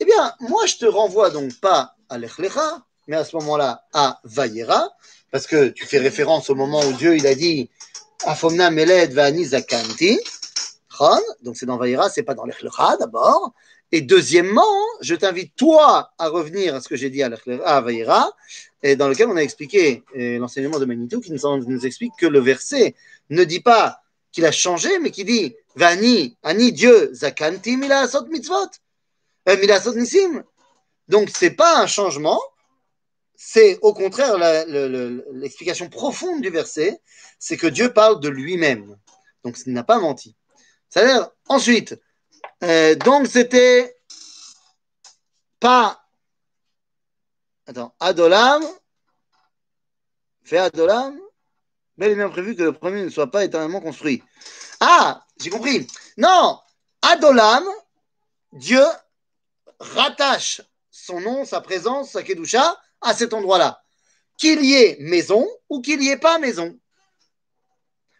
Eh 0.00 0.06
bien, 0.06 0.32
moi, 0.40 0.64
je 0.64 0.76
te 0.76 0.86
renvoie 0.86 1.28
donc 1.28 1.60
pas 1.60 1.94
à 2.08 2.16
l'Echlecha, 2.16 2.82
mais 3.06 3.16
à 3.16 3.24
ce 3.24 3.36
moment-là 3.36 3.84
à 3.92 4.18
Vayera, 4.24 4.88
parce 5.30 5.46
que 5.46 5.68
tu 5.68 5.84
fais 5.84 5.98
référence 5.98 6.48
au 6.48 6.54
moment 6.54 6.80
où 6.80 6.92
Dieu 6.94 7.16
il 7.16 7.26
a 7.26 7.34
dit 7.34 7.68
Afomna 8.24 8.70
Meled 8.70 9.12
Vani 9.12 9.44
Zakanti. 9.44 10.18
Donc 11.42 11.56
c'est 11.56 11.66
dans 11.66 11.76
Vayera, 11.76 12.08
c'est 12.08 12.22
pas 12.22 12.34
dans 12.34 12.44
l'Echlecha 12.44 12.96
d'abord. 12.98 13.52
Et 13.92 14.00
deuxièmement, 14.00 14.62
je 15.02 15.14
t'invite 15.14 15.54
toi 15.54 16.12
à 16.18 16.28
revenir 16.28 16.74
à 16.74 16.80
ce 16.80 16.88
que 16.88 16.96
j'ai 16.96 17.10
dit 17.10 17.22
à, 17.22 17.30
à 17.64 17.80
Vayera, 17.82 18.32
et 18.82 18.96
dans 18.96 19.08
lequel 19.08 19.28
on 19.28 19.36
a 19.36 19.42
expliqué 19.42 20.02
l'enseignement 20.14 20.78
de 20.78 20.86
Manitou 20.86 21.20
qui 21.20 21.32
nous, 21.32 21.86
explique 21.86 22.12
que 22.18 22.26
le 22.26 22.40
verset 22.40 22.94
ne 23.28 23.44
dit 23.44 23.60
pas 23.60 24.00
qu'il 24.32 24.46
a 24.46 24.52
changé, 24.52 24.98
mais 24.98 25.10
qui 25.10 25.24
dit 25.24 25.54
Vani, 25.76 26.36
Ani 26.42 26.72
Dieu, 26.72 27.10
Zakanti 27.12 27.76
Milasot 27.76 28.26
Mitzvot, 28.26 28.70
euh. 29.48 30.42
Donc 31.08 31.30
c'est 31.34 31.50
pas 31.50 31.80
un 31.80 31.86
changement, 31.86 32.40
c'est 33.34 33.78
au 33.82 33.94
contraire 33.94 34.36
l'explication 35.32 35.88
profonde 35.88 36.42
du 36.42 36.50
verset, 36.50 37.00
c'est 37.38 37.56
que 37.56 37.66
Dieu 37.66 37.92
parle 37.92 38.20
de 38.20 38.28
lui-même. 38.28 38.96
Donc 39.44 39.56
il 39.66 39.72
n'a 39.72 39.84
pas 39.84 39.98
menti. 39.98 40.36
Ça 40.88 41.04
dire 41.04 41.30
ensuite, 41.48 41.98
euh, 42.62 42.94
donc 42.96 43.26
c'était 43.26 43.96
pas. 45.58 46.02
Attends, 47.66 47.94
Adolam 48.00 48.62
fait 50.44 50.58
Adolam, 50.58 51.18
il 51.98 52.04
est 52.04 52.14
bien 52.14 52.28
prévu 52.28 52.56
que 52.56 52.62
le 52.62 52.72
premier 52.72 53.04
ne 53.04 53.08
soit 53.08 53.30
pas 53.30 53.44
éternellement 53.44 53.80
construit. 53.80 54.22
Ah, 54.80 55.24
j'ai 55.40 55.50
compris. 55.50 55.86
Non, 56.16 56.58
Adolam, 57.02 57.64
Dieu 58.52 58.84
rattache 59.80 60.62
son 60.90 61.20
nom, 61.20 61.44
sa 61.44 61.60
présence, 61.60 62.12
sa 62.12 62.22
Kedusha 62.22 62.78
à 63.00 63.14
cet 63.14 63.34
endroit-là. 63.34 63.82
Qu'il 64.36 64.64
y 64.64 64.74
ait 64.74 64.96
maison 65.00 65.48
ou 65.68 65.80
qu'il 65.80 65.98
n'y 65.98 66.08
ait 66.08 66.16
pas 66.16 66.38
maison. 66.38 66.78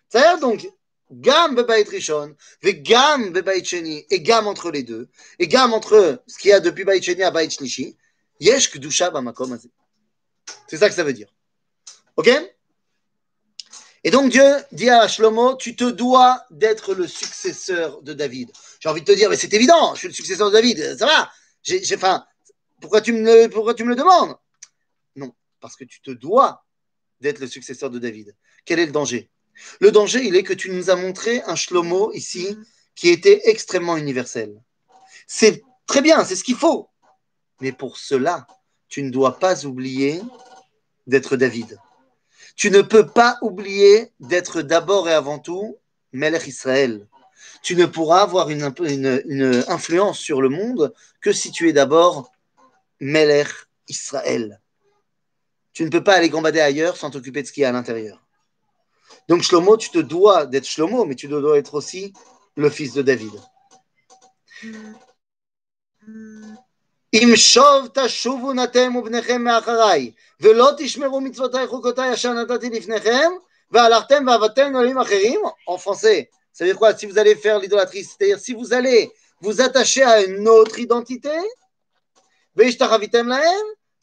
C'est-à-dire 0.09 0.41
donc, 0.41 0.67
Gam 1.11 1.57
bebait 1.57 1.83
rishon, 1.89 2.37
ve 2.63 2.71
gam 2.71 3.33
bebait 3.33 3.65
sheni, 3.65 4.07
et 4.11 4.21
gam 4.21 4.47
entre 4.47 4.71
les 4.71 4.85
deux, 4.85 5.09
et 5.41 5.49
gam 5.49 5.73
entre 5.75 6.23
ce 6.29 6.39
qu'il 6.39 6.51
y 6.51 6.53
a 6.53 6.61
depuis 6.61 6.85
bait 6.85 7.03
sheni 7.03 7.25
à 7.25 7.33
bait 7.33 7.51
shlishi, 7.51 7.97
yesh 8.39 8.71
kedusha 8.71 9.11
bamakom 9.11 9.59
C'est 10.69 10.77
ça 10.77 10.89
que 10.89 10.95
ça 10.95 11.03
veut 11.03 11.13
dire. 11.13 11.35
Ok? 12.17 12.31
Et 14.05 14.11
donc 14.11 14.31
Dieu 14.31 14.57
dit 14.71 14.89
à 14.89 15.09
Shlomo, 15.09 15.57
tu 15.57 15.75
te 15.75 15.85
dois 15.85 16.45
d'être 16.51 16.95
le 16.95 17.07
successeur 17.09 18.03
de 18.03 18.13
David. 18.13 18.51
J'ai 18.79 18.89
envie 18.89 19.03
de 19.03 19.07
te 19.07 19.13
dire, 19.13 19.29
mais 19.29 19.37
c'est 19.37 19.53
évident, 19.53 19.95
je 19.95 19.99
suis 19.99 20.09
le 20.09 20.15
successeur 20.15 20.49
de 20.49 20.55
David, 20.55 20.97
ça 20.97 21.07
va. 21.07 21.31
J'ai, 21.63 21.83
enfin, 21.95 22.25
pourquoi 22.81 23.01
tu 23.01 23.13
me, 23.13 23.49
pourquoi 23.49 23.75
tu 23.75 23.85
me 23.85 23.91
le 23.91 23.97
demandes? 23.97 24.37
Non, 25.17 25.33
parce 25.61 25.77
que 25.77 25.85
tu 25.85 26.01
te 26.01 26.11
dois 26.11 26.65
d'être 27.21 27.39
le 27.39 27.47
successeur 27.47 27.91
de 27.91 27.99
David. 27.99 28.35
Quel 28.65 28.79
est 28.79 28.87
le 28.87 28.93
danger? 28.93 29.31
Le 29.81 29.93
danger, 29.93 30.25
il 30.25 30.37
est 30.37 30.43
que 30.43 30.55
tu 30.55 30.71
nous 30.71 30.91
as 30.91 30.97
montré 30.97 31.43
un 31.43 31.55
Shlomo 31.55 32.13
ici 32.13 32.57
qui 32.95 33.11
était 33.11 33.43
extrêmement 33.45 33.97
universel. 33.97 34.61
C'est 35.27 35.63
très 35.87 36.01
bien, 36.01 36.25
c'est 36.25 36.37
ce 36.37 36.45
qu'il 36.45 36.57
faut. 36.57 36.89
Mais 37.61 37.73
pour 37.73 37.99
cela, 37.99 38.47
tu 38.89 39.03
ne 39.03 39.11
dois 39.11 39.39
pas 39.39 39.65
oublier 39.67 40.21
d'être 41.07 41.37
David. 41.37 41.79
Tu 42.57 42.71
ne 42.71 42.83
peux 42.83 43.07
pas 43.07 43.39
oublier 43.43 44.11
d'être 44.19 44.63
d'abord 44.63 45.09
et 45.09 45.13
avant 45.13 45.39
tout 45.39 45.79
Melech 46.13 46.47
Israël 46.47 47.07
Tu 47.62 47.76
ne 47.76 47.86
pourras 47.86 48.22
avoir 48.22 48.50
une, 48.50 48.74
une, 48.80 49.64
influence 49.68 50.20
sur 50.20 50.42
le 50.42 50.50
monde 50.50 50.94
que 51.22 51.32
si 51.32 51.52
tu 51.52 51.70
es 51.70 51.74
d'abord 51.74 52.32
Melech 53.00 53.50
Israël. 53.88 54.62
Tu 55.74 55.84
ne 55.84 55.90
peux 55.90 56.04
pas 56.04 56.16
aller 56.16 56.30
gambader 56.30 56.62
ailleurs 56.62 56.96
sans 56.98 57.10
t'occuper 57.10 57.42
de 57.42 57.48
ce 57.48 57.52
qui 57.52 57.62
est 57.64 57.66
à 57.66 57.72
l'intérieur. 57.72 58.22
Donc 59.28 59.42
Shlomo, 59.42 59.78
tu 59.78 59.90
te 59.90 59.98
dois 59.98 60.46
d'être 60.46 60.66
Shlomo, 60.66 61.06
mais 61.06 61.16
tu 61.16 61.28
dois 61.28 61.58
être 61.58 61.74
aussi 61.74 62.14
le 62.56 62.70
fils 62.70 62.94
de 62.94 63.02
David. 63.02 63.34
אם 67.14 67.36
שוב 67.36 67.88
תשובו 67.94 68.54
נתם 68.54 68.96
ובניכם 68.96 69.42
מאחריי, 69.42 70.12
ולא 70.40 70.70
תשמרו 70.78 71.22
מצוותיי 71.22 71.68
חוקותיי 71.68 72.14
אשר 72.14 72.34
נתתי 72.34 72.70
לפניכם, 72.70 73.32
והלכתם 73.72 74.28
ועבדתם 74.28 74.68
אלוהים 74.68 74.98
אחרים, 74.98 75.42
en 75.70 75.78
français, 75.78 76.24
ça 76.53 76.65
veut 76.65 76.75
quoi 76.75 76.97
Si 76.97 77.07
vous 77.07 77.19
allez 77.19 77.37
faire 77.37 77.59
l'idolâtrie, 77.59 78.05
c'est-à-dire 78.05 78.39
si 78.39 78.53
vous 78.55 78.73
allez 78.73 79.11
vous 79.41 79.61
attacher 79.61 80.03
à 80.03 80.23
une 80.23 80.49
autre 80.49 80.79
identité, 80.79 81.37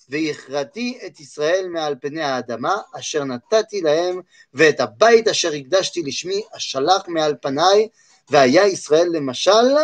והכרתי 0.09 0.99
את 1.05 1.19
ישראל 1.19 1.67
מעל 1.69 1.95
פני 2.01 2.21
האדמה, 2.21 2.77
אשר 2.99 3.23
נתתי 3.23 3.81
להם, 3.81 4.21
ואת 4.53 4.79
הבית 4.79 5.27
אשר 5.27 5.51
הקדשתי 5.51 6.01
לשמי, 6.03 6.41
אשלח 6.51 7.07
מעל 7.07 7.35
פניי, 7.41 7.87
והיה 8.29 8.67
ישראל 8.67 9.07
למשל 9.11 9.75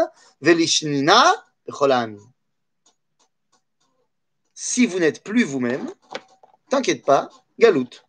ולשנינה 0.42 1.32
בכל 1.68 1.92
העמים. 1.92 2.34
Si 4.56 4.86
vous 4.86 5.00
n'êtes 5.00 5.24
plus 5.24 5.44
vous-même, 5.44 5.90
t'inquiète 6.70 7.04
pas, 7.04 7.28
galoute. 7.60 8.04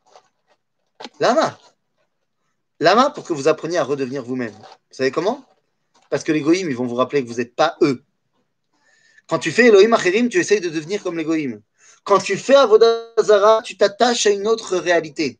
Lama. 1.18 1.59
Lama 2.85 3.09
pour 3.09 3.24
que 3.24 3.32
vous 3.32 3.49
appreniez 3.49 3.78
à 3.78 3.82
redevenir 3.82 4.22
vous-même. 4.22 4.53
Vous 4.53 4.97
savez 4.99 5.11
comment? 5.11 5.43
Parce 6.11 6.22
que 6.22 6.32
les 6.32 6.43
goïms, 6.43 6.68
ils 6.68 6.76
vont 6.76 6.85
vous 6.85 6.97
rappeler 6.97 7.24
que 7.24 7.28
vous 7.28 7.39
n'êtes 7.39 7.57
pas 7.57 7.78
eux. 7.80 8.05
Quand 9.26 9.39
tu 9.39 9.53
fais 9.53 9.68
Elohim 9.68 10.28
tu 10.28 10.39
essayes 10.39 10.61
de 10.61 10.68
devenir 10.68 11.03
comme 11.03 11.16
les. 11.16 11.59
Quand 12.05 12.18
tu 12.18 12.37
fais 12.37 12.55
Avodazara, 12.55 13.62
tu 13.62 13.78
t'attaches 13.78 14.26
à 14.26 14.30
une 14.32 14.47
autre 14.47 14.76
réalité. 14.76 15.39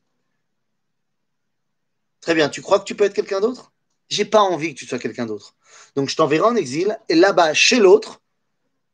Très 2.23 2.35
bien, 2.35 2.49
tu 2.49 2.63
crois 2.63 2.79
que 2.79 2.85
tu 2.85 2.95
peux 2.95 3.05
être 3.05 3.13
quelqu'un 3.13 3.43
d'autre? 3.43 3.75
J'ai 4.09 4.25
pas 4.25 4.41
envie 4.41 4.75
que 4.75 4.79
tu 4.79 4.87
sois 4.87 4.99
quelqu'un 4.99 5.27
d'autre. 5.27 5.55
Donc 5.97 6.09
je 6.09 6.17
t'enverrai 6.17 6.47
en 6.47 6.57
exil, 6.57 6.99
et 7.11 7.15
là-bas, 7.15 7.53
chez 7.53 7.77
l'autre, 7.77 8.23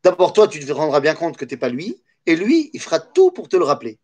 d'abord 0.02 0.32
toi, 0.32 0.48
tu 0.48 0.58
te 0.58 0.72
rendras 0.72 0.98
bien 0.98 1.14
compte 1.14 1.36
que 1.36 1.44
tu 1.44 1.54
n'es 1.54 1.58
pas 1.60 1.68
lui, 1.68 2.02
et 2.26 2.34
lui, 2.34 2.70
il 2.72 2.80
fera 2.80 2.98
tout 2.98 3.30
pour 3.30 3.48
te 3.48 3.56
le 3.56 3.64
rappeler. 3.64 3.99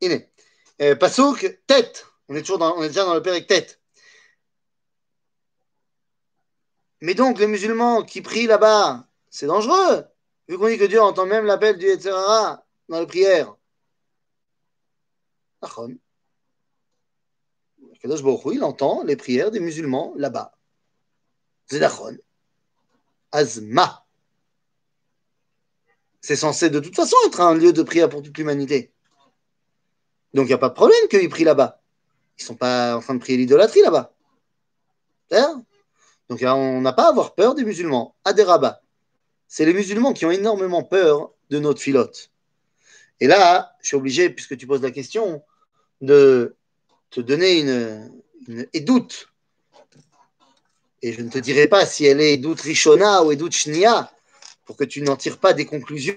Iné. 0.00 0.30
Euh, 0.82 0.96
Pasouk, 0.96 1.60
tête. 1.66 2.06
On 2.28 2.34
est 2.34 2.40
toujours 2.40 2.58
dans, 2.58 2.76
on 2.76 2.82
est 2.82 2.88
déjà 2.88 3.04
dans 3.04 3.14
le 3.14 3.22
père 3.22 3.46
tête. 3.46 3.80
Mais 7.00 7.14
donc, 7.14 7.38
les 7.38 7.46
musulmans 7.46 8.02
qui 8.02 8.20
prient 8.20 8.46
là-bas, 8.46 9.06
c'est 9.30 9.46
dangereux, 9.46 10.04
vu 10.48 10.58
qu'on 10.58 10.68
dit 10.68 10.78
que 10.78 10.84
Dieu 10.84 11.00
entend 11.00 11.26
même 11.26 11.46
l'appel 11.46 11.78
du 11.78 11.86
Yetzirara 11.86 12.64
dans 12.88 13.00
les 13.00 13.06
prières. 13.06 13.54
Kadosh 18.00 18.20
il 18.52 18.64
entend 18.64 19.02
les 19.04 19.16
prières 19.16 19.50
des 19.50 19.60
musulmans 19.60 20.14
là-bas. 20.16 20.56
Zedachon. 21.70 22.16
Azma. 23.30 24.06
C'est 26.20 26.36
censé 26.36 26.70
de 26.70 26.80
toute 26.80 26.94
façon 26.94 27.16
être 27.26 27.40
un 27.40 27.54
lieu 27.54 27.72
de 27.72 27.82
prière 27.82 28.08
pour 28.08 28.22
toute 28.22 28.36
l'humanité. 28.36 28.92
Donc 30.34 30.44
il 30.44 30.48
n'y 30.48 30.54
a 30.54 30.58
pas 30.58 30.68
de 30.68 30.74
problème 30.74 31.08
qu'ils 31.08 31.28
prient 31.28 31.44
là-bas. 31.44 31.80
Ils 32.38 32.42
ne 32.42 32.46
sont 32.46 32.56
pas 32.56 32.96
en 32.96 33.00
train 33.00 33.14
de 33.14 33.20
prier 33.20 33.38
l'idolâtrie 33.38 33.82
là-bas. 33.82 34.12
Donc 36.28 36.42
on 36.42 36.80
n'a 36.80 36.92
pas 36.92 37.06
à 37.06 37.08
avoir 37.08 37.34
peur 37.34 37.54
des 37.54 37.64
musulmans. 37.64 38.14
À 38.24 38.32
des 38.32 38.42
rabbins. 38.42 38.76
C'est 39.48 39.64
les 39.64 39.72
musulmans 39.72 40.12
qui 40.12 40.26
ont 40.26 40.30
énormément 40.30 40.84
peur 40.84 41.32
de 41.50 41.58
notre 41.58 41.80
filote. 41.80 42.30
Et 43.18 43.26
là, 43.26 43.74
je 43.82 43.88
suis 43.88 43.96
obligé, 43.96 44.30
puisque 44.30 44.56
tu 44.56 44.66
poses 44.66 44.82
la 44.82 44.92
question, 44.92 45.42
de 46.00 46.56
te 47.10 47.20
donner 47.20 47.60
une, 47.60 48.10
une 48.46 48.66
édoute. 48.72 49.28
Et 51.02 51.12
je 51.12 51.22
ne 51.22 51.30
te 51.30 51.38
dirai 51.38 51.66
pas 51.66 51.84
si 51.84 52.06
elle 52.06 52.20
est 52.20 52.34
édoute 52.34 52.60
Rishona 52.60 53.24
ou 53.24 53.32
édoute 53.32 53.52
Shnia, 53.52 54.12
pour 54.70 54.76
que 54.76 54.84
tu 54.84 55.02
n'en 55.02 55.16
tires 55.16 55.38
pas 55.38 55.52
des 55.52 55.66
conclusions. 55.66 56.14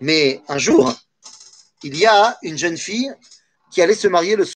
Mais 0.00 0.40
un 0.48 0.56
jour, 0.56 0.94
il 1.82 1.94
y 1.98 2.06
a 2.06 2.38
une 2.42 2.56
jeune 2.56 2.78
fille 2.78 3.12
qui 3.70 3.82
allait 3.82 3.94
se 3.94 4.08
marier 4.08 4.34
le 4.34 4.46
soir, 4.46 4.54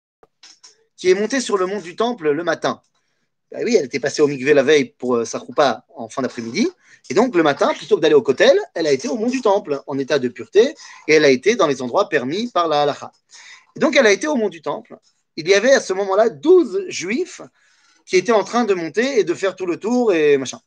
qui 0.97 1.11
est 1.11 1.14
montée 1.14 1.43
sur 1.43 1.59
le 1.59 1.66
mont 1.66 1.83
du 1.83 1.97
temple 1.97 2.31
le 2.31 2.45
matin. 2.45 2.81
Ben 3.53 3.62
oui, 3.62 3.76
elle 3.76 3.85
était 3.85 4.01
passée 4.01 4.22
au 4.22 4.26
mikvé 4.26 4.55
la 4.55 4.62
veille 4.62 4.95
pour 4.97 5.16
euh, 5.16 5.26
sa 5.26 5.39
roupa 5.39 5.85
en 5.95 6.09
fin 6.09 6.22
d'après-midi. 6.22 6.70
Et 7.11 7.14
donc, 7.14 7.35
le 7.35 7.43
matin, 7.43 7.74
plutôt 7.74 7.97
que 7.97 8.01
d'aller 8.01 8.14
au 8.14 8.22
kotel, 8.22 8.59
elle 8.72 8.87
a 8.87 8.93
été 8.93 9.07
au 9.09 9.16
mont 9.16 9.29
du 9.29 9.43
temple 9.43 9.83
en 9.87 9.99
état 9.99 10.18
de 10.18 10.29
pureté 10.29 10.74
et 11.09 11.12
elle 11.12 11.26
a 11.26 11.31
été 11.31 11.57
dans 11.57 11.66
les 11.66 11.83
endroits 11.83 12.09
permis 12.09 12.51
par 12.51 12.68
la 12.68 12.85
halacha. 12.85 13.12
Et 13.76 13.81
donc, 13.81 13.97
elle 13.97 14.07
a 14.07 14.12
été 14.12 14.26
au 14.29 14.37
mont 14.37 14.49
du 14.49 14.62
temple. 14.62 14.97
Il 15.37 15.47
y 15.47 15.53
avait 15.53 15.74
à 15.74 15.81
ce 15.81 15.93
moment-là 15.93 16.31
12 16.31 16.87
juifs 16.89 17.43
qui 18.09 18.16
étaient 18.16 18.33
en 18.33 18.45
train 18.45 18.64
de 18.64 18.72
monter 18.72 19.20
et 19.20 19.24
de 19.24 19.35
faire 19.35 19.55
tout 19.55 19.66
le 19.66 19.76
tour 19.76 20.14
et 20.14 20.39
machin. 20.39 20.59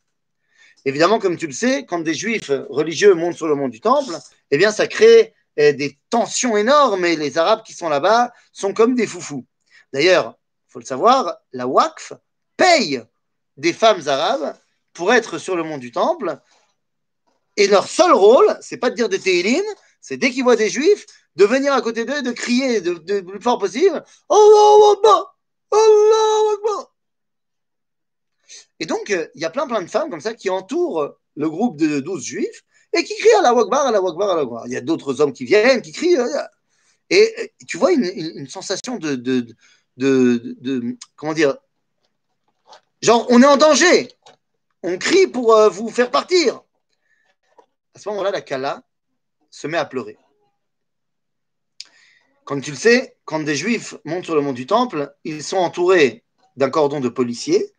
Évidemment, 0.85 1.19
comme 1.19 1.37
tu 1.37 1.47
le 1.47 1.53
sais, 1.53 1.85
quand 1.85 1.99
des 1.99 2.13
juifs 2.13 2.51
religieux 2.69 3.13
montent 3.13 3.35
sur 3.35 3.47
le 3.47 3.55
mont 3.55 3.69
du 3.69 3.81
temple, 3.81 4.17
eh 4.49 4.57
bien, 4.57 4.71
ça 4.71 4.87
crée 4.87 5.33
eh, 5.57 5.73
des 5.73 5.99
tensions 6.09 6.57
énormes 6.57 7.05
et 7.05 7.15
les 7.15 7.37
Arabes 7.37 7.63
qui 7.63 7.73
sont 7.73 7.89
là-bas 7.89 8.31
sont 8.51 8.73
comme 8.73 8.95
des 8.95 9.05
foufous. 9.05 9.45
D'ailleurs, 9.93 10.35
il 10.69 10.71
faut 10.73 10.79
le 10.79 10.85
savoir, 10.85 11.37
la 11.51 11.67
Waqf 11.67 12.13
paye 12.57 13.03
des 13.57 13.73
femmes 13.73 14.07
arabes 14.07 14.55
pour 14.93 15.13
être 15.13 15.37
sur 15.37 15.55
le 15.55 15.63
mont 15.63 15.77
du 15.77 15.91
temple. 15.91 16.39
Et 17.57 17.67
leur 17.67 17.87
seul 17.87 18.13
rôle, 18.13 18.57
c'est 18.61 18.77
pas 18.77 18.89
de 18.89 18.95
dire 18.95 19.09
des 19.09 19.19
Tehillim, 19.19 19.63
c'est 19.99 20.17
dès 20.17 20.31
qu'ils 20.31 20.43
voient 20.43 20.55
des 20.55 20.69
juifs, 20.69 21.05
de 21.35 21.45
venir 21.45 21.73
à 21.73 21.81
côté 21.81 22.05
d'eux 22.05 22.17
et 22.17 22.21
de 22.21 22.31
crier 22.31 22.79
le 22.79 23.21
plus 23.21 23.41
fort 23.41 23.57
possible 23.57 24.03
Allah 24.29 24.93
Akbar! 24.93 25.37
Allah 25.71 26.53
Akbar 26.53 26.90
Et 28.81 28.87
donc, 28.87 29.09
il 29.09 29.41
y 29.41 29.45
a 29.45 29.51
plein 29.51 29.67
plein 29.67 29.83
de 29.83 29.87
femmes 29.87 30.09
comme 30.09 30.21
ça 30.21 30.33
qui 30.33 30.49
entourent 30.49 31.13
le 31.35 31.49
groupe 31.49 31.77
de 31.77 31.99
12 31.99 32.23
juifs 32.23 32.63
et 32.93 33.03
qui 33.03 33.15
crient 33.15 33.35
à 33.37 33.43
la 33.43 33.49
Akbar, 33.51 33.85
à 33.85 33.91
la 33.91 33.99
Akbar, 33.99 34.31
à 34.31 34.35
la 34.35 34.41
Akbar. 34.41 34.63
Il 34.65 34.73
y 34.73 34.75
a 34.75 34.81
d'autres 34.81 35.21
hommes 35.21 35.33
qui 35.33 35.45
viennent, 35.45 35.83
qui 35.83 35.91
crient. 35.91 36.17
Et 37.11 37.53
tu 37.67 37.77
vois 37.77 37.91
une, 37.91 38.47
sensation 38.49 38.97
de, 38.97 39.13
de, 39.13 39.55
de, 39.97 40.97
Comment 41.15 41.33
dire 41.33 41.57
Genre, 43.03 43.27
on 43.29 43.43
est 43.43 43.45
en 43.45 43.57
danger. 43.57 44.11
On 44.81 44.97
crie 44.97 45.27
pour 45.27 45.53
euh, 45.53 45.69
vous 45.69 45.89
faire 45.91 46.09
partir. 46.09 46.63
À 47.93 47.99
ce 47.99 48.09
moment-là, 48.09 48.31
la 48.31 48.41
Kala 48.41 48.81
se 49.51 49.67
met 49.67 49.77
à 49.77 49.85
pleurer. 49.85 50.17
Comme 52.45 52.61
tu 52.61 52.71
le 52.71 52.77
sais, 52.77 53.15
quand 53.25 53.41
des 53.41 53.55
juifs 53.55 53.93
montent 54.05 54.25
sur 54.25 54.33
le 54.35 54.41
mont 54.41 54.53
du 54.53 54.65
temple, 54.65 55.15
ils 55.23 55.43
sont 55.43 55.57
entourés 55.57 56.23
d'un 56.55 56.71
cordon 56.71 56.99
de 56.99 57.09
policiers 57.09 57.71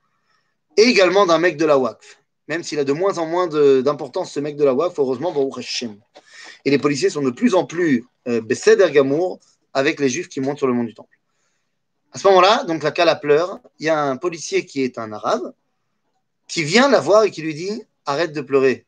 et 0.77 0.83
également 0.83 1.27
d'un 1.27 1.39
mec 1.39 1.57
de 1.57 1.65
la 1.65 1.79
Waqf. 1.79 2.19
Même 2.49 2.63
s'il 2.63 2.79
a 2.79 2.85
de 2.85 2.93
moins 2.93 3.19
en 3.19 3.27
moins 3.27 3.47
d'importance, 3.47 4.33
ce 4.33 4.41
mec 4.41 4.57
de 4.57 4.65
la 4.65 4.75
Waqf, 4.75 4.99
heureusement, 4.99 5.33
pour 5.33 5.57
Hashem. 5.59 5.99
Et 6.65 6.71
les 6.71 6.79
policiers 6.79 7.11
sont 7.11 7.23
de 7.23 7.31
plus 7.31 7.55
en 7.55 7.65
plus 7.65 8.07
euh, 8.29 8.41
Besséder 8.41 8.91
Gamour 8.91 9.41
avec 9.73 10.01
les 10.01 10.09
juifs 10.09 10.29
qui 10.29 10.41
montent 10.41 10.59
sur 10.59 10.67
le 10.67 10.73
mont 10.73 10.85
du 10.85 10.95
temple. 10.95 11.19
À 12.13 12.19
ce 12.19 12.29
moment-là, 12.29 12.65
donc 12.65 12.83
la 12.83 12.91
Kala 12.91 13.17
pleure. 13.17 13.59
Il 13.79 13.87
y 13.87 13.89
a 13.89 14.03
un 14.03 14.17
policier 14.17 14.67
qui 14.67 14.83
est 14.83 14.99
un 14.99 15.13
arabe 15.13 15.55
qui 16.47 16.63
vient 16.63 16.89
la 16.89 17.01
voir 17.01 17.25
et 17.25 17.31
qui 17.31 17.43
lui 17.43 17.55
dit 17.55 17.83
Arrête 18.05 18.33
de 18.33 18.41
pleurer. 18.43 18.87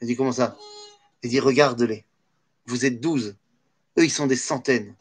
Elle 0.00 0.08
dit 0.08 0.16
Comment 0.16 0.32
ça? 0.32 0.56
Il 1.22 1.30
dit 1.30 1.40
Regarde-les. 1.40 2.04
Vous 2.66 2.84
êtes 2.84 3.00
douze. 3.00 3.36
Eux, 3.98 4.04
ils 4.04 4.10
sont 4.10 4.26
des 4.26 4.36
centaines. 4.36 4.94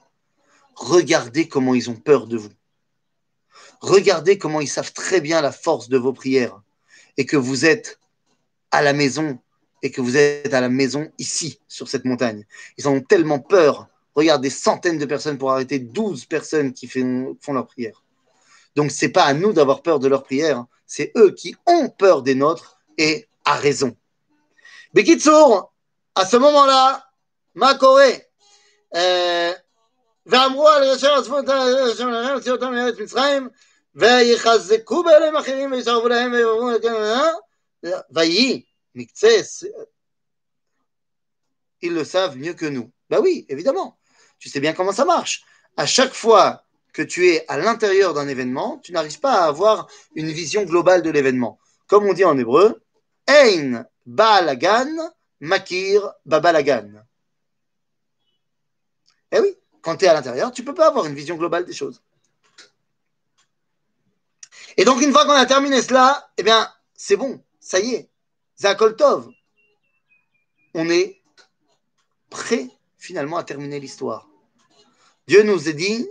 Regardez 0.76 1.48
comment 1.48 1.76
ils 1.76 1.90
ont 1.90 1.96
peur 1.96 2.28
de 2.28 2.38
vous. 2.38 2.50
Regardez 3.82 4.38
comment 4.38 4.62
ils 4.62 4.68
savent 4.68 4.94
très 4.94 5.22
bien 5.22 5.42
la 5.42 5.52
force 5.52 5.90
de 5.90 5.98
vos 5.98 6.14
prières 6.14 6.62
et 7.18 7.26
que 7.26 7.38
vous 7.38 7.66
êtes 7.66 8.00
à 8.72 8.82
la 8.82 8.94
maison 8.94 9.40
et 9.82 9.92
que 9.92 10.02
vous 10.02 10.18
êtes 10.18 10.54
à 10.54 10.62
la 10.62 10.70
maison 10.70 11.12
ici, 11.20 11.60
sur 11.68 11.88
cette 11.88 12.06
montagne. 12.06 12.46
Ils 12.78 12.90
ont 12.90 13.02
tellement 13.02 13.40
peur. 13.40 13.88
Regarde, 14.16 14.42
des 14.42 14.50
centaines 14.50 14.98
de 14.98 15.06
personnes 15.06 15.38
pour 15.38 15.52
arrêter 15.52 15.78
12 15.78 16.26
personnes 16.26 16.74
qui 16.74 16.88
font, 16.88 17.38
leur 17.50 17.68
prière. 17.68 18.04
Donc, 18.76 18.92
ce 18.92 19.06
n'est 19.06 19.12
pas 19.12 19.26
à 19.26 19.34
nous 19.34 19.54
d'avoir 19.54 19.84
peur 19.84 20.00
de 20.00 20.08
leur 20.08 20.24
prière, 20.24 20.66
c'est 20.88 21.12
eux 21.18 21.32
qui 21.32 21.56
ont 21.68 21.90
peur 21.90 22.24
des 22.24 22.34
nôtres 22.34 22.80
et 22.98 23.28
à 23.44 23.56
raison. 23.56 23.96
Bekitsour, 24.94 25.72
à 26.16 26.26
ce 26.26 26.38
moment-là, 26.38 27.06
ma 27.54 27.76
Corée, 27.76 28.28
ואמרו 30.27 30.69
על 30.69 30.85
ראשי 30.85 31.07
עזבו 31.07 31.39
את 31.39 31.49
השם 31.49 32.09
אלוהיהם, 32.09 32.35
הוציאו 32.35 32.55
אותם 32.55 32.73
מארץ 32.73 32.99
מצרים, 32.99 33.49
ויחזקו 33.95 35.03
באליהם 35.03 35.37
אחרים 35.37 35.73
וישרבו 35.73 36.09
להם 36.09 36.33
ויאמרו 36.33 36.71
ויהי 38.11 38.63
מקצה 38.95 39.41
Ils 41.83 41.95
le 41.95 42.05
savent 42.05 42.37
mieux 42.37 42.53
que 42.53 42.67
nous. 42.67 42.91
Bah 43.09 43.21
oui, 43.21 43.47
évidemment. 43.49 43.99
Tu 44.39 44.51
sais 44.51 44.61
bien 44.61 44.75
comment 44.75 44.93
ça 44.93 45.07
marche. 45.07 45.45
À 45.77 45.87
chaque 45.87 46.13
fois 46.13 46.63
que 46.93 47.03
tu 47.03 47.29
es 47.29 47.45
à 47.49 47.57
l'intérieur 47.57 48.13
d'un 48.13 48.29
événement, 48.29 48.79
tu 48.83 48.93
n'arrives 48.93 49.21
pas 49.21 49.43
à 49.43 49.47
avoir 49.47 49.89
une 50.15 50.31
vision 50.31 50.65
globale 50.65 51.03
de 51.03 51.11
l'événement. 51.11 51.59
Comme 51.87 52.05
on 52.05 52.13
dit 52.13 52.25
en 52.25 52.37
hébreu, 52.37 52.83
Ein 53.27 53.87
Baalagan 54.05 54.91
Makir 55.41 56.13
Babalagan. 56.27 57.03
Eh 59.33 59.41
oui, 59.41 59.57
quand 59.86 59.98
tu 59.98 60.06
es 60.06 60.08
à 60.08 60.16
l'intérieur, 60.16 60.52
tu 60.52 60.64
ne 60.64 60.66
peux 60.66 60.74
pas 60.74 60.88
avoir 60.88 61.06
une 61.06 61.14
vision 61.14 61.36
globale 61.36 61.64
des 61.64 61.72
choses. 61.72 62.02
Et 64.78 64.84
donc, 64.84 65.00
une 65.04 65.12
fois 65.12 65.26
qu'on 65.26 65.34
a 65.34 65.46
terminé 65.46 65.80
cela, 65.84 66.28
eh 66.38 66.44
bien, 66.44 66.68
c'est 66.96 67.16
bon, 67.16 67.40
ça 67.60 67.80
y 67.80 67.94
est, 67.94 68.10
Zakoltov. 68.60 69.30
On 70.74 70.90
est 70.90 71.22
prêt 72.32 72.68
finalement 72.98 73.38
à 73.38 73.44
terminer 73.44 73.80
l'histoire. 73.80 74.28
Dieu 75.28 75.44
nous 75.44 75.70
a 75.70 75.72
dit, 75.72 76.10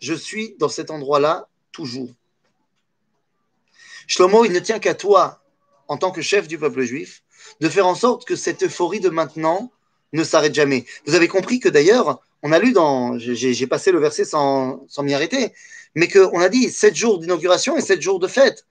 je 0.00 0.14
suis 0.14 0.56
dans 0.58 0.68
cet 0.68 0.90
endroit-là 0.90 1.48
toujours. 1.70 2.10
Shlomo, 4.08 4.44
il 4.44 4.50
ne 4.50 4.58
tient 4.58 4.80
qu'à 4.80 4.94
toi, 4.94 5.40
en 5.86 5.98
tant 5.98 6.10
que 6.10 6.20
chef 6.20 6.48
du 6.48 6.58
peuple 6.58 6.82
juif, 6.82 7.22
de 7.60 7.68
faire 7.68 7.86
en 7.86 7.94
sorte 7.94 8.24
que 8.24 8.34
cette 8.34 8.64
euphorie 8.64 8.98
de 8.98 9.08
maintenant 9.08 9.70
ne 10.12 10.24
s'arrête 10.24 10.54
jamais. 10.54 10.84
Vous 11.06 11.14
avez 11.14 11.28
compris 11.28 11.60
que 11.60 11.68
d'ailleurs, 11.68 12.20
on 12.44 12.52
a 12.52 12.58
lu 12.58 12.72
dans, 12.72 13.18
j'ai 13.18 13.66
passé 13.66 13.90
le 13.90 13.98
verset 13.98 14.26
sans, 14.26 14.86
m'y 14.98 15.14
arrêter, 15.14 15.54
mais 15.94 16.08
qu'on 16.08 16.40
a 16.40 16.50
dit 16.50 16.70
sept 16.70 16.94
jours 16.94 17.18
d'inauguration 17.18 17.74
et 17.74 17.80
sept 17.80 18.02
jours 18.02 18.20
de 18.20 18.28
fête. 18.28 18.66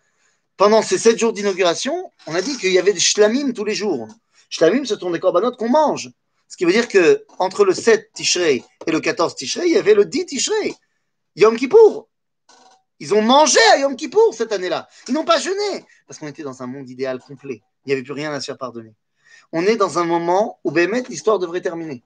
Pendant 0.58 0.84
ces 0.84 1.00
sept 1.00 1.18
jours 1.18 1.34
d'inauguration, 1.34 2.12
on 2.28 2.36
a 2.36 2.42
dit 2.44 2.56
qu'il 2.58 2.72
y 2.72 2.78
avait 2.78 2.94
des 2.94 3.00
shlamim 3.00 3.52
tous 3.52 3.66
les 3.66 3.74
jours. 3.74 4.08
Shlamim, 4.52 4.86
ce 4.86 4.96
sont 4.96 5.10
des 5.10 5.20
corbanotes 5.20 5.58
qu'on 5.58 5.70
mange. 5.70 6.12
Ce 6.48 6.56
qui 6.56 6.66
veut 6.66 6.72
dire 6.72 6.88
que 6.88 7.26
entre 7.40 7.66
le 7.66 7.74
7 7.74 8.12
Tishrei 8.14 8.64
et 8.86 8.92
le 8.92 9.00
14 9.00 9.34
Tishrei, 9.34 9.66
il 9.66 9.74
y 9.74 9.78
avait 9.78 9.96
le 9.96 10.06
10 10.06 10.28
Tishrei, 10.28 10.76
Yom 11.36 11.58
Kippour. 11.58 12.08
Ils 13.00 13.16
ont 13.16 13.24
mangé 13.24 13.60
à 13.74 13.80
Yom 13.80 13.96
Kippour 13.96 14.36
cette 14.36 14.52
année-là. 14.52 14.88
Ils 15.08 15.16
n'ont 15.16 15.26
pas 15.26 15.40
jeûné 15.40 15.84
parce 16.06 16.20
qu'on 16.20 16.28
était 16.28 16.44
dans 16.44 16.62
un 16.62 16.68
monde 16.68 16.88
idéal 16.92 17.18
complet. 17.20 17.64
Il 17.86 17.90
n'y 17.90 17.94
avait 17.94 18.04
plus 18.04 18.14
rien 18.14 18.32
à 18.34 18.40
se 18.40 18.46
faire 18.46 18.58
pardonner. 18.60 18.94
On 19.52 19.66
est 19.66 19.78
dans 19.78 19.98
un 19.98 20.04
moment 20.04 20.60
où 20.64 20.70
Bémet, 20.70 21.04
l'histoire 21.10 21.40
devrait 21.40 21.62
terminer. 21.62 22.04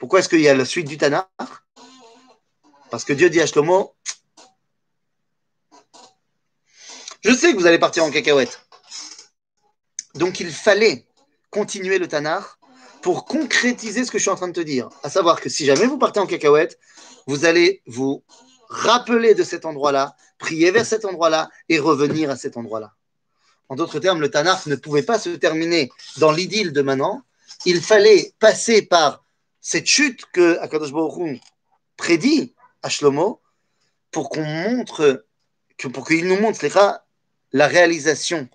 Pourquoi 0.00 0.20
est-ce 0.20 0.30
qu'il 0.30 0.40
y 0.40 0.48
a 0.48 0.54
la 0.54 0.64
suite 0.64 0.88
du 0.88 0.96
Tanakh? 0.96 1.28
Parce 2.90 3.04
que 3.04 3.12
Dieu 3.12 3.28
dit 3.28 3.40
à 3.40 3.46
Shlomo 3.46 3.94
Je 7.20 7.34
sais 7.34 7.52
que 7.52 7.58
vous 7.58 7.66
allez 7.66 7.78
partir 7.78 8.02
en 8.02 8.10
cacahuète. 8.10 8.66
Donc 10.14 10.40
il 10.40 10.50
fallait 10.50 11.06
continuer 11.50 11.98
le 11.98 12.08
Tanakh 12.08 12.44
pour 13.02 13.26
concrétiser 13.26 14.06
ce 14.06 14.10
que 14.10 14.16
je 14.16 14.22
suis 14.22 14.30
en 14.30 14.36
train 14.36 14.48
de 14.48 14.54
te 14.54 14.60
dire. 14.60 14.88
À 15.02 15.10
savoir 15.10 15.38
que 15.38 15.50
si 15.50 15.66
jamais 15.66 15.84
vous 15.84 15.98
partez 15.98 16.18
en 16.18 16.26
cacahuète, 16.26 16.78
vous 17.26 17.44
allez 17.44 17.82
vous 17.86 18.24
rappeler 18.70 19.34
de 19.34 19.42
cet 19.42 19.66
endroit-là, 19.66 20.16
prier 20.38 20.70
vers 20.70 20.86
cet 20.86 21.04
endroit-là 21.04 21.50
et 21.68 21.78
revenir 21.78 22.30
à 22.30 22.36
cet 22.36 22.56
endroit-là. 22.56 22.94
En 23.68 23.76
d'autres 23.76 24.00
termes, 24.00 24.22
le 24.22 24.30
Tanakh 24.30 24.64
ne 24.64 24.76
pouvait 24.76 25.02
pas 25.02 25.18
se 25.18 25.28
terminer 25.28 25.90
dans 26.16 26.32
l'idylle 26.32 26.72
de 26.72 26.80
maintenant. 26.80 27.22
Il 27.66 27.82
fallait 27.82 28.32
passer 28.38 28.80
par 28.80 29.22
cette 29.60 29.86
chute 29.86 30.24
que 30.32 30.58
Akadosh 30.58 30.92
Baruch 30.92 31.40
prédit 31.96 32.54
à 32.82 32.88
Shlomo 32.88 33.40
pour 34.10 34.30
qu'on 34.30 34.44
montre, 34.44 35.26
que, 35.76 35.88
pour 35.88 36.06
qu'il 36.06 36.26
nous 36.26 36.40
montre 36.40 36.66
la 37.52 37.66
réalisation 37.66 38.48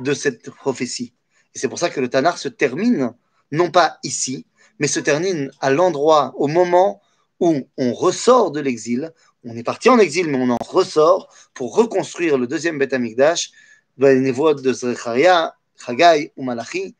de 0.00 0.12
cette 0.12 0.50
prophétie. 0.50 1.14
Et 1.54 1.58
c'est 1.58 1.68
pour 1.68 1.78
ça 1.78 1.90
que 1.90 2.00
le 2.00 2.08
Tanar 2.08 2.38
se 2.38 2.48
termine, 2.48 3.14
non 3.52 3.70
pas 3.70 3.98
ici, 4.02 4.46
mais 4.78 4.86
se 4.86 5.00
termine 5.00 5.50
à 5.60 5.70
l'endroit, 5.70 6.34
au 6.36 6.48
moment 6.48 7.00
où 7.40 7.68
on 7.76 7.92
ressort 7.92 8.50
de 8.50 8.60
l'exil. 8.60 9.12
On 9.44 9.56
est 9.56 9.62
parti 9.62 9.88
en 9.88 9.98
exil, 9.98 10.28
mais 10.28 10.38
on 10.38 10.50
en 10.50 10.58
ressort 10.68 11.32
pour 11.54 11.74
reconstruire 11.76 12.38
le 12.38 12.46
deuxième 12.46 12.78
Beth 12.78 12.92
Amikdash, 12.92 13.52
névoies 13.98 14.54
de 14.54 14.74
Chagai 14.74 16.32
ou 16.36 16.42
Malachi, 16.42 16.96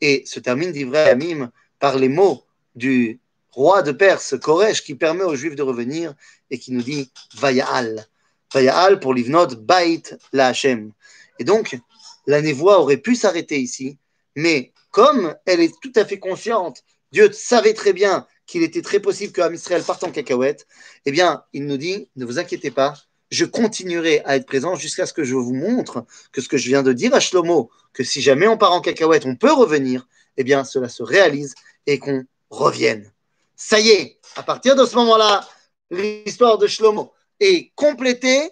et 0.00 0.24
se 0.26 0.40
termine 0.40 0.72
d'Ivray 0.72 1.10
Amim 1.10 1.50
par 1.78 1.98
les 1.98 2.08
mots 2.08 2.44
du 2.78 3.20
roi 3.50 3.82
de 3.82 3.92
Perse, 3.92 4.36
Koresh, 4.40 4.82
qui 4.82 4.94
permet 4.94 5.24
aux 5.24 5.34
Juifs 5.34 5.56
de 5.56 5.62
revenir 5.62 6.14
et 6.50 6.58
qui 6.58 6.72
nous 6.72 6.82
dit 6.82 7.10
Vaya'al. 7.34 8.06
Vaya'al 8.54 9.00
pour 9.00 9.12
l'Ivnot 9.12 9.48
Bait 9.56 10.02
la 10.32 10.48
Hashem. 10.48 10.92
Et 11.38 11.44
donc, 11.44 11.78
la 12.26 12.40
névoie 12.40 12.80
aurait 12.80 12.96
pu 12.96 13.14
s'arrêter 13.14 13.58
ici, 13.58 13.98
mais 14.36 14.72
comme 14.90 15.34
elle 15.44 15.60
est 15.60 15.74
tout 15.82 15.92
à 15.96 16.04
fait 16.04 16.18
consciente, 16.18 16.84
Dieu 17.12 17.30
savait 17.32 17.74
très 17.74 17.92
bien 17.92 18.26
qu'il 18.46 18.62
était 18.62 18.82
très 18.82 19.00
possible 19.00 19.32
que 19.32 19.52
Israël 19.52 19.82
parte 19.82 20.04
en 20.04 20.10
cacahuète, 20.10 20.66
eh 21.04 21.10
bien, 21.10 21.42
il 21.52 21.66
nous 21.66 21.76
dit 21.76 22.08
ne 22.16 22.24
vous 22.24 22.38
inquiétez 22.38 22.70
pas, 22.70 22.94
je 23.30 23.44
continuerai 23.44 24.22
à 24.24 24.36
être 24.36 24.46
présent 24.46 24.74
jusqu'à 24.74 25.06
ce 25.06 25.12
que 25.12 25.24
je 25.24 25.34
vous 25.34 25.54
montre 25.54 26.06
que 26.32 26.40
ce 26.40 26.48
que 26.48 26.56
je 26.56 26.68
viens 26.68 26.82
de 26.82 26.92
dire 26.92 27.14
à 27.14 27.20
Shlomo, 27.20 27.70
que 27.92 28.04
si 28.04 28.22
jamais 28.22 28.48
on 28.48 28.56
part 28.56 28.72
en 28.72 28.80
cacahuète, 28.80 29.26
on 29.26 29.36
peut 29.36 29.52
revenir, 29.52 30.06
eh 30.36 30.44
bien, 30.44 30.64
cela 30.64 30.88
se 30.88 31.02
réalise 31.02 31.54
et 31.86 31.98
qu'on 31.98 32.24
revienne. 32.50 33.12
Ça 33.56 33.80
y 33.80 33.88
est, 33.88 34.18
à 34.36 34.42
partir 34.42 34.76
de 34.76 34.84
ce 34.84 34.94
moment-là, 34.96 35.46
l'histoire 35.90 36.58
de 36.58 36.66
Shlomo 36.66 37.12
est 37.40 37.72
complétée 37.74 38.50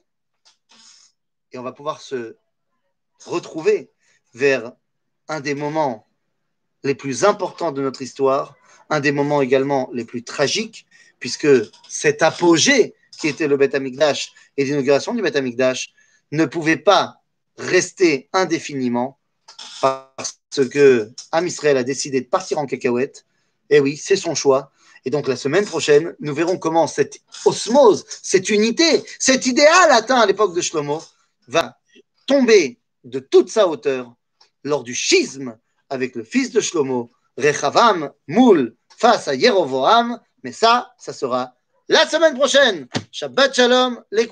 et 1.52 1.58
on 1.58 1.62
va 1.62 1.72
pouvoir 1.72 2.00
se 2.00 2.36
retrouver 3.24 3.90
vers 4.34 4.72
un 5.28 5.40
des 5.40 5.54
moments 5.54 6.06
les 6.84 6.94
plus 6.94 7.24
importants 7.24 7.72
de 7.72 7.82
notre 7.82 8.02
histoire, 8.02 8.54
un 8.90 9.00
des 9.00 9.12
moments 9.12 9.42
également 9.42 9.90
les 9.92 10.04
plus 10.04 10.22
tragiques, 10.22 10.86
puisque 11.18 11.48
cet 11.88 12.22
apogée 12.22 12.94
qui 13.18 13.28
était 13.28 13.48
le 13.48 13.56
Beth 13.56 13.74
Amikdash 13.74 14.32
et 14.56 14.64
l'inauguration 14.64 15.14
du 15.14 15.22
Beth 15.22 15.36
Amikdash 15.36 15.92
ne 16.32 16.44
pouvait 16.44 16.76
pas 16.76 17.22
rester 17.56 18.28
indéfiniment 18.32 19.18
parce 19.80 20.38
que 20.70 21.10
Am 21.32 21.46
Israël 21.46 21.76
a 21.76 21.84
décidé 21.84 22.20
de 22.20 22.26
partir 22.26 22.58
en 22.58 22.66
cacahuète. 22.66 23.25
Et 23.70 23.80
oui, 23.80 23.96
c'est 23.96 24.16
son 24.16 24.34
choix. 24.34 24.70
Et 25.04 25.10
donc 25.10 25.28
la 25.28 25.36
semaine 25.36 25.64
prochaine, 25.64 26.14
nous 26.20 26.34
verrons 26.34 26.58
comment 26.58 26.86
cette 26.86 27.20
osmose, 27.44 28.04
cette 28.22 28.50
unité, 28.50 29.04
cet 29.18 29.46
idéal 29.46 29.90
atteint 29.90 30.20
à 30.20 30.26
l'époque 30.26 30.54
de 30.54 30.60
Shlomo 30.60 31.02
va 31.46 31.78
tomber 32.26 32.80
de 33.04 33.20
toute 33.20 33.48
sa 33.48 33.68
hauteur 33.68 34.12
lors 34.64 34.82
du 34.82 34.94
schisme 34.94 35.56
avec 35.88 36.16
le 36.16 36.24
fils 36.24 36.50
de 36.50 36.60
Shlomo, 36.60 37.12
Rechavam, 37.36 38.10
Moul, 38.26 38.74
face 38.88 39.28
à 39.28 39.34
Yerovoam. 39.34 40.20
Mais 40.42 40.52
ça, 40.52 40.92
ça 40.98 41.12
sera 41.12 41.54
la 41.88 42.06
semaine 42.08 42.34
prochaine. 42.34 42.88
Shabbat 43.12 43.54
Shalom, 43.54 44.02
les. 44.10 44.28